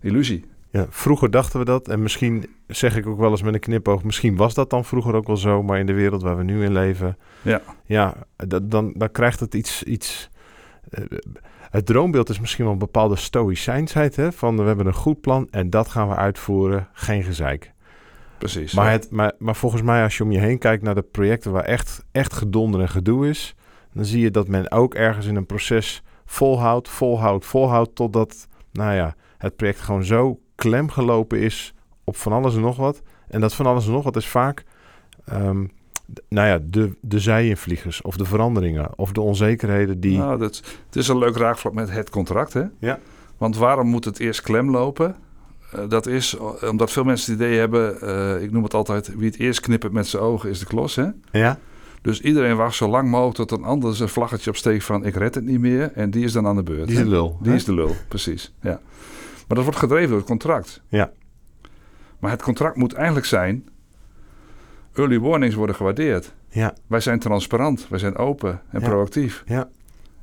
illusie. 0.00 0.44
Ja, 0.70 0.86
vroeger 0.90 1.30
dachten 1.30 1.58
we 1.58 1.64
dat. 1.64 1.88
En 1.88 2.02
misschien 2.02 2.46
zeg 2.66 2.96
ik 2.96 3.06
ook 3.06 3.18
wel 3.18 3.30
eens 3.30 3.42
met 3.42 3.54
een 3.54 3.60
knipoog. 3.60 4.02
Misschien 4.04 4.36
was 4.36 4.54
dat 4.54 4.70
dan 4.70 4.84
vroeger 4.84 5.14
ook 5.14 5.26
wel 5.26 5.36
zo. 5.36 5.62
Maar 5.62 5.78
in 5.78 5.86
de 5.86 5.92
wereld 5.92 6.22
waar 6.22 6.36
we 6.36 6.42
nu 6.42 6.64
in 6.64 6.72
leven. 6.72 7.16
Ja. 7.42 7.62
Ja, 7.84 8.14
dat, 8.36 8.70
dan, 8.70 8.92
dan 8.96 9.10
krijgt 9.10 9.40
het 9.40 9.54
iets. 9.54 9.82
iets 9.82 10.30
eh, 10.90 11.04
het 11.70 11.86
droombeeld 11.86 12.28
is 12.28 12.40
misschien 12.40 12.64
wel 12.64 12.72
een 12.72 12.78
bepaalde 12.78 13.16
stoïcijnsheid. 13.16 14.16
Hè? 14.16 14.32
Van 14.32 14.56
we 14.56 14.62
hebben 14.62 14.86
een 14.86 14.94
goed 14.94 15.20
plan 15.20 15.48
en 15.50 15.70
dat 15.70 15.88
gaan 15.88 16.08
we 16.08 16.14
uitvoeren. 16.14 16.88
Geen 16.92 17.22
gezeik. 17.22 17.72
Precies. 18.50 18.74
Maar, 18.74 18.90
het, 18.90 19.10
maar, 19.10 19.32
maar 19.38 19.56
volgens 19.56 19.82
mij, 19.82 20.02
als 20.02 20.16
je 20.16 20.22
om 20.22 20.30
je 20.30 20.38
heen 20.38 20.58
kijkt 20.58 20.82
naar 20.82 20.94
de 20.94 21.02
projecten 21.02 21.52
waar 21.52 21.64
echt, 21.64 22.04
echt 22.12 22.32
gedonder 22.32 22.80
en 22.80 22.88
gedoe 22.88 23.28
is. 23.28 23.54
Dan 23.92 24.04
zie 24.04 24.20
je 24.20 24.30
dat 24.30 24.48
men 24.48 24.70
ook 24.70 24.94
ergens 24.94 25.26
in 25.26 25.36
een 25.36 25.46
proces 25.46 26.02
volhoudt, 26.24 26.88
volhoudt, 26.88 27.46
volhoudt. 27.46 27.94
Totdat 27.94 28.48
nou 28.72 28.94
ja, 28.94 29.14
het 29.38 29.56
project 29.56 29.80
gewoon 29.80 30.04
zo 30.04 30.40
klem 30.54 30.90
gelopen 30.90 31.40
is 31.40 31.74
op 32.04 32.16
van 32.16 32.32
alles 32.32 32.54
en 32.54 32.60
nog 32.60 32.76
wat. 32.76 33.02
En 33.28 33.40
dat 33.40 33.54
van 33.54 33.66
alles 33.66 33.86
en 33.86 33.92
nog 33.92 34.04
wat 34.04 34.16
is 34.16 34.28
vaak, 34.28 34.64
ehm, 35.24 35.66
nou 36.28 36.48
ja, 36.48 36.58
de, 36.62 36.96
de 37.00 37.18
zijinvliegers 37.18 38.02
of 38.02 38.16
de 38.16 38.24
veranderingen 38.24 38.98
of 38.98 39.12
de 39.12 39.20
onzekerheden 39.20 40.00
die... 40.00 40.18
Nou, 40.18 40.38
dat, 40.38 40.62
het 40.86 40.96
is 40.96 41.08
een 41.08 41.18
leuk 41.18 41.36
raakvlak 41.36 41.74
met 41.74 41.90
het 41.90 42.10
contract, 42.10 42.52
hè? 42.52 42.64
Ja. 42.78 42.98
Want 43.38 43.56
waarom 43.56 43.86
moet 43.86 44.04
het 44.04 44.18
eerst 44.18 44.40
klem 44.40 44.70
lopen? 44.70 45.16
Eh, 45.74 45.88
dat 45.88 46.06
is 46.06 46.36
omdat 46.70 46.90
veel 46.92 47.04
mensen 47.04 47.32
het 47.32 47.40
idee 47.42 47.58
hebben, 47.58 48.00
eh, 48.00 48.42
ik 48.42 48.50
noem 48.52 48.62
het 48.62 48.74
altijd, 48.74 49.14
wie 49.16 49.26
het 49.30 49.38
eerst 49.38 49.60
knippert 49.60 49.92
met 49.92 50.06
zijn 50.06 50.22
ogen 50.22 50.50
is 50.50 50.58
de 50.58 50.66
klos, 50.66 50.94
hè? 50.96 51.06
Ja, 51.32 51.58
Dus 52.02 52.20
iedereen 52.20 52.56
wacht 52.56 52.74
zo 52.74 52.88
lang 52.88 53.08
mogelijk 53.10 53.36
tot 53.36 53.50
een 53.50 53.64
ander 53.64 53.96
zijn 53.96 54.08
vlaggetje 54.08 54.50
opsteekt 54.50 54.84
van 54.84 55.04
ik 55.04 55.14
red 55.14 55.34
het 55.34 55.44
niet 55.44 55.60
meer. 55.60 55.92
En 55.94 56.10
die 56.10 56.24
is 56.24 56.32
dan 56.32 56.46
aan 56.46 56.56
de 56.56 56.62
beurt. 56.62 56.86
die 56.86 56.96
is 56.96 57.02
een 57.02 57.08
lul. 57.08 57.38
Die 57.40 57.50
hè? 57.50 57.56
is 57.56 57.64
de 57.64 57.74
lul, 57.74 57.94
precies. 58.08 58.54
Ja. 58.60 58.80
Maar 59.48 59.56
dat 59.56 59.62
wordt 59.64 59.78
gedreven 59.78 60.08
door 60.08 60.18
het 60.18 60.26
contract. 60.26 60.82
Ja. 60.88 61.10
Maar 62.18 62.30
het 62.30 62.42
contract 62.42 62.76
moet 62.76 62.92
eigenlijk 62.92 63.26
zijn... 63.26 63.68
Early 64.94 65.18
warnings 65.20 65.54
worden 65.54 65.76
gewaardeerd. 65.76 66.34
Ja, 66.48 66.74
Wij 66.86 67.00
zijn 67.00 67.18
transparant, 67.18 67.86
wij 67.88 67.98
zijn 67.98 68.16
open 68.16 68.60
en 68.70 68.80
Ja. 68.80 68.88
proactief. 68.88 69.42
ja, 69.46 69.68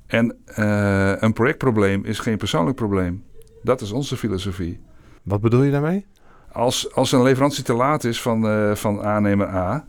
En 0.07 0.35
eh, 0.45 1.13
een 1.19 1.33
projectprobleem 1.33 2.05
is 2.05 2.19
geen 2.19 2.37
persoonlijk 2.37 2.75
probleem. 2.75 3.23
Dat 3.63 3.81
is 3.81 3.91
onze 3.91 4.17
filosofie. 4.17 4.79
Wat 5.23 5.41
bedoel 5.41 5.63
je 5.63 5.71
daarmee? 5.71 6.05
Als, 6.51 6.93
als 6.93 7.11
een 7.11 7.21
leverantie 7.21 7.63
te 7.63 7.73
laat 7.73 8.03
is 8.03 8.21
van, 8.21 8.47
eh, 8.47 8.75
van 8.75 9.03
aannemer 9.03 9.47
A, 9.47 9.85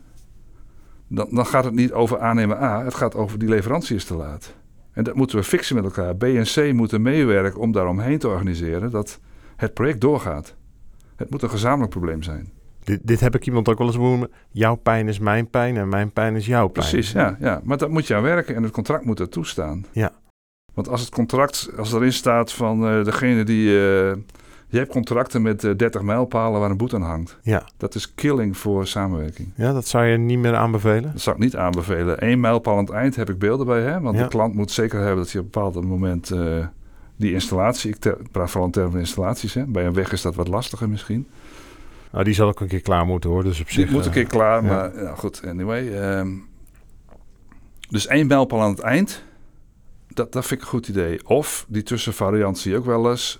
dan, 1.07 1.27
dan 1.31 1.45
gaat 1.45 1.63
het 1.63 1.73
niet 1.73 1.91
over 1.91 2.19
aannemer 2.19 2.57
A, 2.63 2.83
het 2.83 2.93
gaat 2.93 3.15
over 3.15 3.39
die 3.39 3.49
leverantie 3.49 3.95
is 3.95 4.05
te 4.05 4.15
laat. 4.15 4.53
En 4.91 5.03
dat 5.03 5.15
moeten 5.15 5.37
we 5.37 5.43
fixen 5.43 5.75
met 5.75 5.83
elkaar. 5.83 6.15
B 6.15 6.23
en 6.23 6.43
C 6.43 6.73
moeten 6.73 7.01
meewerken 7.01 7.59
om 7.59 7.71
daaromheen 7.71 8.19
te 8.19 8.27
organiseren 8.27 8.91
dat 8.91 9.19
het 9.55 9.73
project 9.73 10.01
doorgaat. 10.01 10.55
Het 11.15 11.29
moet 11.29 11.41
een 11.41 11.49
gezamenlijk 11.49 11.91
probleem 11.91 12.23
zijn. 12.23 12.51
Dit, 12.83 12.99
dit 13.03 13.19
heb 13.19 13.35
ik 13.35 13.45
iemand 13.45 13.69
ook 13.69 13.77
wel 13.77 13.87
eens 13.87 13.97
noemen. 13.97 14.31
Jouw 14.51 14.75
pijn 14.75 15.07
is 15.07 15.19
mijn 15.19 15.49
pijn 15.49 15.77
en 15.77 15.89
mijn 15.89 16.11
pijn 16.11 16.35
is 16.35 16.45
jouw 16.45 16.67
pijn. 16.67 16.89
Precies, 16.89 17.11
ja, 17.11 17.37
ja. 17.39 17.61
Maar 17.63 17.77
dat 17.77 17.89
moet 17.89 18.07
je 18.07 18.15
aan 18.15 18.21
werken 18.21 18.55
en 18.55 18.63
het 18.63 18.71
contract 18.71 19.05
moet 19.05 19.17
dat 19.17 19.31
toestaan. 19.31 19.85
Ja. 19.91 20.11
Want 20.73 20.89
als 20.89 21.01
het 21.01 21.09
contract, 21.09 21.69
als 21.77 21.93
erin 21.93 22.13
staat 22.13 22.53
van 22.53 22.87
eh, 22.87 23.03
degene 23.03 23.43
die... 23.43 23.79
eh, 23.79 24.17
je 24.73 24.79
hebt 24.79 24.91
contracten 24.91 25.41
met 25.41 25.63
eh, 25.63 25.71
30 25.75 26.01
mijlpalen 26.01 26.59
waar 26.59 26.69
een 26.69 26.77
boete 26.77 26.95
aan 26.95 27.01
hangt. 27.01 27.37
Ja. 27.41 27.63
Dat 27.77 27.95
is 27.95 28.13
killing 28.15 28.57
voor 28.57 28.87
samenwerking. 28.87 29.51
ja, 29.55 29.73
dat 29.73 29.87
zou 29.87 30.05
je 30.05 30.17
niet 30.17 30.39
meer 30.39 30.55
aanbevelen. 30.55 31.11
Dat 31.11 31.21
zou 31.21 31.35
ik 31.35 31.41
niet 31.41 31.55
aanbevelen. 31.55 32.25
Eén 32.29 32.39
mijlpaal 32.39 32.77
aan 32.77 32.83
het 32.85 32.93
eind 32.93 33.15
heb 33.15 33.29
ik 33.29 33.39
beelden 33.39 33.65
bij, 33.65 33.81
hè? 33.81 33.99
want 33.99 34.17
Ja. 34.17 34.23
de 34.23 34.29
klant 34.29 34.53
moet 34.55 34.71
zeker 34.71 34.99
hebben 34.99 35.17
dat 35.17 35.31
hij 35.31 35.41
op 35.41 35.45
een 35.55 35.61
bepaald 35.63 35.85
moment 35.85 36.31
eh, 36.31 36.65
die 37.15 37.33
installatie, 37.33 37.89
ik 37.89 38.15
praat 38.31 38.49
vooral 38.49 38.65
in 38.65 38.71
termen 38.71 38.91
van 38.91 38.99
installaties, 38.99 39.53
hè? 39.53 39.65
bij 39.65 39.85
een 39.85 39.93
weg 39.93 40.11
is 40.11 40.21
dat 40.21 40.35
wat 40.35 40.47
lastiger 40.47 40.89
misschien. 40.89 41.27
Nou, 42.11 42.23
die 42.23 42.33
zal 42.33 42.47
ook 42.47 42.59
een 42.59 42.67
keer 42.67 42.81
klaar 42.81 43.05
moeten 43.05 43.29
hoor. 43.29 43.43
Dus 43.43 43.59
op 43.59 43.65
Die 43.67 43.75
zich. 43.75 43.89
moet 43.91 44.01
een 44.01 44.07
eh, 44.07 44.13
keer 44.13 44.25
klaar, 44.27 44.63
maar 44.63 45.01
ja, 45.03 45.15
goed, 45.15 45.41
anyway. 45.47 45.93
ehm, 46.01 46.29
dus 47.89 48.07
één 48.07 48.27
mijlpaal 48.27 48.61
aan 48.61 48.69
het 48.71 48.79
eind, 48.79 49.23
dat, 50.07 50.31
dat 50.31 50.45
vind 50.45 50.59
ik 50.59 50.65
een 50.65 50.71
goed 50.71 50.87
idee. 50.87 51.27
Of 51.27 51.65
die 51.67 51.83
tussenvariant 51.83 52.57
zie 52.57 52.71
je 52.71 52.77
ook 52.77 52.85
wel 52.85 53.09
eens, 53.09 53.39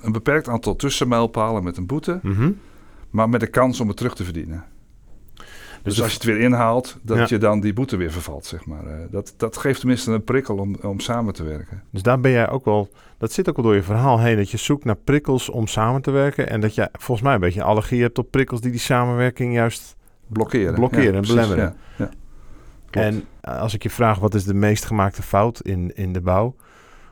een 0.00 0.12
beperkt 0.12 0.48
aantal 0.48 0.76
tussenmijlpalen 0.76 1.64
met 1.64 1.76
een 1.76 1.86
boete, 1.86 2.18
mhm. 2.22 2.50
maar 3.10 3.28
met 3.28 3.40
de 3.40 3.46
kans 3.46 3.80
om 3.80 3.88
het 3.88 3.96
terug 3.96 4.14
te 4.14 4.24
verdienen. 4.24 4.64
Dus, 5.82 5.94
de- 5.96 6.02
als 6.02 6.10
je 6.10 6.16
het 6.16 6.26
weer 6.26 6.40
inhaalt, 6.40 6.98
dat 7.02 7.16
Ja. 7.16 7.26
je 7.28 7.38
dan 7.38 7.60
die 7.60 7.72
boete 7.72 7.96
weer 7.96 8.10
vervalt, 8.12 8.46
zeg 8.46 8.66
maar. 8.66 8.86
Eh, 8.86 8.94
dat, 9.10 9.34
dat 9.36 9.56
geeft 9.56 9.78
tenminste 9.78 10.12
een 10.12 10.24
prikkel 10.24 10.56
om, 10.56 10.76
om 10.82 11.00
samen 11.00 11.34
te 11.34 11.42
werken. 11.42 11.82
Dus 11.90 12.02
daar 12.02 12.20
ben 12.20 12.30
jij 12.30 12.48
ook 12.50 12.64
wel. 12.64 12.88
Dat 13.18 13.32
zit 13.32 13.48
ook 13.48 13.56
wel 13.56 13.64
door 13.64 13.74
je 13.74 13.82
verhaal 13.82 14.20
heen. 14.20 14.36
Dat 14.36 14.50
je 14.50 14.56
zoekt 14.56 14.84
naar 14.84 14.96
prikkels 14.96 15.48
om 15.48 15.66
samen 15.66 16.02
te 16.02 16.10
werken. 16.10 16.48
En 16.50 16.60
dat 16.60 16.74
je 16.74 16.88
volgens 16.92 17.20
mij 17.26 17.34
een 17.34 17.40
beetje 17.40 17.60
een 17.60 17.66
allergie 17.66 18.02
hebt 18.02 18.18
op 18.18 18.30
prikkels 18.30 18.60
die 18.60 18.70
die 18.70 18.80
samenwerking 18.80 19.54
juist. 19.54 19.96
Blokkeren. 20.26 20.74
Blokkeren 20.74 21.14
en 21.14 21.20
precies, 21.20 21.34
belemmeren. 21.34 21.76
Ja, 21.96 22.10
ja. 22.90 23.02
En 23.02 23.24
eh, 23.40 23.60
als 23.60 23.74
ik 23.74 23.82
je 23.82 23.90
vraag 23.90 24.18
wat 24.18 24.34
is 24.34 24.44
de 24.44 24.54
meest 24.54 24.84
gemaakte 24.84 25.22
fout 25.22 25.60
in, 25.60 25.96
in 25.96 26.12
de 26.12 26.20
bouw, 26.20 26.54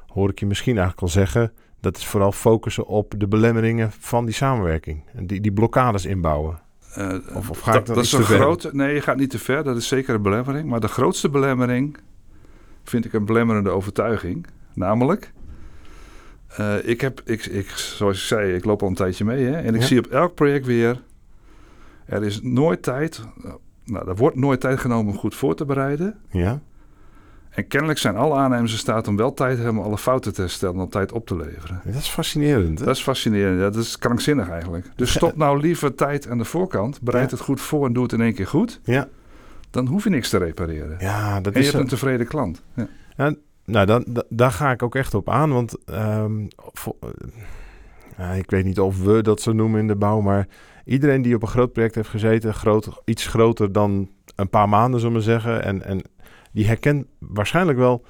hoor 0.06 0.30
ik 0.30 0.38
je 0.38 0.46
misschien 0.46 0.72
eigenlijk 0.78 1.02
al 1.02 1.08
zeggen. 1.08 1.52
Dat 1.84 1.96
is 1.96 2.06
vooral 2.06 2.32
focussen 2.32 2.86
op 2.86 3.14
de 3.18 3.26
belemmeringen 3.28 3.92
van 3.98 4.24
die 4.24 4.34
samenwerking. 4.34 5.02
En 5.14 5.26
die, 5.26 5.40
die 5.40 5.52
blokkades 5.52 6.04
inbouwen. 6.04 6.58
Eh, 6.94 7.14
Of- 7.34 7.50
of 7.50 7.60
ga 7.60 7.70
ik 7.70 7.76
dat, 7.76 7.86
dan 7.86 7.94
dat 7.94 8.04
is 8.04 8.12
een 8.12 8.18
te 8.20 8.24
ver? 8.26 8.36
grote. 8.38 8.70
Nee, 8.72 8.94
je 8.94 9.00
gaat 9.00 9.16
niet 9.16 9.30
te 9.30 9.38
ver. 9.38 9.64
Dat 9.64 9.76
is 9.76 9.88
zeker 9.88 10.14
een 10.14 10.22
belemmering. 10.22 10.68
Maar 10.68 10.80
de 10.80 10.88
grootste 10.88 11.28
belemmering 11.28 11.96
vind 12.84 13.04
ik 13.04 13.12
een 13.12 13.24
belemmerende 13.24 13.70
overtuiging. 13.70 14.46
Namelijk, 14.74 15.32
eh, 16.48 16.74
ik 16.88 17.00
heb, 17.00 17.20
ik, 17.24 17.46
ik, 17.46 17.68
zoals 17.68 18.16
ik 18.16 18.22
zei, 18.22 18.54
ik 18.54 18.64
loop 18.64 18.82
al 18.82 18.88
een 18.88 18.94
tijdje 18.94 19.24
mee. 19.24 19.44
Hè, 19.44 19.56
en 19.60 19.74
ik 19.74 19.80
Ja. 19.80 19.86
zie 19.86 19.98
op 19.98 20.06
elk 20.06 20.34
project 20.34 20.66
weer, 20.66 21.02
er 22.06 22.22
is 22.24 22.40
nooit 22.42 22.82
tijd. 22.82 23.20
Nou, 23.84 24.08
er 24.08 24.16
wordt 24.16 24.36
nooit 24.36 24.60
tijd 24.60 24.78
genomen 24.80 25.12
om 25.12 25.18
goed 25.18 25.34
voor 25.34 25.54
te 25.54 25.64
bereiden. 25.64 26.18
Ja? 26.30 26.60
En 27.54 27.66
kennelijk 27.66 27.98
zijn 27.98 28.16
alle 28.16 28.34
aannemers 28.34 28.72
in 28.72 28.78
staat 28.78 29.08
om 29.08 29.16
wel 29.16 29.34
tijd 29.34 29.56
te 29.56 29.62
hebben 29.62 29.80
om 29.82 29.86
alle 29.88 29.98
fouten 29.98 30.34
te 30.34 30.40
herstellen 30.40 30.74
en 30.74 30.80
op 30.80 30.90
tijd 30.90 31.12
op 31.12 31.26
te 31.26 31.36
leveren. 31.36 31.80
Dat 31.84 31.94
is 31.94 32.08
fascinerend. 32.08 32.78
Hè? 32.78 32.84
Dat 32.84 32.96
is 32.96 33.02
fascinerend. 33.02 33.58
Ja, 33.58 33.64
dat 33.70 33.82
is 33.82 33.98
krankzinnig 33.98 34.48
eigenlijk. 34.50 34.86
Dus 34.96 35.12
stop 35.12 35.36
nou 35.36 35.60
liever 35.60 35.94
tijd 35.94 36.28
aan 36.28 36.38
de 36.38 36.44
voorkant. 36.44 37.00
Bereid 37.00 37.30
Ja. 37.30 37.36
het 37.36 37.44
goed 37.44 37.60
voor 37.60 37.86
en 37.86 37.92
doe 37.92 38.02
het 38.02 38.12
in 38.12 38.20
één 38.20 38.34
keer 38.34 38.46
goed. 38.46 38.80
Ja. 38.84 39.08
Dan 39.70 39.86
hoef 39.86 40.04
je 40.04 40.10
niks 40.10 40.28
te 40.28 40.38
repareren. 40.38 40.96
Ja, 41.00 41.40
dat 41.40 41.52
en 41.54 41.60
je 41.60 41.66
is. 41.66 41.72
hebt 41.72 41.82
een 41.84 41.90
tevreden 41.90 42.26
klant. 42.26 42.62
Ja. 43.16 43.34
Nou, 43.64 43.86
dan, 43.86 44.04
da- 44.08 44.24
daar 44.28 44.50
ga 44.50 44.70
ik 44.70 44.82
ook 44.82 44.94
echt 44.94 45.14
op 45.14 45.28
aan. 45.30 45.52
Want 45.52 45.76
ehm, 45.86 46.32
eh, 48.16 48.36
ik 48.38 48.50
weet 48.50 48.64
niet 48.64 48.80
of 48.80 49.02
we 49.02 49.22
dat 49.22 49.40
zo 49.40 49.52
noemen 49.52 49.80
in 49.80 49.86
de 49.86 49.96
bouw. 49.96 50.20
Maar 50.20 50.46
iedereen 50.84 51.22
die 51.22 51.34
op 51.34 51.42
een 51.42 51.48
groot 51.48 51.72
project 51.72 51.94
heeft 51.94 52.08
gezeten, 52.08 52.54
groot, 52.54 52.88
iets 53.04 53.26
groter 53.26 53.72
dan 53.72 54.08
een 54.36 54.48
paar 54.50 54.68
maanden, 54.68 55.00
zullen 55.00 55.16
we 55.16 55.22
zeggen. 55.22 55.64
En, 55.64 55.82
en 55.84 56.02
die 56.54 56.66
herkent 56.66 57.06
waarschijnlijk 57.18 57.78
wel 57.78 58.04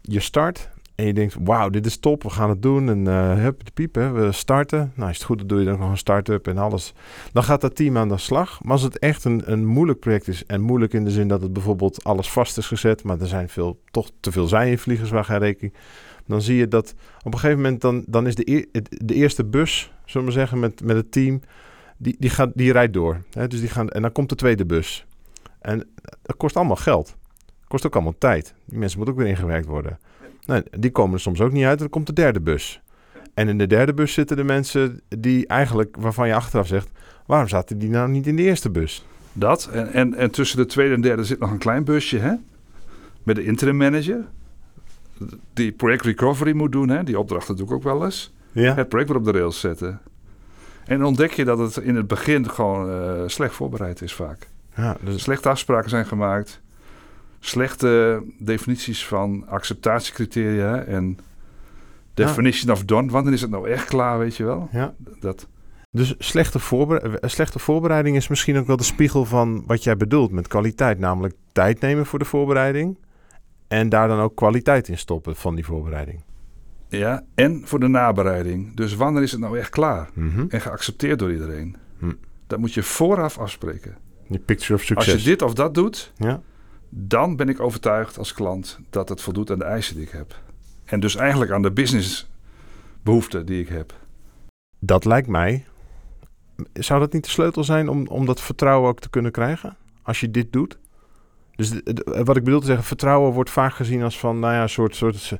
je 0.00 0.20
start. 0.20 0.72
En 0.94 1.06
je 1.06 1.14
denkt, 1.14 1.36
wauw, 1.40 1.70
dit 1.70 1.86
is 1.86 1.96
top, 1.96 2.22
we 2.22 2.30
gaan 2.30 2.48
het 2.48 2.62
doen. 2.62 2.88
En 2.88 3.06
eh 3.06 3.34
hup, 3.34 3.64
de 3.64 3.70
piep, 3.74 3.94
hè, 3.94 4.10
we 4.10 4.32
starten. 4.32 4.92
Nou, 4.94 5.10
is 5.10 5.16
het 5.16 5.24
goed, 5.24 5.38
dan 5.38 5.46
doe 5.46 5.58
je 5.58 5.64
dan 5.64 5.78
nog 5.78 5.90
een 5.90 5.96
start-up 5.96 6.46
en 6.46 6.58
alles. 6.58 6.94
Dan 7.32 7.42
gaat 7.42 7.60
dat 7.60 7.76
team 7.76 7.96
aan 7.96 8.08
de 8.08 8.18
slag. 8.18 8.62
Maar 8.62 8.72
als 8.72 8.82
het 8.82 8.98
echt 8.98 9.24
een, 9.24 9.42
een 9.52 9.66
moeilijk 9.66 9.98
project 9.98 10.28
is... 10.28 10.46
en 10.46 10.60
moeilijk 10.60 10.92
in 10.92 11.04
de 11.04 11.10
zin 11.10 11.28
dat 11.28 11.42
het 11.42 11.52
bijvoorbeeld 11.52 12.04
alles 12.04 12.30
vast 12.30 12.58
is 12.58 12.66
gezet... 12.66 13.02
maar 13.02 13.20
er 13.20 13.26
zijn 13.26 13.48
veel, 13.48 13.80
toch 13.90 14.10
te 14.20 14.32
veel 14.32 14.46
zijinvliegers 14.46 15.10
waar 15.10 15.24
geen 15.24 15.38
rekening... 15.38 15.74
dan 16.26 16.42
zie 16.42 16.56
je 16.56 16.68
dat 16.68 16.94
op 17.18 17.32
een 17.32 17.38
gegeven 17.38 17.62
moment... 17.62 17.80
dan, 17.80 18.04
dan 18.06 18.26
is 18.26 18.34
de, 18.34 18.68
de 18.88 19.14
eerste 19.14 19.44
bus, 19.44 19.92
zullen 20.04 20.26
we 20.26 20.32
zeggen, 20.32 20.58
met, 20.58 20.82
met 20.82 20.96
het 20.96 21.12
team... 21.12 21.40
die, 21.96 22.16
die, 22.18 22.30
gaat, 22.30 22.50
die 22.54 22.72
rijdt 22.72 22.92
door. 22.92 23.22
Hè? 23.30 23.48
Dus 23.48 23.60
die 23.60 23.68
gaan, 23.68 23.88
en 23.88 24.02
dan 24.02 24.12
komt 24.12 24.28
de 24.28 24.34
tweede 24.34 24.66
bus. 24.66 25.06
En 25.60 25.88
dat 26.22 26.36
kost 26.36 26.56
allemaal 26.56 26.76
geld. 26.76 27.16
Kost 27.74 27.86
ook 27.86 27.94
allemaal 27.94 28.18
tijd. 28.18 28.54
Die 28.64 28.78
mensen 28.78 28.98
moeten 28.98 29.16
ook 29.16 29.22
weer 29.22 29.30
ingewerkt 29.30 29.66
worden. 29.66 29.98
Nou, 30.46 30.62
die 30.78 30.90
komen 30.90 31.14
er 31.14 31.20
soms 31.20 31.40
ook 31.40 31.52
niet 31.52 31.64
uit. 31.64 31.78
Dan 31.78 31.88
komt 31.88 32.06
de 32.06 32.12
derde 32.12 32.40
bus. 32.40 32.80
En 33.34 33.48
in 33.48 33.58
de 33.58 33.66
derde 33.66 33.94
bus 33.94 34.12
zitten 34.12 34.36
de 34.36 34.44
mensen 34.44 35.00
die 35.08 35.46
eigenlijk, 35.46 35.96
waarvan 35.98 36.28
je 36.28 36.34
achteraf 36.34 36.66
zegt, 36.66 36.88
waarom 37.26 37.48
zaten 37.48 37.78
die 37.78 37.88
nou 37.88 38.10
niet 38.10 38.26
in 38.26 38.36
de 38.36 38.42
eerste 38.42 38.70
bus? 38.70 39.06
Dat. 39.32 39.68
En, 39.72 39.92
en, 39.92 40.14
en 40.14 40.30
tussen 40.30 40.56
de 40.56 40.66
tweede 40.66 40.94
en 40.94 41.00
derde 41.00 41.24
zit 41.24 41.38
nog 41.38 41.50
een 41.50 41.58
klein 41.58 41.84
busje. 41.84 42.18
Hè? 42.18 42.34
Met 43.22 43.36
de 43.36 43.44
interim 43.44 43.76
manager. 43.76 44.24
Die 45.52 45.72
project 45.72 46.04
recovery 46.04 46.52
moet 46.52 46.72
doen. 46.72 46.88
Hè? 46.88 47.04
Die 47.04 47.18
opdrachten 47.18 47.56
doe 47.56 47.66
ik 47.66 47.72
ook 47.72 47.82
wel 47.82 48.04
eens. 48.04 48.34
Ja. 48.52 48.74
Het 48.74 48.88
project 48.88 49.10
weer 49.10 49.18
op 49.18 49.24
de 49.24 49.32
rails 49.32 49.60
zetten. 49.60 50.00
En 50.84 50.98
dan 50.98 51.06
ontdek 51.06 51.32
je 51.32 51.44
dat 51.44 51.58
het 51.58 51.76
in 51.76 51.96
het 51.96 52.06
begin 52.06 52.50
gewoon 52.50 52.90
eh, 52.90 53.22
slecht 53.26 53.54
voorbereid 53.54 54.02
is 54.02 54.14
vaak. 54.14 54.48
ja 54.76 54.96
dus, 55.00 55.22
Slechte 55.22 55.48
afspraken 55.48 55.90
zijn 55.90 56.06
gemaakt. 56.06 56.62
Slechte 57.44 58.22
definities 58.38 59.06
van 59.06 59.46
acceptatiecriteria 59.48 60.82
en 60.82 61.18
definition 62.14 62.70
of 62.72 62.84
done. 62.84 63.10
Wanneer 63.10 63.32
is 63.32 63.40
het 63.40 63.50
nou 63.50 63.68
echt 63.68 63.84
klaar, 63.88 64.18
weet 64.18 64.36
je 64.36 64.44
wel? 64.44 64.68
ja. 64.72 64.94
Dat, 65.20 65.48
dus 65.90 66.14
slechte, 66.18 66.58
voorbere- 66.58 67.18
eh, 67.18 67.28
slechte 67.30 67.58
voorbereiding 67.58 68.16
is 68.16 68.28
misschien 68.28 68.56
ook 68.58 68.66
wel 68.66 68.76
de 68.76 68.82
spiegel 68.82 69.24
van 69.24 69.62
wat 69.66 69.84
jij 69.84 69.96
bedoelt 69.96 70.30
met 70.32 70.48
kwaliteit. 70.48 70.98
Namelijk 70.98 71.34
tijd 71.52 71.80
nemen 71.80 72.06
voor 72.06 72.18
de 72.18 72.24
voorbereiding. 72.24 72.98
En 73.68 73.88
daar 73.88 74.08
dan 74.08 74.20
ook 74.20 74.36
kwaliteit 74.36 74.88
in 74.88 74.98
stoppen 74.98 75.36
van 75.36 75.54
die 75.54 75.64
voorbereiding. 75.64 76.22
ja, 76.88 77.22
en 77.34 77.62
voor 77.64 77.80
de 77.80 77.88
nabereiding. 77.88 78.76
Dus 78.76 78.94
wanneer 78.94 79.22
is 79.22 79.30
het 79.32 79.40
nou 79.40 79.58
echt 79.58 79.70
klaar? 79.70 80.10
Mhm. 80.14 80.44
En 80.48 80.60
geaccepteerd 80.60 81.18
door 81.18 81.32
iedereen. 81.32 81.76
Hm. 81.98 82.12
Dat 82.46 82.58
moet 82.58 82.74
je 82.74 82.82
vooraf 82.82 83.38
afspreken. 83.38 83.96
Die 84.28 84.38
picture 84.38 84.74
of 84.74 84.82
succes. 84.82 85.12
Als 85.12 85.22
je 85.22 85.28
dit 85.28 85.42
of 85.42 85.54
dat 85.54 85.74
doet, 85.74 86.12
ja. 86.16 86.42
Dan 86.96 87.36
ben 87.36 87.48
ik 87.48 87.60
overtuigd 87.60 88.18
als 88.18 88.32
klant 88.32 88.78
dat 88.90 89.08
het 89.08 89.20
voldoet 89.20 89.50
aan 89.50 89.58
de 89.58 89.64
eisen 89.64 89.94
die 89.96 90.04
ik 90.04 90.10
heb. 90.10 90.34
En 90.84 91.00
dus 91.00 91.16
eigenlijk 91.16 91.50
aan 91.50 91.62
de 91.62 91.72
businessbehoeften 91.72 93.46
die 93.46 93.60
ik 93.60 93.68
heb. 93.68 93.92
Dat 94.78 95.04
lijkt 95.04 95.28
mij. 95.28 95.64
Zou 96.72 97.00
dat 97.00 97.12
niet 97.12 97.24
de 97.24 97.30
sleutel 97.30 97.64
zijn 97.64 97.88
om, 97.88 98.06
om 98.06 98.26
dat 98.26 98.40
vertrouwen 98.40 98.88
ook 98.88 99.00
te 99.00 99.10
kunnen 99.10 99.32
krijgen? 99.32 99.76
Als 100.02 100.20
je 100.20 100.30
dit 100.30 100.52
doet? 100.52 100.78
Dus 101.56 101.70
de- 101.70 101.92
de- 101.92 102.20
wat 102.24 102.36
ik 102.36 102.44
bedoel 102.44 102.60
te 102.60 102.66
zeggen, 102.66 102.84
vertrouwen 102.84 103.32
wordt 103.32 103.50
vaak 103.50 103.72
gezien 103.72 104.02
als 104.02 104.18
van, 104.18 104.38
nou 104.38 104.54
ja, 104.54 104.62
een 104.62 104.68
soort, 104.68 104.96
soort 104.96 105.38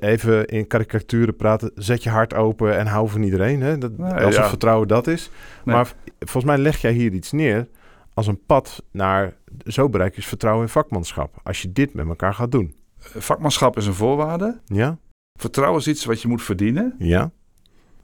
even 0.00 0.46
in 0.46 0.66
karikaturen 0.66 1.36
praten, 1.36 1.70
zet 1.74 2.02
je 2.02 2.10
hart 2.10 2.34
open 2.34 2.76
en 2.78 2.86
hou 2.86 3.08
van 3.08 3.22
iedereen. 3.22 3.60
Hè? 3.62 3.78
Dat, 3.78 3.98
Nee, 3.98 4.12
alsof 4.12 4.42
ja. 4.42 4.48
vertrouwen 4.48 4.88
dat 4.88 5.06
is. 5.06 5.30
Nee. 5.64 5.74
Maar 5.74 5.92
volgens 6.18 6.44
mij 6.44 6.58
leg 6.58 6.80
jij 6.80 6.92
hier 6.92 7.12
iets 7.12 7.32
neer 7.32 7.68
als 8.14 8.26
een 8.26 8.44
pad 8.46 8.84
naar, 8.90 9.36
zo 9.64 9.88
bereik 9.88 10.14
je 10.14 10.22
vertrouwen 10.22 10.64
in 10.64 10.72
vakmanschap. 10.72 11.40
Als 11.42 11.62
je 11.62 11.72
dit 11.72 11.94
met 11.94 12.06
elkaar 12.06 12.34
gaat 12.34 12.52
doen. 12.52 12.74
Vakmanschap 12.98 13.76
is 13.76 13.86
een 13.86 13.94
voorwaarde. 13.94 14.60
Ja? 14.66 14.98
Vertrouwen 15.38 15.80
is 15.80 15.88
iets 15.88 16.04
wat 16.04 16.22
je 16.22 16.28
moet 16.28 16.42
verdienen. 16.42 16.94
Ja? 16.98 17.30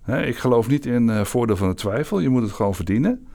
Ik 0.06 0.36
geloof 0.36 0.68
niet 0.68 0.86
in 0.86 1.10
eh, 1.10 1.24
voordeel 1.24 1.56
van 1.56 1.68
de 1.68 1.74
twijfel. 1.74 2.20
Je 2.20 2.28
moet 2.28 2.42
het 2.42 2.52
gewoon 2.52 2.74
verdienen. 2.74 3.26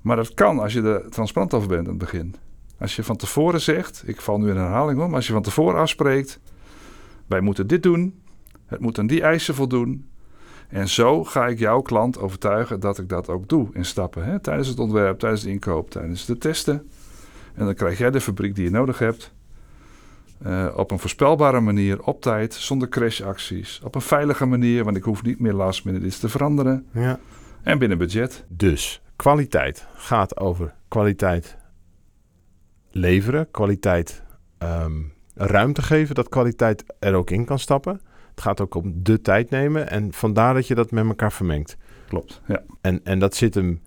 Maar 0.00 0.16
dat 0.16 0.34
kan 0.34 0.58
als 0.58 0.72
je 0.72 0.82
er 0.82 1.10
transparant 1.10 1.54
over 1.54 1.68
bent 1.68 1.80
aan 1.80 1.88
het 1.88 1.98
begin. 1.98 2.34
Als 2.78 2.96
je 2.96 3.04
van 3.04 3.16
tevoren 3.16 3.60
zegt, 3.60 4.02
ik 4.06 4.20
val 4.20 4.38
nu 4.38 4.50
in 4.50 4.56
herhaling 4.56 5.00
om, 5.00 5.06
maar 5.06 5.16
als 5.16 5.26
je 5.26 5.32
van 5.32 5.42
tevoren 5.42 5.80
afspreekt, 5.80 6.40
wij 7.26 7.40
moeten 7.40 7.66
dit 7.66 7.82
doen, 7.82 8.22
het 8.66 8.80
moet 8.80 8.98
aan 8.98 9.06
die 9.06 9.22
eisen 9.22 9.54
voldoen. 9.54 10.08
En 10.68 10.88
zo 10.88 11.24
ga 11.24 11.46
ik 11.46 11.58
jouw 11.58 11.80
klant 11.80 12.18
overtuigen 12.18 12.80
dat 12.80 12.98
ik 12.98 13.08
dat 13.08 13.28
ook 13.28 13.48
doe 13.48 13.68
in 13.72 13.84
stappen. 13.84 14.24
Hè? 14.24 14.40
Tijdens 14.40 14.68
het 14.68 14.78
ontwerp, 14.78 15.18
tijdens 15.18 15.42
de 15.42 15.50
inkoop, 15.50 15.90
tijdens 15.90 16.24
de 16.24 16.38
testen. 16.38 16.90
En 17.54 17.64
dan 17.64 17.74
krijg 17.74 17.98
jij 17.98 18.10
de 18.10 18.20
fabriek 18.20 18.54
die 18.54 18.64
je 18.64 18.70
nodig 18.70 18.98
hebt. 18.98 19.32
Uh, 20.46 20.66
op 20.76 20.90
een 20.90 20.98
voorspelbare 20.98 21.60
manier, 21.60 22.02
op 22.02 22.20
tijd, 22.20 22.54
zonder 22.54 22.88
crashacties. 22.88 23.80
Op 23.84 23.94
een 23.94 24.00
veilige 24.00 24.46
manier, 24.46 24.84
want 24.84 24.96
ik 24.96 25.02
hoef 25.02 25.22
niet 25.22 25.40
meer 25.40 25.52
last 25.52 25.84
minute 25.84 26.06
iets 26.06 26.18
te 26.18 26.28
veranderen. 26.28 26.86
Ja. 26.92 27.18
En 27.62 27.78
binnen 27.78 27.98
budget. 27.98 28.44
Dus 28.48 29.02
kwaliteit 29.16 29.86
gaat 29.94 30.36
over 30.36 30.74
kwaliteit 30.88 31.56
leveren, 32.90 33.50
kwaliteit 33.50 34.22
um, 34.58 35.12
ruimte 35.34 35.82
geven, 35.82 36.14
dat 36.14 36.28
kwaliteit 36.28 36.84
er 36.98 37.14
ook 37.14 37.30
in 37.30 37.44
kan 37.44 37.58
stappen. 37.58 38.00
Het 38.38 38.46
gaat 38.46 38.60
ook 38.60 38.74
om 38.74 38.92
de 39.02 39.20
tijd 39.20 39.50
nemen 39.50 39.90
en 39.90 40.12
vandaar 40.12 40.54
dat 40.54 40.66
je 40.66 40.74
dat 40.74 40.90
met 40.90 41.06
elkaar 41.06 41.32
vermengt. 41.32 41.76
Klopt, 42.08 42.40
ja. 42.46 42.62
En, 42.80 43.00
en 43.04 43.18
dat 43.18 43.34
zit 43.34 43.54
hem 43.54 43.80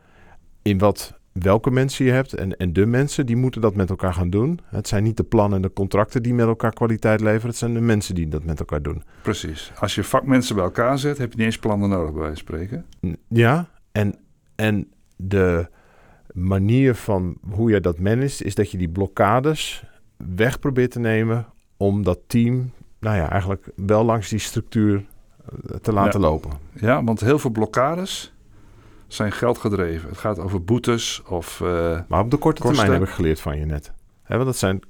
in 0.62 0.78
wat 0.78 1.20
welke 1.32 1.72
mensen 1.72 2.06
je 2.06 2.12
hebt. 2.12 2.34
En, 2.34 2.58
en 2.58 2.74
de 2.74 2.86
mensen 2.86 3.26
die 3.26 3.36
moeten 3.36 3.62
dat 3.62 3.76
met 3.76 3.90
elkaar 3.90 4.14
gaan 4.14 4.30
doen. 4.30 4.60
Het 4.66 4.88
zijn 4.88 5.04
niet 5.04 5.18
de 5.18 5.24
plannen 5.24 5.56
en 5.56 5.62
de 5.62 5.74
contracten 5.74 6.24
die 6.24 6.34
met 6.34 6.48
elkaar 6.48 6.74
kwaliteit 6.74 7.22
leveren. 7.22 7.48
Het 7.48 7.58
zijn 7.58 7.74
de 7.74 7.82
mensen 7.82 8.16
die 8.16 8.28
dat 8.28 8.44
met 8.44 8.60
elkaar 8.60 8.82
doen. 8.82 9.04
Precies. 9.22 9.72
Als 9.80 9.96
je 9.96 10.04
vakmensen 10.04 10.56
bij 10.56 10.64
elkaar 10.64 10.98
zet, 10.98 11.18
heb 11.18 11.32
je 11.32 11.38
niet 11.38 11.46
eens 11.46 11.60
plannen 11.60 11.90
nodig 11.90 12.12
bij 12.12 12.22
wijze 12.22 12.44
van 12.46 12.56
spreken. 12.56 12.86
Ja, 13.28 13.70
en, 13.92 14.16
en 14.56 14.92
de 15.16 15.70
manier 16.34 16.96
van 16.96 17.38
hoe 17.50 17.70
je 17.72 17.80
dat 17.80 18.00
managt, 18.00 18.44
is 18.44 18.56
dat 18.56 18.72
je 18.72 18.78
die 18.78 18.90
blokkades 18.90 19.84
weg 20.36 20.60
probeert 20.60 20.92
te 20.92 21.00
nemen 21.00 21.46
om 21.78 22.04
dat 22.04 22.20
team, 22.28 22.72
nou 23.02 23.18
ja, 23.18 23.30
eigenlijk 23.30 23.68
wel 23.76 24.04
langs 24.04 24.30
die 24.30 24.40
structuur 24.40 25.06
eh, 25.46 25.76
te 25.82 25.94
laten 25.94 26.20
lopen. 26.20 26.52
Ja, 26.74 27.04
want 27.04 27.20
heel 27.20 27.40
veel 27.40 27.50
blokkades 27.50 28.34
zijn 29.08 29.32
geldgedreven. 29.32 30.10
Het 30.10 30.18
gaat 30.18 30.40
over 30.40 30.64
boetes 30.64 31.24
of. 31.28 31.60
Uh, 31.64 32.00
maar 32.08 32.20
op 32.20 32.32
de 32.32 32.38
korte 32.38 32.62
termijn 32.62 32.92
heb 32.92 33.02
ik 33.02 33.10
geleerd 33.10 33.40
van 33.40 33.58
je 33.58 33.66
net. 33.66 33.92
He, 34.24 34.36
want 34.36 34.48
dat 34.48 34.58
zijn 34.58 34.82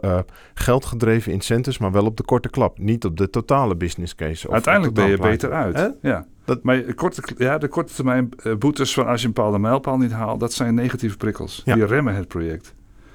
uh, 0.00 0.18
geldgedreven 0.54 1.32
incentives, 1.32 1.78
maar 1.78 1.92
wel 1.92 2.04
op 2.04 2.16
de 2.16 2.22
korte 2.22 2.48
klap. 2.48 2.78
Niet 2.78 3.04
op 3.04 3.16
de 3.16 3.30
totale 3.30 3.76
business 3.76 4.14
case. 4.14 4.46
Of 4.46 4.52
Uiteindelijk 4.52 4.94
ben 4.94 5.08
je 5.08 5.18
beter 5.18 5.52
uit. 5.52 5.94
Ja. 6.02 6.26
Dat, 6.44 6.62
maar 6.62 6.94
korte, 6.94 7.22
ja, 7.36 7.58
de 7.58 7.68
korte 7.68 7.94
termijn 7.94 8.28
boetes 8.58 8.94
van 8.94 9.06
als 9.06 9.20
je 9.20 9.26
een 9.26 9.32
bepaalde 9.32 9.58
mijlpaal 9.58 9.96
niet 9.96 10.12
haalt, 10.12 10.40
dat 10.40 10.52
zijn 10.52 10.74
negatieve 10.74 11.16
prikkels. 11.16 11.62
Die 11.64 11.84
remmen 11.84 12.14
het 12.14 12.28
project. 12.28 12.74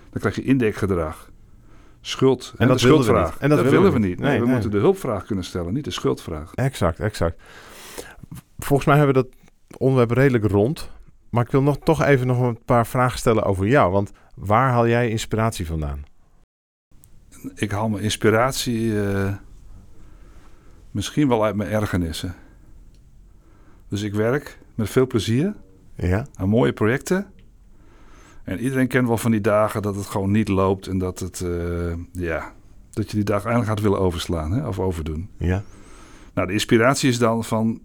Dan 0.10 0.20
krijg 0.20 0.36
je 0.36 0.44
indekgedrag. 0.44 1.30
Schuld. 2.08 2.54
En, 2.58 2.68
dat 2.68 2.80
de 2.80 2.86
schuldvraag. 2.86 3.38
En 3.38 3.50
dat, 3.50 3.62
willen 3.62 3.94
we 3.94 4.00
niet. 4.00 4.20
Nee, 4.20 4.40
we 4.40 4.46
moeten 4.46 4.72
de 4.72 4.78
hulpvraag 4.78 5.26
kunnen 5.26 5.46
stellen, 5.46 5.74
niet 5.74 5.84
de 5.84 5.92
schuldvraag. 5.92 6.54
Exact, 6.54 7.00
exact. 7.00 7.42
Volgens 8.58 8.88
mij 8.88 8.98
hebben 8.98 9.16
we 9.16 9.22
dat 9.22 9.32
onderwerp 9.78 10.12
redelijk 10.12 10.46
rond. 10.46 10.90
Maar 11.30 11.44
ik 11.44 11.52
wil 11.52 11.62
nog, 11.62 11.78
toch 11.78 12.04
even 12.04 12.28
nog 12.28 12.42
een 12.42 12.64
paar 12.66 12.88
vragen 12.88 13.18
stellen 13.18 13.44
over 13.44 13.68
jou. 13.68 13.92
Want 13.92 14.12
waar 14.36 14.70
haal 14.70 14.88
jij 14.88 15.10
inspiratie 15.10 15.66
vandaan? 15.66 16.04
Ik 17.56 17.72
haal 17.72 17.90
mijn 17.90 18.04
inspiratie 18.04 18.82
uh, 18.82 19.34
misschien 20.92 21.28
wel 21.28 21.44
uit 21.44 21.56
mijn 21.56 21.70
ergernissen. 21.70 22.36
Dus 23.90 24.02
ik 24.02 24.14
werk 24.14 24.60
met 24.76 24.90
veel 24.90 25.08
plezier 25.08 25.54
ja. 25.96 26.26
aan 26.36 26.50
mooie 26.50 26.74
projecten. 26.74 27.34
En 28.46 28.60
iedereen 28.60 28.88
kent 28.88 29.08
wel 29.08 29.18
van 29.18 29.32
die 29.32 29.42
dagen 29.42 29.82
dat 29.82 29.96
het 29.96 30.06
gewoon 30.06 30.32
niet 30.32 30.48
loopt 30.48 30.88
en 30.88 30.98
dat 30.98 31.20
het, 31.20 31.40
uh, 31.40 31.94
ja, 32.12 32.54
dat 32.92 33.10
je 33.10 33.16
die 33.16 33.26
dag 33.26 33.46
eigenlijk 33.46 33.68
gaat 33.68 33.82
willen 33.82 34.00
overslaan 34.00 34.52
hè, 34.52 34.68
of 34.68 34.80
overdoen. 34.80 35.30
Ja. 35.38 35.64
Nou, 36.34 36.48
de 36.48 36.54
inspiratie 36.54 37.10
is 37.10 37.18
dan 37.18 37.44
van 37.44 37.82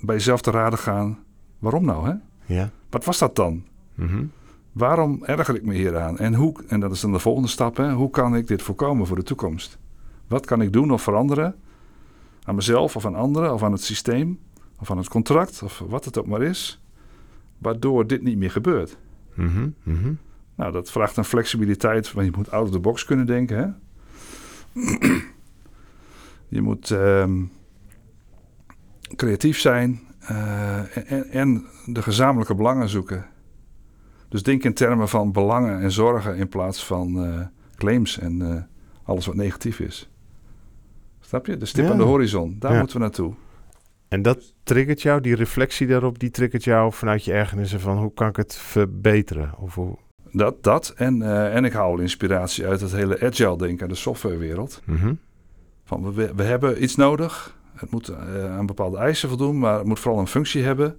bij 0.00 0.14
jezelf 0.14 0.40
te 0.40 0.50
raden 0.50 0.78
gaan. 0.78 1.18
Waarom 1.58 1.84
nou, 1.84 2.08
hè? 2.08 2.14
Ja. 2.54 2.70
Wat 2.90 3.04
was 3.04 3.18
dat 3.18 3.36
dan? 3.36 3.64
Mm 3.94 4.30
Waarom 4.72 5.24
erger 5.24 5.54
ik 5.54 5.62
me 5.62 5.74
hieraan? 5.74 6.18
En, 6.18 6.34
hoe, 6.34 6.54
en 6.68 6.80
dat 6.80 6.92
is 6.92 7.00
dan 7.00 7.12
de 7.12 7.18
volgende 7.18 7.48
stap, 7.48 7.76
hè? 7.76 7.92
Hoe 7.92 8.10
kan 8.10 8.36
ik 8.36 8.46
dit 8.46 8.62
voorkomen 8.62 9.06
voor 9.06 9.16
de 9.16 9.22
toekomst? 9.22 9.78
Wat 10.26 10.46
kan 10.46 10.62
ik 10.62 10.72
doen 10.72 10.90
of 10.90 11.02
veranderen? 11.02 11.54
Aan 12.44 12.54
mezelf 12.54 12.96
of 12.96 13.06
aan 13.06 13.14
anderen 13.14 13.52
of 13.54 13.62
aan 13.62 13.72
het 13.72 13.82
systeem 13.82 14.38
of 14.80 14.90
aan 14.90 14.96
het 14.96 15.08
contract 15.08 15.62
of 15.62 15.82
wat 15.88 16.04
het 16.04 16.18
ook 16.18 16.26
maar 16.26 16.42
is. 16.42 16.82
Waardoor 17.58 18.06
dit 18.06 18.22
niet 18.22 18.38
meer 18.38 18.50
gebeurt. 18.50 18.98
Mm 19.44 19.74
-hmm. 19.82 20.18
Nou, 20.54 20.72
dat 20.72 20.90
vraagt 20.90 21.16
een 21.16 21.24
flexibiliteit, 21.24 22.12
want 22.12 22.26
je 22.26 22.32
moet 22.36 22.50
out 22.50 22.66
of 22.66 22.70
the 22.70 22.78
box 22.78 23.04
kunnen 23.04 23.26
denken, 23.26 23.58
hè? 23.58 23.66
je 26.56 26.62
moet 26.62 26.90
ehm, 26.90 27.44
creatief 29.16 29.58
zijn 29.58 30.00
uh, 30.30 31.12
en, 31.12 31.30
en, 31.30 31.66
de 31.86 32.02
gezamenlijke 32.02 32.54
belangen 32.54 32.88
zoeken. 32.88 33.26
Dus 34.28 34.42
denk 34.42 34.64
in 34.64 34.74
termen 34.74 35.08
van 35.08 35.32
belangen 35.32 35.80
en 35.80 35.92
zorgen 35.92 36.36
in 36.36 36.48
plaats 36.48 36.84
van 36.84 37.26
uh, 37.26 37.40
claims 37.76 38.18
en 38.18 38.40
uh, 38.40 38.62
alles 39.02 39.26
wat 39.26 39.34
negatief 39.34 39.80
is. 39.80 40.10
Snap 41.20 41.46
je? 41.46 41.56
De 41.56 41.66
stip 41.66 41.84
ja. 41.84 41.90
aan 41.90 41.96
de 41.96 42.02
horizon, 42.02 42.56
daar 42.58 42.72
ja. 42.72 42.78
moeten 42.78 42.96
we 42.96 43.02
naartoe. 43.02 43.34
En 44.08 44.22
dat 44.22 44.54
triggert 44.62 45.02
jou, 45.02 45.20
die 45.20 45.34
reflectie 45.34 45.86
daarop, 45.86 46.18
die 46.18 46.30
triggert 46.30 46.64
jou 46.64 46.92
vanuit 46.92 47.24
je 47.24 47.32
ergernissen 47.32 47.80
van 47.80 47.96
hoe 47.98 48.12
kan 48.14 48.28
ik 48.28 48.36
het 48.36 48.56
verbeteren? 48.56 49.54
Of 49.58 49.74
hoe... 49.74 49.96
Dat, 50.32 50.62
dat. 50.62 50.92
En, 50.96 51.22
en 51.52 51.64
ik 51.64 51.72
haal 51.72 51.98
inspiratie 51.98 52.66
uit 52.66 52.80
het 52.80 52.92
hele 52.92 53.20
agile 53.20 53.58
denken, 53.58 53.88
de 53.88 53.94
softwarewereld. 53.94 54.82
Mm 54.84 54.96
-hmm. 54.96 55.18
Van 55.84 56.14
we, 56.14 56.34
we 56.34 56.42
hebben 56.42 56.82
iets 56.82 56.96
nodig, 56.96 57.56
het 57.74 57.90
moet 57.90 58.10
uh, 58.10 58.56
aan 58.56 58.66
bepaalde 58.66 58.96
eisen 58.96 59.28
voldoen, 59.28 59.58
maar 59.58 59.78
het 59.78 59.86
moet 59.86 59.98
vooral 59.98 60.20
een 60.20 60.26
functie 60.26 60.62
hebben. 60.62 60.96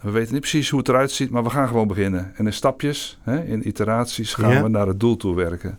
We 0.00 0.10
weten 0.10 0.32
niet 0.32 0.40
precies 0.40 0.70
hoe 0.70 0.78
het 0.78 0.88
eruit 0.88 1.10
ziet, 1.10 1.30
maar 1.30 1.42
we 1.42 1.50
gaan 1.50 1.68
gewoon 1.68 1.86
beginnen. 1.86 2.32
En 2.36 2.46
in 2.46 2.52
stapjes, 2.52 3.18
hè, 3.22 3.44
in 3.44 3.68
iteraties, 3.68 4.34
gaan 4.34 4.52
ja. 4.52 4.62
we 4.62 4.68
naar 4.68 4.86
het 4.86 5.00
doel 5.00 5.16
toe 5.16 5.34
werken. 5.34 5.78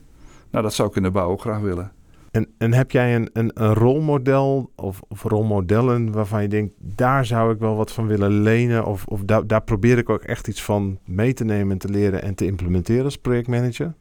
Nou, 0.51 0.63
dat 0.63 0.73
zou 0.73 0.89
ik 0.89 0.95
in 0.95 1.03
de 1.03 1.11
bouw 1.11 1.29
ook 1.29 1.41
graag 1.41 1.59
willen. 1.59 1.91
En, 2.37 2.47
en 2.57 2.73
heb 2.73 2.91
jij 2.91 3.15
een, 3.15 3.29
een, 3.33 3.51
een 3.53 3.73
rolmodel 3.73 4.71
of, 4.75 5.01
of, 5.07 5.23
rolmodellen 5.23 6.11
waarvan 6.11 6.41
je 6.41 6.47
denkt, 6.47 6.73
daar 6.79 7.25
zou 7.25 7.53
ik 7.53 7.59
wel 7.59 7.75
wat 7.75 7.91
van 7.91 8.07
willen 8.07 8.41
lenen? 8.41 8.85
Of, 8.85 9.05
of 9.05 9.21
daar, 9.23 9.61
probeer 9.61 9.97
ik 9.97 10.09
ook 10.09 10.23
echt 10.23 10.47
iets 10.47 10.63
van 10.63 10.99
mee 11.05 11.33
te 11.33 11.43
nemen 11.43 11.71
en 11.71 11.77
te 11.77 11.89
leren 11.89 12.21
en 12.21 12.35
te 12.35 12.45
implementeren 12.45 13.03
als 13.03 13.17
projectmanager? 13.17 13.93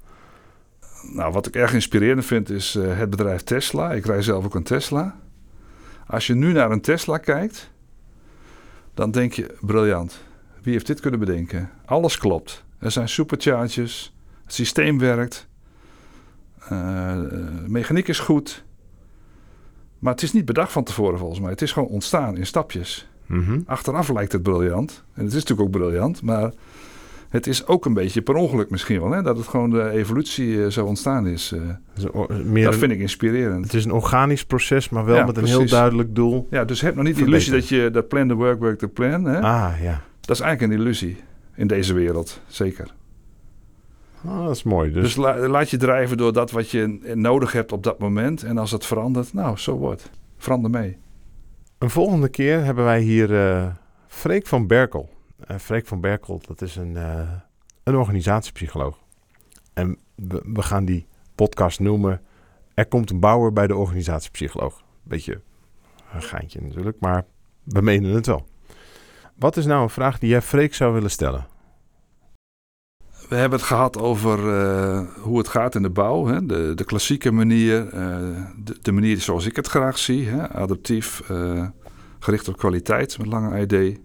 Nou, 1.12 1.32
wat 1.32 1.46
ik 1.46 1.54
erg 1.54 1.74
inspirerend 1.74 2.24
vind 2.24 2.50
is 2.50 2.76
uh, 2.76 2.98
het 2.98 3.10
bedrijf 3.10 3.42
Tesla. 3.42 3.92
Ik 3.92 4.06
rij 4.06 4.22
zelf 4.22 4.44
ook 4.44 4.54
een 4.54 4.62
Tesla. 4.62 5.20
Als 6.06 6.26
je 6.26 6.34
nu 6.34 6.52
naar 6.52 6.70
een 6.70 6.80
Tesla 6.80 7.18
kijkt, 7.18 7.70
dan 8.94 9.10
denk 9.10 9.32
je 9.32 9.54
briljant. 9.60 10.22
Wie 10.62 10.72
heeft 10.72 10.86
dit 10.86 11.00
kunnen 11.00 11.20
bedenken? 11.20 11.70
Alles 11.84 12.18
klopt. 12.18 12.64
Er 12.78 12.90
zijn 12.90 13.08
superchargers, 13.08 14.14
het 14.44 14.54
systeem 14.54 14.98
werkt, 14.98 15.48
mechaniek 17.66 18.08
is 18.08 18.18
goed. 18.18 18.64
Maar 19.98 20.12
het 20.12 20.22
is 20.22 20.32
niet 20.32 20.44
bedacht 20.44 20.72
van 20.72 20.84
tevoren 20.84 21.18
volgens 21.18 21.40
mij. 21.40 21.50
Het 21.50 21.62
is 21.62 21.72
gewoon 21.72 21.88
ontstaan 21.88 22.36
in 22.36 22.46
stapjes. 22.46 23.08
Mm 23.26 23.44
-hmm. 23.44 23.62
Achteraf 23.66 24.08
lijkt 24.08 24.32
het 24.32 24.42
briljant. 24.42 25.04
En 25.14 25.24
het 25.24 25.34
is 25.34 25.44
natuurlijk 25.44 25.68
ook 25.68 25.80
briljant, 25.80 26.22
maar 26.22 26.52
het 27.28 27.46
is 27.46 27.66
ook 27.66 27.84
een 27.84 27.94
beetje 27.94 28.22
per 28.22 28.34
ongeluk 28.34 28.70
misschien 28.70 29.00
wel. 29.00 29.10
Hè? 29.10 29.22
Dat 29.22 29.36
het 29.36 29.46
gewoon 29.46 29.70
de 29.70 29.90
evolutie 29.90 30.48
uh, 30.48 30.66
zo 30.66 30.84
ontstaan 30.84 31.26
is. 31.26 31.52
Uh, 31.54 31.60
meer 32.44 32.64
dat 32.64 32.74
vind 32.74 32.92
ik 32.92 32.98
inspirerend. 32.98 33.64
Het 33.64 33.74
is 33.74 33.84
een 33.84 33.92
organisch 33.92 34.44
proces, 34.44 34.88
maar 34.88 35.04
wel 35.04 35.16
ja, 35.16 35.24
met 35.24 35.34
precies. 35.34 35.52
een 35.52 35.60
heel 35.60 35.68
duidelijk 35.68 36.14
doel. 36.14 36.46
Ja, 36.50 36.64
dus 36.64 36.80
heb 36.80 36.94
nog 36.94 37.04
niet 37.04 37.16
de 37.16 37.24
illusie 37.24 37.52
dat 37.52 37.68
je 37.68 37.90
dat 37.92 38.08
plan 38.08 38.28
the 38.28 38.34
work, 38.34 38.58
work 38.58 38.78
the 38.78 38.88
plan. 38.88 39.24
Hè? 39.24 39.40
Ah, 39.40 39.72
ja. 39.82 40.02
Dat 40.20 40.36
is 40.36 40.42
eigenlijk 40.42 40.72
een 40.72 40.80
illusie 40.80 41.16
in 41.54 41.66
deze 41.66 41.94
wereld, 41.94 42.40
zeker. 42.46 42.94
Ah, 44.26 44.44
dat 44.44 44.54
is 44.54 44.62
mooi. 44.62 44.92
Dus, 44.92 45.02
dus 45.02 45.16
la, 45.16 45.48
laat 45.48 45.70
je 45.70 45.76
drijven 45.76 46.16
door 46.16 46.32
dat 46.32 46.50
wat 46.50 46.70
je 46.70 47.12
nodig 47.14 47.52
hebt 47.52 47.72
op 47.72 47.82
dat 47.82 47.98
moment. 47.98 48.42
En 48.42 48.58
als 48.58 48.70
het 48.70 48.86
verandert, 48.86 49.32
nou, 49.32 49.56
zo 49.56 49.76
wordt. 49.76 50.10
Verander 50.36 50.70
mee. 50.70 50.98
Een 51.78 51.90
volgende 51.90 52.28
keer 52.28 52.64
hebben 52.64 52.84
wij 52.84 53.00
hier 53.00 53.30
uh, 53.30 53.66
Freek 54.06 54.46
van 54.46 54.66
Berkel. 54.66 55.08
Uh, 55.50 55.56
Freek 55.56 55.86
van 55.86 56.00
Berkel, 56.00 56.40
dat 56.46 56.62
is 56.62 56.76
een, 56.76 56.94
uh, 56.94 57.30
een 57.82 57.96
organisatiepsycholoog. 57.96 58.98
En 59.72 59.98
we, 60.14 60.42
we, 60.52 60.62
gaan 60.62 60.84
die 60.84 61.06
podcast 61.34 61.80
noemen... 61.80 62.20
Er 62.74 62.86
komt 62.86 63.10
een 63.10 63.20
bouwer 63.20 63.52
bij 63.52 63.66
de 63.66 63.76
organisatiepsycholoog. 63.76 64.82
Beetje 65.02 65.40
een 66.12 66.22
geintje 66.22 66.60
natuurlijk, 66.62 66.96
maar 67.00 67.24
we 67.62 67.80
menen 67.80 68.14
het 68.14 68.26
wel. 68.26 68.46
Wat 69.34 69.56
is 69.56 69.66
nou 69.66 69.82
een 69.82 69.90
vraag 69.90 70.18
die 70.18 70.28
jij 70.28 70.42
Freek 70.42 70.74
zou 70.74 70.92
willen 70.92 71.10
stellen? 71.10 71.46
We 73.28 73.36
hebben 73.36 73.58
het 73.58 73.68
gehad 73.68 73.98
over 73.98 74.38
uh, 74.38 75.00
hoe 75.20 75.38
het 75.38 75.48
gaat 75.48 75.74
in 75.74 75.82
de 75.82 75.90
bouw. 75.90 76.26
Hè? 76.26 76.46
De, 76.46 76.72
de 76.74 76.84
klassieke 76.84 77.30
manier, 77.30 77.94
uh, 77.94 78.42
de, 78.82 78.92
manier 78.92 79.20
zoals 79.20 79.46
ik 79.46 79.56
het 79.56 79.66
graag 79.66 79.98
zie. 79.98 80.28
Hè? 80.28 80.48
Adaptief, 80.48 81.22
uh, 81.30 81.66
gericht 82.18 82.48
op 82.48 82.56
kwaliteit 82.56 83.18
met 83.18 83.26
lange 83.26 83.66
ID. 83.66 83.98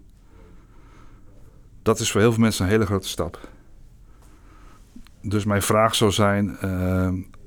Dat 1.82 2.00
is 2.00 2.10
voor 2.10 2.20
heel 2.20 2.32
veel 2.32 2.40
mensen 2.42 2.64
een 2.64 2.70
hele 2.70 2.86
grote 2.86 3.08
stap. 3.08 3.38
Dus 5.22 5.44
mijn 5.44 5.62
vraag 5.62 5.94
zou 5.94 6.10
zijn, 6.10 6.58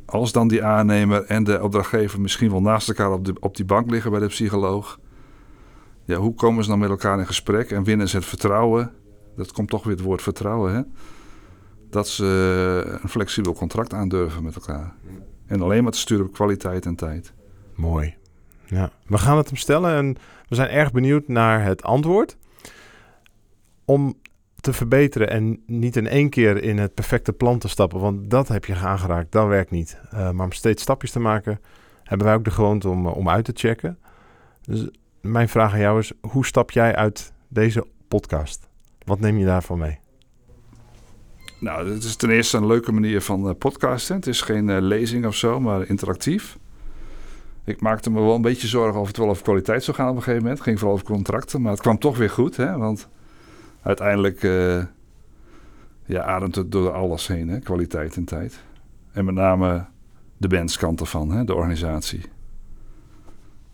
als 0.06 0.32
dan 0.32 0.48
die 0.48 0.64
aannemer 0.64 1.24
en 1.24 1.44
de 1.44 1.64
opdrachtgever 1.64 2.22
misschien 2.22 2.52
wel 2.52 2.62
naast 2.62 2.88
elkaar 2.88 3.12
op, 3.12 3.26
de, 3.26 3.34
op 3.40 3.56
die 3.56 3.66
bank 3.66 3.90
liggen 3.90 4.12
bij 4.12 4.20
de 4.20 4.28
psycholoog. 4.28 5.00
ja, 6.06 6.18
hoe 6.18 6.34
komen 6.34 6.64
ze 6.64 6.70
dan 6.70 6.80
met 6.80 6.90
elkaar 6.90 7.20
in 7.20 7.26
gesprek 7.26 7.72
en 7.72 7.84
winnen 7.84 8.10
ze 8.10 8.16
het 8.16 8.26
vertrouwen? 8.26 8.92
Dat 9.36 9.52
komt 9.52 9.70
toch 9.70 9.84
weer 9.84 9.96
het 9.96 10.04
woord 10.04 10.22
vertrouwen, 10.22 10.74
hè? 10.74 10.82
Dat 11.96 12.08
ze 12.08 12.98
een 13.02 13.10
flexibel 13.10 13.54
contract 13.54 13.94
aandurven 13.94 14.44
met 14.44 14.56
elkaar. 14.56 14.94
En 15.46 15.62
alleen 15.62 15.84
maar 15.84 15.92
te 15.92 15.98
sturen 15.98 16.26
op 16.26 16.34
kwaliteit 16.34 16.86
en 16.86 16.96
tijd. 16.96 17.34
Mooi. 17.76 18.16
Ja, 18.66 18.92
we 19.08 19.18
gaan 19.18 19.38
het 19.38 19.48
hem 19.48 19.58
stellen 19.58 19.96
en 19.96 20.16
we 20.48 20.56
zijn 20.56 20.70
erg 20.70 20.92
benieuwd 20.92 21.28
naar 21.28 21.64
het 21.64 21.84
antwoord. 21.84 22.38
Om 23.86 24.14
te 24.56 24.74
verbeteren 24.74 25.30
en 25.30 25.64
niet 25.66 25.96
in 25.96 26.08
één 26.08 26.30
keer 26.30 26.64
in 26.64 26.78
het 26.78 26.94
perfecte 26.94 27.34
plan 27.34 27.60
te 27.60 27.68
stappen, 27.68 28.00
want 28.00 28.30
dat 28.30 28.48
heb 28.48 28.66
je 28.66 28.76
aangeraakt, 28.76 29.32
dat 29.32 29.48
werkt 29.48 29.72
niet. 29.72 30.00
Uh, 30.14 30.32
maar 30.32 30.46
om 30.46 30.52
steeds 30.52 30.82
stapjes 30.82 31.12
te 31.12 31.20
maken, 31.20 31.60
hebben 32.04 32.28
wij 32.28 32.36
ook 32.36 32.44
de 32.44 32.52
gewoonte 32.52 32.90
om, 32.90 33.08
om 33.08 33.30
uit 33.30 33.46
te 33.46 33.52
checken. 33.56 34.00
Dus 34.62 34.90
mijn 35.22 35.50
vraag 35.50 35.74
aan 35.74 35.80
jou 35.80 36.00
is, 36.00 36.12
hoe 36.22 36.46
stap 36.46 36.72
jij 36.72 36.96
uit 36.96 37.34
deze 37.48 37.86
podcast? 38.08 38.70
Wat 39.06 39.20
neem 39.20 39.38
je 39.38 39.46
daarvan 39.46 39.78
mee? 39.78 40.04
Nou, 41.66 41.90
het 41.90 42.04
is 42.04 42.16
ten 42.16 42.30
eerste 42.30 42.58
een 42.58 42.68
leuke 42.68 42.92
manier 42.92 43.22
van 43.22 43.48
uh, 43.48 43.54
podcasten. 43.58 44.16
Het 44.16 44.28
is 44.28 44.42
geen 44.42 44.68
uh, 44.68 44.78
lezing 44.80 45.26
of 45.26 45.36
zo, 45.36 45.60
maar 45.60 45.88
interactief. 45.88 46.58
Ik 47.64 47.82
maakte 47.82 48.10
me 48.12 48.22
wel 48.22 48.36
een 48.36 48.42
beetje 48.42 48.68
zorgen 48.68 49.00
of 49.00 49.08
het 49.08 49.18
wel 49.18 49.30
over 49.30 49.44
kwaliteit 49.44 49.84
zou 49.84 49.98
gaan 49.98 50.10
op 50.10 50.16
een 50.16 50.22
gegeven 50.22 50.42
moment. 50.42 50.58
Het 50.58 50.68
ging 50.68 50.80
vooral 50.80 50.96
over 50.96 51.08
contracten, 51.08 51.62
maar 51.62 51.72
het 51.72 51.82
kwam 51.82 52.00
toch 52.00 52.18
weer 52.18 52.30
goed. 52.30 52.58
Hè? 52.58 52.78
Want 52.78 53.08
uiteindelijk 53.82 54.44
uh, 54.44 54.84
ja, 56.06 56.24
ademt 56.24 56.56
het 56.56 56.72
door 56.72 56.92
alles 56.92 57.28
heen, 57.28 57.48
hè? 57.50 57.60
kwaliteit 57.60 58.16
en 58.16 58.26
tijd. 58.26 58.64
En 59.12 59.26
met 59.26 59.36
name 59.36 59.86
de 60.38 60.48
bandskant 60.48 61.00
ervan, 61.00 61.32
hè? 61.32 61.44
de 61.44 61.56
organisatie. 61.56 62.22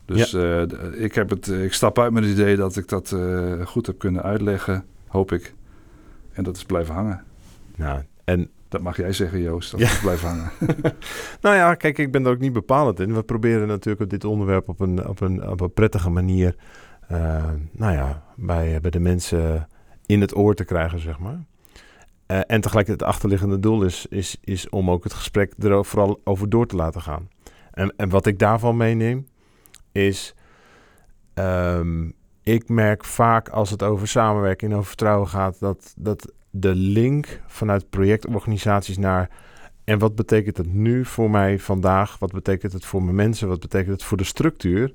Dus 0.06 0.32
ja. 0.32 0.40
uh, 0.40 1.04
ik, 1.04 1.16
heb 1.16 1.30
het, 1.30 1.48
ik 1.48 1.74
stap 1.74 2.00
uit 2.00 2.12
met 2.12 2.24
het 2.24 2.32
idee 2.32 2.56
dat 2.56 2.76
ik 2.76 2.88
dat 2.88 3.12
uh, 3.12 3.66
goed 3.66 3.88
heb 3.88 4.00
kunnen 4.00 4.24
uitleggen, 4.24 4.86
hoop 5.08 5.32
ik. 5.32 5.54
En 6.34 6.44
dat 6.44 6.56
is 6.56 6.64
blijven 6.64 6.94
hangen. 6.94 7.30
Nou, 7.76 8.04
en 8.24 8.50
dat 8.72 8.82
mag 8.82 8.98
jij 8.98 9.14
zeggen, 9.14 9.42
Joost, 9.42 9.72
dat 9.72 9.80
ja. 9.80 10.00
blijft 10.02 10.22
hangen. 10.22 10.52
nou 11.42 11.56
ja, 11.56 11.76
kijk, 11.76 11.98
ik 11.98 12.12
ben 12.12 12.26
er 12.26 12.32
ook 12.32 12.40
niet 12.40 12.54
bepalend 12.54 13.00
in. 13.00 13.14
We 13.14 13.24
proberen 13.24 13.68
natuurlijk 13.68 14.04
op 14.04 14.10
dit 14.10 14.24
onderwerp 14.24 14.70
op 14.70 14.80
een, 14.80 15.08
op 15.08 15.22
een, 15.22 15.48
op 15.50 15.62
een 15.62 15.74
prettige 15.74 16.10
manier... 16.10 16.56
Uh, 17.12 17.44
nou 17.72 17.94
ja, 17.94 18.24
bij, 18.36 18.82
bij 18.82 18.92
de 18.92 19.00
mensen 19.00 19.68
in 20.06 20.22
het 20.22 20.36
oor 20.36 20.56
te 20.56 20.66
krijgen, 20.66 21.00
zeg 21.00 21.20
maar. 21.20 21.44
Uh, 22.28 22.38
en 22.38 22.62
tegelijkertijd 22.62 23.00
het 23.00 23.04
achterliggende 23.04 23.60
doel 23.60 23.84
is, 23.84 24.06
is, 24.10 24.38
is 24.42 24.70
om 24.70 24.92
ook 24.92 25.04
het 25.04 25.14
gesprek 25.14 25.54
er 25.60 25.86
vooral 25.86 26.22
over 26.24 26.50
door 26.50 26.68
te 26.68 26.76
laten 26.76 27.02
gaan. 27.02 27.30
En, 27.72 27.94
en 27.98 28.10
wat 28.10 28.26
ik 28.26 28.40
daarvan 28.40 28.78
meeneem, 28.78 29.28
is... 29.92 30.36
Um, 31.34 32.14
ik 32.44 32.70
merk 32.70 33.06
vaak 33.06 33.50
als 33.50 33.70
het 33.70 33.84
over 33.84 34.08
samenwerking 34.08 34.72
en 34.72 34.78
over 34.78 34.90
vertrouwen 34.90 35.28
gaat... 35.28 35.60
dat, 35.60 35.94
dat 35.98 36.32
de 36.52 36.76
link 36.76 37.42
vanuit 37.48 37.90
projectorganisaties 37.90 38.98
naar... 38.98 39.30
en 39.84 40.00
wat 40.00 40.16
betekent 40.16 40.58
het 40.58 40.74
nu 40.74 41.06
voor 41.06 41.30
mij 41.30 41.60
vandaag? 41.60 42.20
Wat 42.20 42.32
betekent 42.32 42.74
het 42.74 42.86
voor 42.86 43.04
mijn 43.04 43.16
mensen? 43.16 43.48
Wat 43.48 43.60
betekent 43.60 43.92
het 43.92 44.04
voor 44.04 44.18
de 44.18 44.24
structuur? 44.24 44.94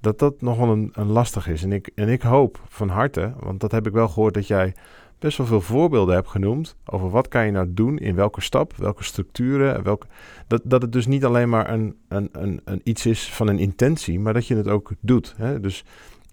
Dat 0.00 0.18
dat 0.18 0.40
nogal 0.40 0.72
een, 0.72 0.90
een 0.92 1.06
lastig 1.06 1.48
is. 1.48 1.62
En 1.62 1.72
ik, 1.72 1.90
en 1.94 2.08
ik 2.08 2.22
hoop 2.22 2.60
van 2.68 2.88
harte, 2.88 3.32
want 3.40 3.60
dat 3.60 3.72
heb 3.72 3.86
ik 3.86 3.92
wel 3.92 4.08
gehoord... 4.08 4.34
dat 4.34 4.46
jij 4.46 4.74
best 5.18 5.38
wel 5.38 5.46
veel 5.46 5.60
voorbeelden 5.60 6.14
hebt 6.14 6.28
genoemd... 6.28 6.76
over 6.84 7.10
wat 7.10 7.28
kan 7.28 7.46
je 7.46 7.52
nou 7.52 7.66
doen, 7.74 7.98
in 7.98 8.14
welke 8.14 8.40
stap, 8.40 8.76
welke 8.76 9.04
structuren... 9.04 9.82
Welke, 9.82 10.06
dat, 10.46 10.60
dat 10.64 10.82
het 10.82 10.92
dus 10.92 11.06
niet 11.06 11.24
alleen 11.24 11.48
maar 11.48 11.72
een, 11.72 11.96
een, 12.08 12.28
een, 12.32 12.60
een 12.64 12.80
iets 12.84 13.06
is 13.06 13.32
van 13.32 13.48
een 13.48 13.58
intentie... 13.58 14.20
maar 14.20 14.32
dat 14.32 14.46
je 14.46 14.56
het 14.56 14.68
ook 14.68 14.90
doet. 15.00 15.34
Hè? 15.36 15.60
Dus 15.60 15.84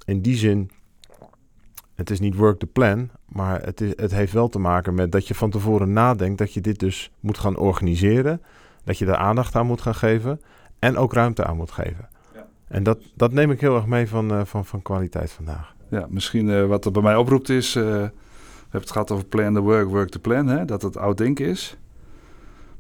in 0.05 0.21
die 0.21 0.35
zin 0.35 0.71
het 1.95 2.09
is 2.09 2.19
niet 2.19 2.35
work 2.35 2.59
the 2.59 2.65
plan, 2.65 3.09
maar 3.25 3.61
het, 3.61 3.81
is, 3.81 3.93
het 3.95 4.11
heeft 4.11 4.33
wel 4.33 4.47
te 4.47 4.59
maken 4.59 4.93
met 4.93 5.11
dat 5.11 5.27
je 5.27 5.35
van 5.35 5.49
tevoren 5.49 5.93
nadenkt 5.93 6.37
dat 6.37 6.53
je 6.53 6.61
dit 6.61 6.79
dus 6.79 7.11
moet 7.19 7.37
gaan 7.37 7.57
organiseren. 7.57 8.41
Dat 8.83 8.97
je 8.97 9.05
daar 9.05 9.15
aandacht 9.15 9.55
aan 9.55 9.65
moet 9.65 9.81
gaan 9.81 9.95
geven 9.95 10.41
en 10.79 10.97
ook 10.97 11.13
ruimte 11.13 11.45
aan 11.45 11.57
moet 11.57 11.71
geven. 11.71 12.09
Ja. 12.33 12.47
En 12.67 12.83
dat, 12.83 12.99
dat 13.15 13.31
neem 13.31 13.51
ik 13.51 13.61
heel 13.61 13.75
erg 13.75 13.85
mee 13.85 14.07
van, 14.07 14.31
uh, 14.31 14.41
van, 14.45 14.65
van 14.65 14.81
kwaliteit 14.81 15.31
vandaag. 15.31 15.75
Ja, 15.89 16.07
misschien 16.09 16.47
uh, 16.47 16.65
wat 16.65 16.85
er 16.85 16.91
bij 16.91 17.01
mij 17.01 17.15
oproept 17.15 17.49
is, 17.49 17.75
uh, 17.75 17.83
we 17.83 17.89
hebben 17.89 18.81
het 18.81 18.91
gehad 18.91 19.11
over 19.11 19.25
plan 19.25 19.53
the 19.53 19.59
work, 19.59 19.89
work 19.89 20.09
the 20.09 20.19
plan, 20.19 20.47
hè? 20.47 20.65
dat 20.65 20.81
het 20.81 20.97
oud 20.97 21.17
denken 21.17 21.45
is. 21.45 21.77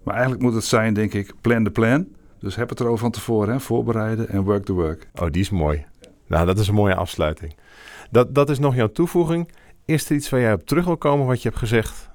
Maar 0.03 0.13
eigenlijk 0.13 0.43
moet 0.43 0.53
het 0.53 0.63
zijn, 0.63 0.93
denk 0.93 1.13
ik, 1.13 1.33
plan 1.41 1.63
the 1.63 1.71
plan. 1.71 2.07
Dus 2.39 2.55
heb 2.55 2.69
het 2.69 2.79
erover 2.79 2.99
van 2.99 3.11
tevoren, 3.11 3.53
hè? 3.53 3.59
voorbereiden 3.59 4.29
en 4.29 4.41
work 4.43 4.65
the 4.65 4.73
work. 4.73 5.09
Oh, 5.15 5.31
die 5.31 5.41
is 5.41 5.49
mooi. 5.49 5.85
Nou, 6.27 6.45
dat 6.45 6.59
is 6.59 6.67
een 6.67 6.73
mooie 6.73 6.95
afsluiting. 6.95 7.55
Dat, 8.11 8.35
dat 8.35 8.49
is 8.49 8.59
nog 8.59 8.75
jouw 8.75 8.91
toevoeging. 8.91 9.51
Is 9.85 10.09
er 10.09 10.15
iets 10.15 10.29
waar 10.29 10.39
jij 10.39 10.53
op 10.53 10.65
terug 10.65 10.85
wil 10.85 10.97
komen 10.97 11.25
wat 11.25 11.41
je 11.41 11.47
hebt 11.47 11.59
gezegd 11.59 12.09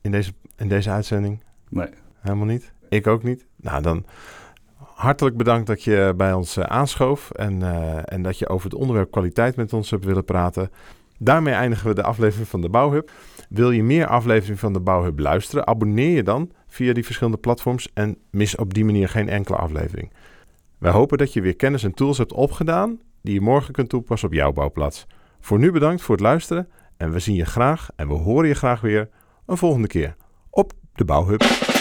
in 0.00 0.10
deze, 0.10 0.32
in 0.56 0.68
deze 0.68 0.90
uitzending? 0.90 1.42
Nee. 1.68 1.88
Helemaal 2.20 2.46
niet? 2.46 2.72
Ik 2.88 3.06
ook 3.06 3.22
niet? 3.22 3.46
Nou, 3.56 3.82
dan 3.82 4.04
hartelijk 4.94 5.36
bedankt 5.36 5.66
dat 5.66 5.82
je 5.82 6.12
bij 6.16 6.32
ons 6.32 6.56
uh, 6.56 6.64
aanschoof 6.64 7.30
en, 7.30 7.60
uh, 7.60 8.12
en 8.12 8.22
dat 8.22 8.38
je 8.38 8.48
over 8.48 8.70
het 8.70 8.78
onderwerp 8.78 9.10
kwaliteit 9.10 9.56
met 9.56 9.72
ons 9.72 9.90
hebt 9.90 10.04
willen 10.04 10.24
praten. 10.24 10.70
Daarmee 11.18 11.54
eindigen 11.54 11.88
we 11.88 11.94
de 11.94 12.02
aflevering 12.02 12.48
van 12.48 12.60
de 12.60 12.68
Bouwhub. 12.68 13.10
Wil 13.48 13.70
je 13.70 13.82
meer 13.82 14.06
afleveringen 14.06 14.58
van 14.58 14.72
de 14.72 14.80
Bouwhub 14.80 15.18
luisteren? 15.18 15.66
Abonneer 15.66 16.10
je 16.10 16.22
dan 16.22 16.50
via 16.66 16.92
die 16.92 17.04
verschillende 17.04 17.38
platforms 17.38 17.90
en 17.94 18.16
mis 18.30 18.56
op 18.56 18.74
die 18.74 18.84
manier 18.84 19.08
geen 19.08 19.28
enkele 19.28 19.56
aflevering. 19.56 20.12
Wij 20.78 20.92
hopen 20.92 21.18
dat 21.18 21.32
je 21.32 21.40
weer 21.40 21.56
kennis 21.56 21.84
en 21.84 21.94
tools 21.94 22.18
hebt 22.18 22.32
opgedaan 22.32 23.00
die 23.22 23.34
je 23.34 23.40
morgen 23.40 23.72
kunt 23.72 23.88
toepassen 23.88 24.28
op 24.28 24.34
jouw 24.34 24.52
bouwplaats. 24.52 25.06
Voor 25.44 25.58
nu 25.58 25.72
bedankt 25.72 26.02
voor 26.02 26.14
het 26.14 26.24
luisteren 26.24 26.68
en 26.96 27.12
we 27.12 27.18
zien 27.18 27.34
je 27.34 27.44
graag 27.44 27.88
en 27.96 28.08
we 28.08 28.14
horen 28.14 28.48
je 28.48 28.54
graag 28.54 28.80
weer 28.80 29.08
een 29.46 29.56
volgende 29.56 29.88
keer 29.88 30.16
op 30.50 30.72
de 30.94 31.04
Bouwhub. 31.04 31.73